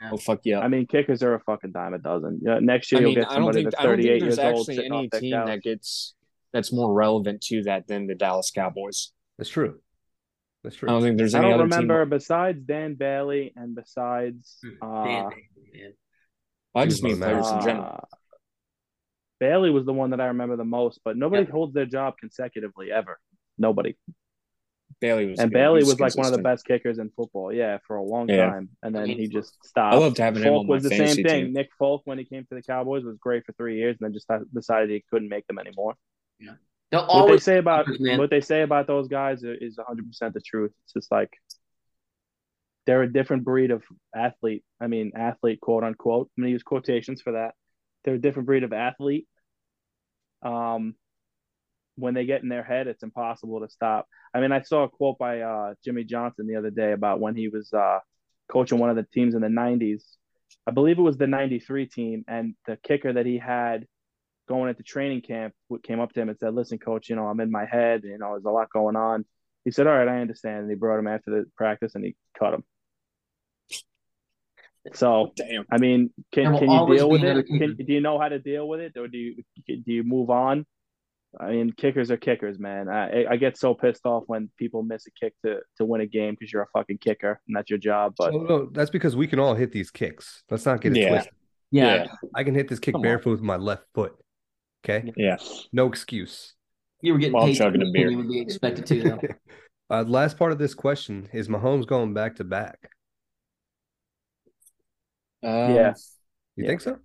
[0.00, 0.06] Yeah.
[0.08, 0.64] It'll fuck you up.
[0.64, 2.40] I mean, kickers are a fucking dime a dozen.
[2.42, 4.08] Yeah, next year I you'll mean, get I don't somebody think that's I don't 38
[4.10, 5.46] think there's years old actually any off team couch.
[5.46, 6.14] that gets
[6.52, 9.12] that's more relevant to that than the Dallas Cowboys.
[9.38, 9.80] That's true.
[10.64, 10.88] That's true.
[10.88, 12.10] I don't think there's I don't other remember team.
[12.10, 15.24] besides Dan Bailey and besides uh, Man,
[15.72, 15.92] man.
[16.74, 18.08] I just mean one of players in general.
[19.40, 21.50] Bailey was the one that I remember the most, but nobody Yeah.
[21.50, 23.18] holds their job consecutively ever.
[23.58, 23.96] Nobody.
[25.00, 25.56] Bailey was And good.
[25.58, 28.28] Bailey He was like one of the best kickers in football, yeah, for a long
[28.28, 28.50] Yeah.
[28.50, 28.70] time.
[28.82, 29.94] And then I mean, he just stopped.
[29.94, 31.44] I loved having him Folk on my was the same thing.
[31.46, 31.52] team.
[31.52, 34.12] Nick Folk, when he came to the Cowboys, was great for three years, and then
[34.14, 35.96] just decided he couldn't make them anymore.
[36.90, 38.18] They'll What they say about man.
[38.18, 40.72] what they say about those guys is 100 percent the truth.
[40.84, 41.30] It's just like
[42.86, 43.82] they're a different breed of
[44.14, 44.64] athlete.
[44.80, 46.30] I mean, athlete, quote unquote.
[46.36, 47.54] I'm gonna use quotations for that.
[48.04, 49.28] They're a different breed of athlete.
[50.42, 50.96] Um,
[51.96, 54.08] when they get in their head, it's impossible to stop.
[54.34, 57.36] I mean, I saw a quote by uh, Jimmy Johnson the other day about when
[57.36, 57.98] he was uh,
[58.48, 60.02] coaching one of the teams in the 90s.
[60.66, 63.86] I believe it was the 93 team, and the kicker that he had
[64.48, 67.40] going into training camp came up to him and said, Listen, coach, you know, I'm
[67.40, 69.24] in my head, you know, there's a lot going on.
[69.64, 70.60] He said, All right, I understand.
[70.60, 72.64] And he brought him after the practice and he cut him.
[74.94, 75.64] So, Damn.
[75.70, 77.46] I mean, can can you deal with it?
[77.46, 79.36] Can, do you know how to deal with it, or do you
[79.66, 80.66] do you move on?
[81.40, 82.88] I mean, kickers are kickers, man.
[82.88, 86.06] I I get so pissed off when people miss a kick to to win a
[86.06, 88.14] game because you're a fucking kicker and that's your job.
[88.18, 90.42] But Oh, no, that's because we can all hit these kicks.
[90.50, 91.08] Let's not get it Yeah.
[91.10, 91.32] twisted.
[91.70, 93.02] yeah, I can hit this kick Come on.
[93.04, 94.14] barefoot with my left foot.
[94.84, 95.36] Okay, Yeah.
[95.72, 96.54] no excuse.
[97.02, 98.10] you were getting While paid chugging a than beer.
[98.10, 99.02] You would be expected to.
[99.02, 99.20] Though.
[99.90, 102.88] Uh, last part of this question is Mahomes going back to back.
[105.42, 105.94] Um, Yeah.
[106.56, 106.68] You Yeah.
[106.68, 106.98] think so?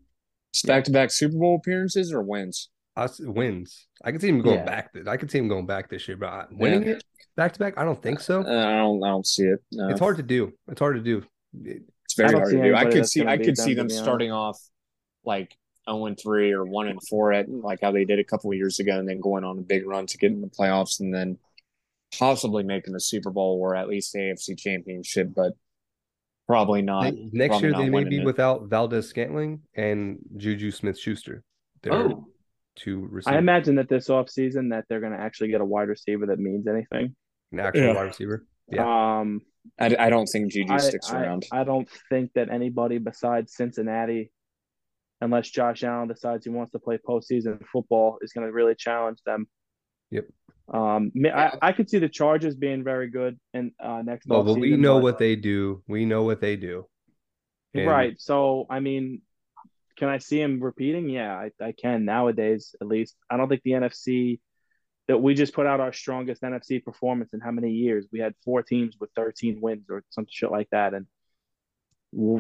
[0.66, 2.70] Back to back Super Bowl appearances or wins?
[2.96, 3.88] I s- wins.
[4.04, 4.66] I can see him going Yeah.
[4.66, 4.92] back.
[4.94, 7.04] th- I can see him going back this year, but I- winning it
[7.36, 8.42] back to back, I don't think so.
[8.42, 9.04] Uh, I don't.
[9.04, 9.60] I don't see it.
[9.72, 9.90] No.
[9.90, 10.54] It's hard to do.
[10.68, 11.24] It's hard to do.
[11.64, 12.76] It's very I hard to do.
[12.76, 13.26] I could see.
[13.26, 14.04] I could them, see them be honest.
[14.04, 14.60] starting off
[15.24, 15.56] like
[15.88, 18.58] zero and three or one and four at like how they did a couple of
[18.58, 21.14] years ago, and then going on a big run to get in the playoffs, and
[21.14, 21.38] then
[22.18, 25.54] possibly making the Super Bowl or at least the AFC Championship, but
[26.48, 27.14] probably not.
[27.32, 28.26] next probably year not they may be it.
[28.26, 31.44] without Valdes Scantling and Juju Smith Schuster.
[31.84, 32.28] They're Oh,
[32.76, 35.90] two I receivers, imagine that this offseason that they're going to actually get a wide
[35.90, 37.16] receiver that means anything.
[37.52, 37.94] an actual Yeah.
[37.96, 38.46] wide receiver.
[38.70, 39.20] Yeah.
[39.20, 39.42] Um,
[39.80, 41.46] I, I don't think Juju I, sticks I- around.
[41.52, 44.32] I don't think that anybody besides Cincinnati,
[45.22, 49.20] unless Josh Allen decides he wants to play postseason football, is going to really challenge
[49.26, 49.48] them.
[50.12, 50.26] Yep.
[50.74, 54.28] Um, I, I could see the Chargers being very good and uh, next.
[54.28, 55.84] Well, but we know but- what they do.
[55.88, 56.88] We know what they do.
[57.74, 58.20] And- Right.
[58.20, 59.22] So, I mean,
[59.98, 61.10] can I see him repeating?
[61.10, 63.16] Yeah, I, I can nowadays, at least.
[63.30, 64.40] I don't think the NFC
[65.08, 68.06] that we just put out our strongest NFC performance in how many years?
[68.12, 70.94] We had four teams with 13 wins or some shit like that.
[70.94, 71.06] And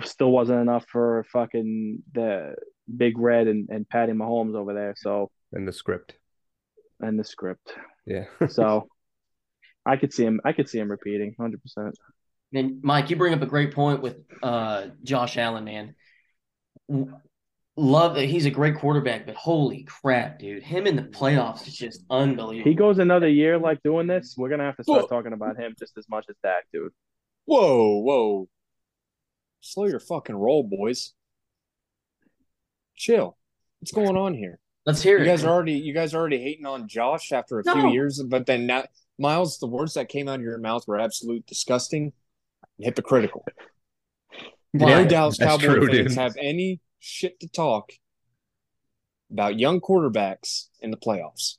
[0.05, 2.55] still wasn't enough for fucking the
[2.95, 4.95] big red and, and Patty Mahomes over there.
[4.97, 6.17] So, And the script.
[6.99, 7.73] And the script.
[8.05, 8.25] Yeah.
[8.49, 8.87] So,
[9.85, 11.93] I could see him, I could see him repeating 100%.
[12.53, 15.95] and Mike, you bring up a great point with uh, Josh Allen, man.
[17.79, 20.63] Love that he's a great quarterback, but holy crap, dude!
[20.63, 22.69] Him in the playoffs is just unbelievable.
[22.69, 25.33] He goes another year like doing this, we're going to have to start Well- talking
[25.33, 26.91] about him just as much as that, dude.
[27.45, 28.49] Whoa, whoa.
[29.61, 31.13] Slow your fucking roll, boys.
[32.95, 33.37] Chill.
[33.79, 34.59] What's going on here?
[34.87, 35.27] Let's hear You it.
[35.27, 37.73] guys are already you guys are already hating on Josh after a No.
[37.73, 38.85] few years, but then now
[39.19, 42.13] Miles, the words that came out of your mouth were absolute disgusting,
[42.77, 43.43] and hypocritical.
[44.71, 45.03] Why?
[45.03, 46.17] No Dallas That's Cowboy true, fans dude.
[46.17, 47.91] have any shit to talk
[49.31, 51.57] about young quarterbacks in the playoffs.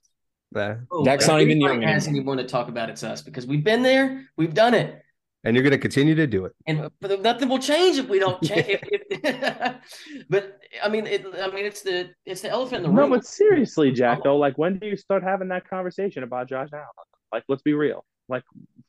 [0.57, 0.77] Yeah.
[0.91, 2.21] Oh, Dak's not even anybody young has anymore.
[2.35, 5.03] anyone to talk about it's us because we've been there, we've done it,
[5.45, 6.53] And you're gonna continue to do it.
[6.67, 8.67] and but nothing will change if we don't change.
[8.91, 9.75] if, if,
[10.29, 13.11] but I mean, it, I mean, it's the it's the elephant in the No, room.
[13.11, 13.95] No, but seriously, oh.
[13.95, 16.87] Jack, though, like when do you start having that conversation about Josh Allen?
[17.33, 18.05] Like, let's be real.
[18.29, 18.43] Like,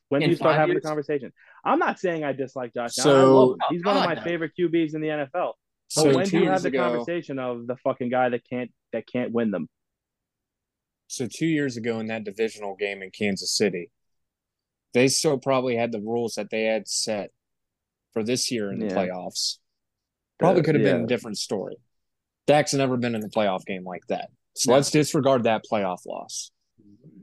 [0.08, 0.82] when do you start having years?
[0.82, 1.32] the conversation?
[1.64, 3.16] I'm not saying I dislike Josh Allen.
[3.18, 3.56] I So- love him.
[3.62, 5.30] Oh, he's one of my favorite QBs in the NFL.
[5.32, 5.54] But
[5.88, 9.04] So when do you have the ago, conversation of the fucking guy that can't that
[9.06, 9.68] can't win them?
[11.06, 13.90] so two years ago in that divisional game in Kansas City,
[14.94, 17.30] they still probably had the rules that they had set
[18.12, 18.94] for this year in the Yeah.
[18.94, 19.58] playoffs.
[20.38, 21.76] Probably could have been a different story.
[22.46, 24.30] Dak's never been in a playoff game like that.
[24.56, 24.76] So No.
[24.76, 26.50] let's disregard that playoff loss.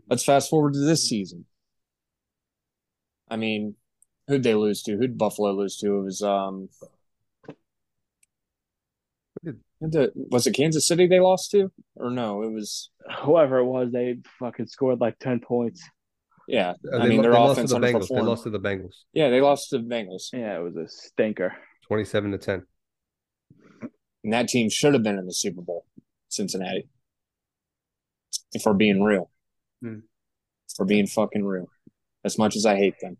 [0.10, 1.45] Let's fast forward to this season.
[3.27, 3.76] I mean,
[4.27, 4.95] who'd they lose to?
[4.95, 5.98] Who'd Buffalo lose to?
[5.98, 6.69] It was um
[9.80, 11.72] the, was it Kansas City they lost to?
[11.95, 12.89] Or no, it was
[13.23, 15.84] Whoever it was, they fucking scored like ten points.
[16.48, 16.74] Yeah.
[16.91, 18.07] Uh, I they mean lo- their they lost offense to the Bengals.
[18.07, 20.30] They lost to the Bengals, Yeah, they lost to the Bengals.
[20.34, 21.53] Yeah, it was a stinker.
[21.88, 22.64] twenty-seven to ten.
[24.24, 25.86] And that team should have been in the Super Bowl,
[26.30, 26.88] Cincinnati.
[28.53, 29.30] If we're being real.
[29.82, 29.99] Hmm.
[30.69, 31.68] If we're being fucking real.
[32.24, 33.18] As much as I hate them.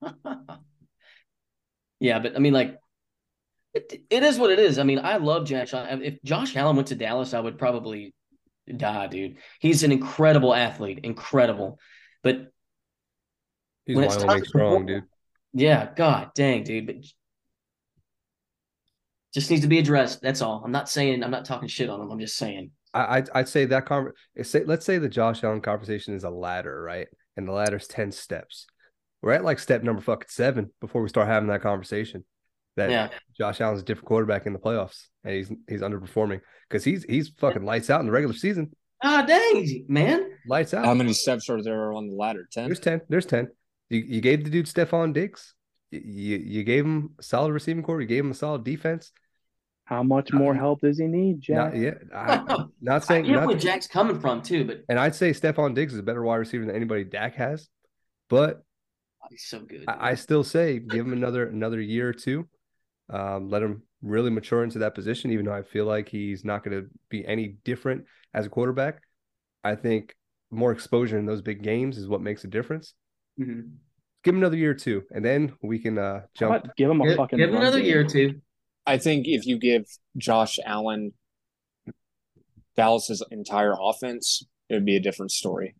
[2.00, 2.78] yeah, but I mean, like,
[3.74, 4.78] it, it is what it is.
[4.78, 5.70] I mean, I love Josh.
[5.74, 8.14] If Josh Allen went to Dallas, I would probably
[8.76, 9.36] die, dude.
[9.60, 11.78] He's an incredible athlete, incredible.
[12.22, 12.52] But
[13.86, 15.04] He's When it's time strong, dude.
[15.54, 16.86] yeah, god dang, dude.
[16.86, 16.96] But
[19.32, 20.20] just needs to be addressed.
[20.20, 20.62] That's all.
[20.64, 22.10] I'm not saying I'm not talking shit on him.
[22.10, 22.70] I'm just saying.
[22.94, 24.12] I I'd, I'd say that conver-
[24.42, 27.08] say let's say the Josh Allen conversation is a ladder, right?
[27.36, 28.66] And the ladder's ten steps.
[29.22, 32.24] We're at like step number fucking seven before we start having that conversation.
[32.76, 33.08] That Yeah.
[33.36, 37.28] Josh Allen's a different quarterback in the playoffs, and he's he's underperforming because he's he's
[37.38, 38.70] fucking lights out in the regular season.
[39.02, 40.30] Ah, dang, man.
[40.48, 40.84] Lights out.
[40.84, 42.48] How many steps are there on the ladder?
[42.50, 42.66] Ten?
[42.66, 43.00] There's ten.
[43.08, 43.48] There's ten.
[43.90, 45.54] You you gave the dude Stefon Diggs.
[45.90, 48.00] You you, you gave him a solid receiving core.
[48.00, 49.12] You gave him a solid defense.
[49.84, 51.72] How much more help does he need, Jack?
[51.72, 51.94] Not yeah.
[52.14, 53.24] I, not I saying.
[53.24, 56.22] get where Jack's coming from too, but and I'd say Stefon Diggs is a better
[56.22, 57.68] wide receiver than anybody Dak has.
[58.28, 58.62] But
[59.30, 59.84] he's so good.
[59.88, 62.46] I, I still say give him another another year or two.
[63.10, 66.62] Um, let him really mature into that position, even though I feel like he's not
[66.62, 68.04] going to be any different
[68.34, 69.00] as a quarterback.
[69.64, 70.14] I think
[70.50, 72.94] more exposure in those big games is what makes a difference.
[73.38, 73.72] Mhm.
[74.24, 76.64] Give him another year or two, and then we can uh, jump.
[76.64, 77.86] about give him a Give, fucking give him another game?
[77.86, 78.40] year or two.
[78.86, 79.84] I think if you give
[80.16, 81.12] Josh Allen
[82.76, 85.74] Dallas's entire offense, it would be a different story.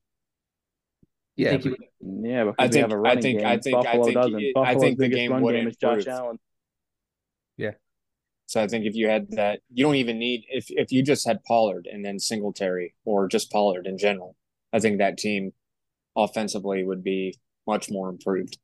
[1.36, 1.70] You Yeah, think but-
[2.00, 3.46] would- Yeah, because I we think- have a I running think- game.
[3.48, 4.40] I think- I think doesn't.
[4.40, 6.38] it- I think the game run would game is Josh Allen.
[7.56, 7.72] Yeah.
[8.46, 11.26] So I think if you had that, you don't even need if if you just
[11.26, 14.36] had Pollard and then Singletary or just Pollard in general.
[14.72, 15.52] I think that team
[16.16, 17.34] offensively would be
[17.66, 18.58] much more improved.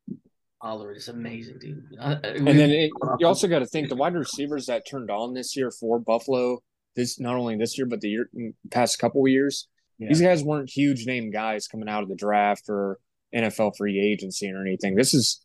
[0.62, 1.84] Pollard is amazing, dude.
[2.00, 5.10] I- I- And then it, you also got to think the wide receivers that turned
[5.10, 6.62] on this year for Buffalo.
[6.96, 8.28] This not only this year but the year
[8.70, 9.68] past couple years.
[9.98, 10.08] Yeah.
[10.08, 12.98] These guys weren't huge name guys coming out of the draft or
[13.34, 14.94] NFL free agency or anything.
[14.94, 15.44] This is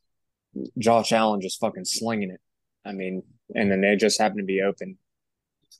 [0.78, 2.40] Josh Allen just fucking slinging it.
[2.86, 3.24] I mean,
[3.56, 4.98] and then they just happen to be open.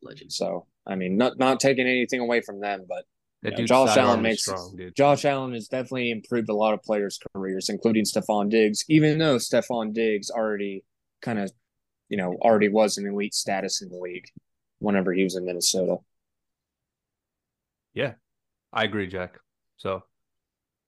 [0.02, 0.36] legends.
[0.38, 3.06] So I mean, not not taking anything away from them, but
[3.42, 4.96] that Yeah, dude's Josh Allen makes strong, dude.
[4.96, 8.84] Josh Allen has definitely improved a lot of players' careers, including Stefon Diggs.
[8.90, 10.84] Even though Stefon Diggs already
[11.22, 11.52] kind of,
[12.10, 14.26] you know, already was an elite status in the league
[14.80, 15.98] whenever he was in Minnesota.
[17.94, 18.14] Yeah,
[18.72, 19.40] I agree, Jack.
[19.78, 20.04] So,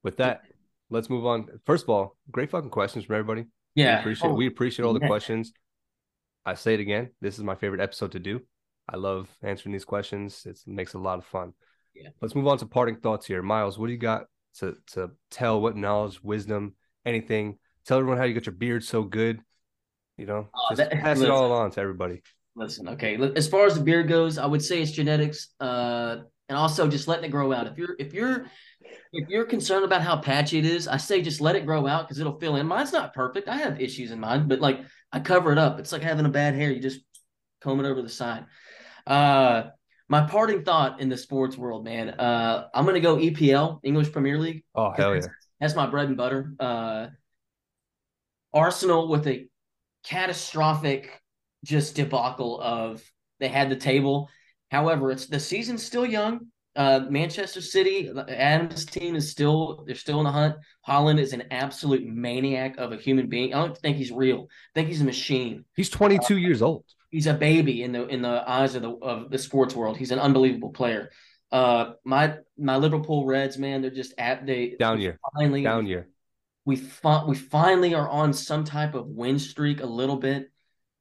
[0.03, 0.41] with that,
[0.90, 1.48] let's move on.
[1.65, 3.41] First of all, great fucking questions from everybody.
[3.76, 3.99] We Yeah.
[3.99, 5.53] appreciate Oh, we appreciate all the questions.
[6.45, 7.11] I say it again.
[7.22, 8.41] This is my favorite episode to do.
[8.90, 10.44] I love answering these questions.
[10.45, 11.53] It's, it makes it a lot of fun.
[11.93, 12.09] Yeah.
[12.22, 13.41] Let's move on to parting thoughts here.
[13.41, 14.26] Miles, what do you got
[14.59, 15.61] to to tell?
[15.61, 17.57] What knowledge, wisdom, anything?
[17.85, 19.41] Tell everyone how you got your beard so good.
[20.18, 22.22] You know, Oh, just that- pass it all on to everybody.
[22.55, 23.18] Listen, okay.
[23.35, 26.18] As far as the beard goes, I would say it's genetics, uh,
[26.49, 27.65] and also just letting it grow out.
[27.68, 28.45] If you're if you're
[29.13, 32.07] if you're concerned about how patchy it is, I say just let it grow out
[32.07, 32.68] because it'll fill in.
[32.68, 33.47] Mine's not perfect.
[33.47, 34.81] I have issues in mine, but like
[35.13, 35.80] I cover it up.
[35.80, 36.72] It's like having a bad hair.
[36.72, 36.99] You just
[37.61, 38.45] comb it over the side.
[39.07, 39.69] Uh,
[40.11, 42.09] my parting thought in the sports world, man.
[42.09, 44.65] Uh, I'm gonna go EPL, English Premier League.
[44.75, 45.21] Oh hell yeah!
[45.61, 46.53] That's my bread and butter.
[46.59, 47.07] Uh,
[48.53, 49.47] Arsenal with a
[50.03, 51.21] catastrophic
[51.63, 53.01] just debacle of
[53.39, 54.29] they had the table.
[54.69, 56.47] However, it's the season's still young.
[56.73, 60.56] Uh, Manchester City, Adams' team is still they're still in the hunt.
[60.88, 63.53] Haaland is an absolute maniac of a human being.
[63.53, 64.48] I don't think he's real.
[64.49, 65.65] I think he's a machine.
[65.76, 66.85] He's 22 years old.
[67.10, 69.98] He's a baby in the in the eyes of the of the sports world.
[69.98, 71.11] He's an unbelievable player.
[71.52, 75.19] Uh, my my Liverpool Reds, man, they're just at they Down year.
[75.38, 76.07] finally Down year.
[76.64, 80.49] we fi- we finally are on some type of win streak a little bit.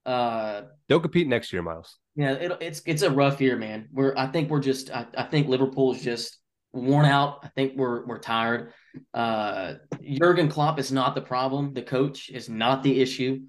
[0.05, 2.00] Uh, They'll compete next year, Miles.
[2.15, 3.89] Yeah, it, it's it's a rough year, man.
[3.93, 6.39] We're I think we're just I, I think Liverpool's just
[6.73, 7.41] worn out.
[7.43, 8.73] I think we're we're tired.
[9.15, 11.73] Uh, Jurgen Klopp is not the problem.
[11.75, 13.41] The coach is not the issue.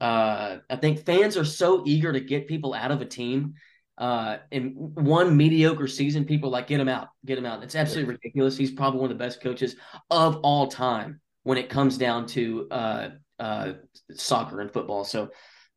[0.00, 3.54] Uh, I think fans are so eager to get people out of a team.
[3.98, 7.62] Uh, in one mediocre season, people are like get him out, get him out.
[7.62, 8.56] It's absolutely ridiculous.
[8.56, 9.76] He's probably one of the best coaches
[10.10, 13.08] of all time when it comes down to uh,
[13.38, 13.72] uh,
[14.14, 15.04] soccer and football.
[15.04, 15.28] So,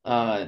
[0.06, 0.48] uh,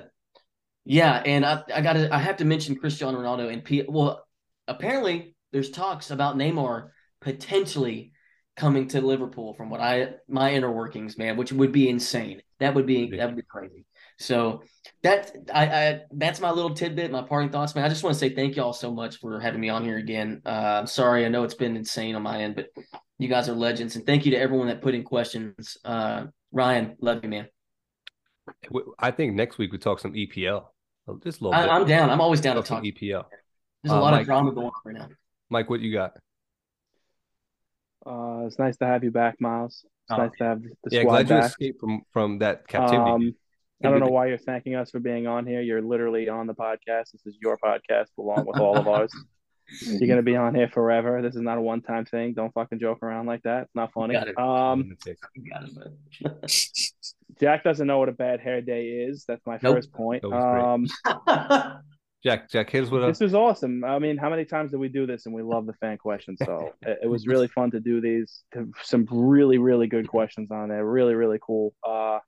[0.85, 3.83] yeah, and I, I got to I have to mention Cristiano Ronaldo and P.
[3.87, 4.23] Well,
[4.67, 6.89] apparently there's talks about Neymar
[7.21, 8.11] potentially
[8.55, 9.55] coming to Liverpool.
[9.55, 12.41] From what I my inner workings, man, which would be insane.
[12.59, 13.85] That would be that would be crazy.
[14.19, 14.61] So
[15.01, 17.83] that I, I that's my little tidbit, my parting thoughts, man.
[17.83, 19.97] I just want to say thank you all so much for having me on here
[19.97, 20.43] again.
[20.45, 22.67] Uh, I'm sorry, I know it's been insane on my end, but
[23.17, 25.77] you guys are legends, and thank you to everyone that put in questions.
[25.83, 27.47] Uh, Ryan, love you, man.
[28.99, 30.65] I think next week we talk some EPL.
[31.23, 31.71] Just a little I, bit.
[31.71, 32.09] I'm down.
[32.09, 32.83] I'm always down to Talk.
[32.83, 33.25] EPL.
[33.83, 34.21] There's a Uh, lot Mike.
[34.21, 35.07] of drama going on right now.
[35.49, 36.17] Mike, what you got?
[38.05, 39.83] Uh, it's nice to have you back, Miles.
[39.83, 41.45] It's Oh, nice to have the Yeah, squad glad you back.
[41.51, 42.97] escaped from from that captivity.
[43.11, 43.35] Um,
[43.83, 45.61] I don't know why you're thanking us for being on here.
[45.61, 47.11] You're literally on the podcast.
[47.11, 49.11] This is your podcast along with all of ours.
[49.81, 51.23] You're gonna be on here forever.
[51.23, 52.33] This is not a one time thing.
[52.35, 53.63] Don't fucking joke around like that.
[53.63, 54.13] It's not funny.
[54.13, 54.37] Got it.
[54.37, 54.95] Um,
[55.49, 56.51] got it, bud.
[57.39, 59.25] Jack doesn't know what a bad hair day is.
[59.27, 59.75] That's my Nope.
[59.75, 60.21] first point.
[60.21, 61.13] That was great.
[61.15, 61.81] Um,
[62.23, 63.01] Jack, Jack, here's what.
[63.05, 63.83] this was awesome.
[63.83, 65.25] I mean, how many times did we do this?
[65.27, 66.39] And we love the fan questions.
[66.43, 68.41] So it, it was really fun to do these.
[68.81, 70.83] Some really, really good questions on there.
[70.85, 71.73] Really, really cool.
[71.87, 72.19] Uh,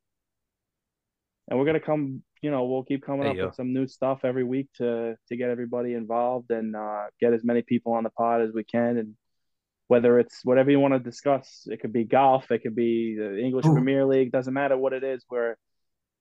[1.50, 2.22] and we're gonna come.
[2.44, 3.46] You know, we'll keep coming Hey, up yo.
[3.48, 7.44] with some new stuff every week to to get everybody involved and uh, get as
[7.44, 8.98] many people on the pod as we can.
[8.98, 9.16] And
[9.88, 13.40] whether it's whatever you want to discuss, it could be golf, it could be the
[13.40, 13.74] English Ooh.
[13.74, 14.32] Premier League.
[14.32, 15.24] Doesn't matter what it is.
[15.30, 15.58] Where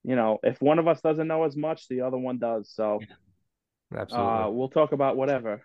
[0.04, 2.70] you know, if one of us doesn't know as much, the other one does.
[2.72, 3.00] So.
[3.94, 4.32] Absolutely.
[4.32, 5.64] Uh, we'll talk about whatever.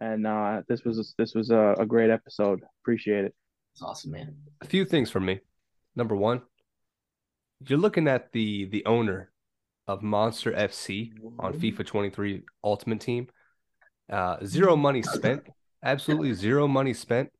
[0.00, 2.62] And uh, this was this was a, a great episode.
[2.82, 3.34] Appreciate it.
[3.74, 4.36] It's awesome, man.
[4.60, 5.40] a few things from me.
[5.96, 6.42] Number one,
[7.66, 9.30] you're looking at the the owner
[9.86, 13.28] of Monster FC on FIFA 23 Ultimate Team.
[14.10, 15.48] Uh, zero money spent.
[15.82, 17.30] Absolutely zero money spent.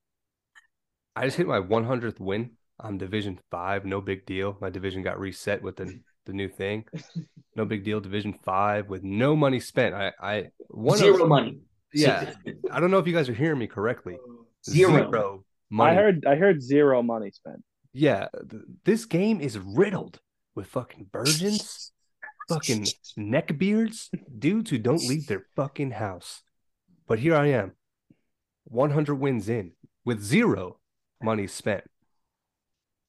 [1.16, 2.52] I just hit my 100th win.
[2.78, 3.84] I'm Division Five.
[3.84, 4.56] No big deal.
[4.60, 6.84] My division got reset with the the new thing.
[7.56, 7.98] No big deal.
[8.00, 9.94] Division Five with no money spent.
[9.96, 11.58] I I one Zero of, money.
[11.92, 12.32] Yeah.
[12.70, 14.16] I don't know if you guys are hearing me correctly.
[14.64, 15.44] Zero.
[15.70, 15.90] money.
[15.90, 17.64] I heard I heard zero money spent.
[17.92, 20.20] Yeah, th- this game is riddled
[20.54, 21.90] with fucking virgins,
[22.48, 22.86] fucking
[23.18, 24.08] neckbeards,
[24.38, 26.42] dudes who don't leave their fucking house.
[27.08, 27.72] But here I am,
[28.70, 29.72] 100 wins in
[30.04, 30.78] with zero
[31.22, 31.84] money spent.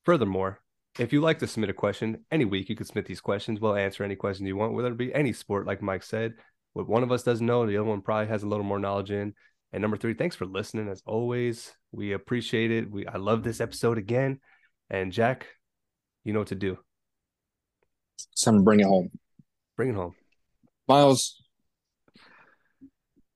[0.05, 0.61] Furthermore,
[0.97, 3.59] if you like to submit a question any week, you can submit these questions.
[3.59, 6.33] We'll answer any question you want, whether it be any sport, like Mike said.
[6.73, 9.11] What one of us doesn't know, the other one probably has a little more knowledge
[9.11, 9.33] in.
[9.71, 11.73] And number three, thanks for listening as always.
[11.91, 12.89] We appreciate it.
[12.89, 14.39] We I love this episode again.
[14.89, 15.47] And Jack,
[16.23, 16.77] you know what to do.
[18.43, 19.09] Time to bring it home.
[19.77, 20.15] Bring it home.
[20.87, 21.38] Miles,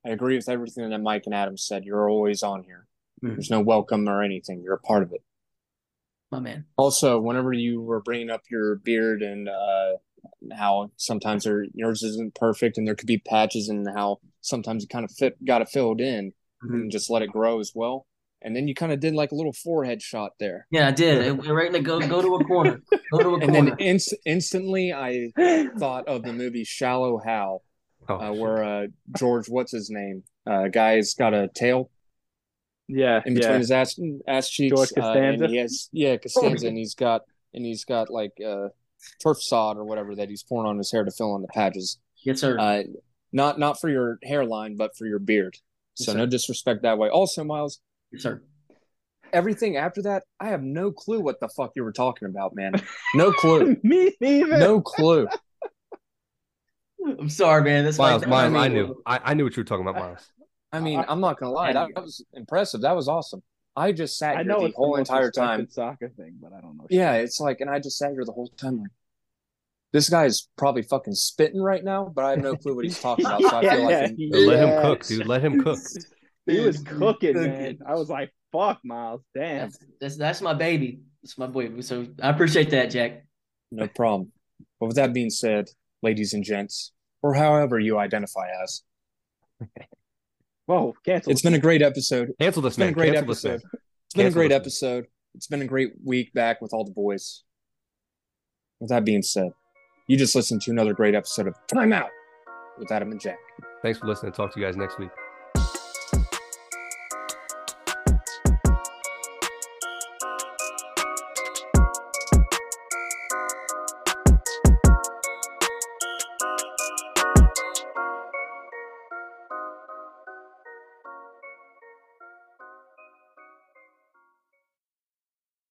[0.05, 1.85] I agree with everything that Mike and Adam said.
[1.85, 2.88] You're always on here.
[3.23, 3.35] Mhm.
[3.35, 4.61] There's no welcome or anything.
[4.61, 5.23] You're a part of it.
[6.31, 6.65] My man.
[6.77, 9.93] Also, whenever you were bringing up your beard and uh,
[10.55, 14.88] how sometimes there, yours isn't perfect and there could be patches and how sometimes you
[14.89, 16.73] kind of fit got to fill it in Mhm.
[16.73, 18.07] and just let it grow as well.
[18.41, 20.67] And then you kind of did like a little forehead shot there.
[20.69, 21.19] Yeah, I did.
[21.19, 22.81] It, it right in the go go to a corner.
[23.11, 23.69] Go to a And corner.
[23.69, 25.31] then inst- instantly I
[25.77, 27.63] thought of the movie Shallow Hal,
[28.09, 30.23] Oh, uh, where uh, George, what's his name?
[30.45, 31.89] Uh, guy's got a tail
[32.88, 33.57] Yeah, in between yeah.
[33.59, 34.75] his ass ass cheeks.
[34.75, 35.47] George uh, Costanza?
[35.47, 37.21] he has yeah, Costanza, and he's got
[37.53, 38.69] and he's got like uh,
[39.21, 41.97] turf sod or whatever that he's pouring on his hair to fill in the patches.
[42.23, 42.57] yes, sir.
[42.59, 42.84] Uh,
[43.31, 45.57] not not for your hairline, but for your beard.
[45.95, 46.17] So sir.
[46.17, 47.09] no disrespect that way.
[47.09, 47.80] Also, Miles,
[48.11, 48.41] yes, sir.
[49.31, 52.73] everything after that, I have no clue what the fuck you were talking about, man.
[53.15, 53.77] No clue.
[53.84, 54.57] Me neither.
[54.57, 55.27] no clue.
[57.05, 57.84] I'm sorry, man.
[57.85, 59.01] That's Miles, like, Miles, I mean- knew.
[59.05, 60.31] I, I knew what you were talking about, Miles.
[60.71, 62.81] I mean, I'm not gonna lie, that, that was impressive.
[62.81, 63.43] That was awesome.
[63.75, 65.69] I just sat I here know the whole the entire respected time.
[65.69, 66.88] soccer thing, but I don't know.
[66.89, 68.89] Yeah, it's like, and I just sat here the whole time like,
[69.91, 72.99] this guy is probably fucking spitting right now, but I have no clue what he's
[72.99, 73.41] talking about.
[73.41, 74.38] So I feel Yeah, like, yeah.
[74.47, 75.27] Let him cook, dude.
[75.27, 75.80] Let him cook.
[76.45, 76.99] He was Cooking.
[76.99, 77.77] cooking, man.
[77.88, 80.99] I was like, "Fuck, Miles, damn." That's, that's that's my baby.
[81.21, 81.80] That's my boy.
[81.80, 83.23] So I appreciate that, Jack.
[83.71, 84.34] No problem.
[84.77, 85.69] But with that being said,
[86.03, 86.91] ladies and gents,
[87.23, 88.84] or however you identify as,
[90.65, 91.31] Whoa, cancel.
[91.31, 92.31] it's been a great episode.
[92.39, 92.93] Cancel this It's been a man.
[92.93, 93.53] great Cancel this man.
[93.55, 93.69] episode.
[94.05, 94.61] It's been a great this man.
[94.61, 95.07] episode.
[95.35, 97.43] It's been a great week back with all the boys.
[98.80, 99.51] With that being said,
[100.07, 102.09] you just listened to another great episode of Time Out
[102.77, 103.39] with Adam and Jack.
[103.81, 104.34] Thanks for listening.
[104.34, 105.23] Talk to you guys next week.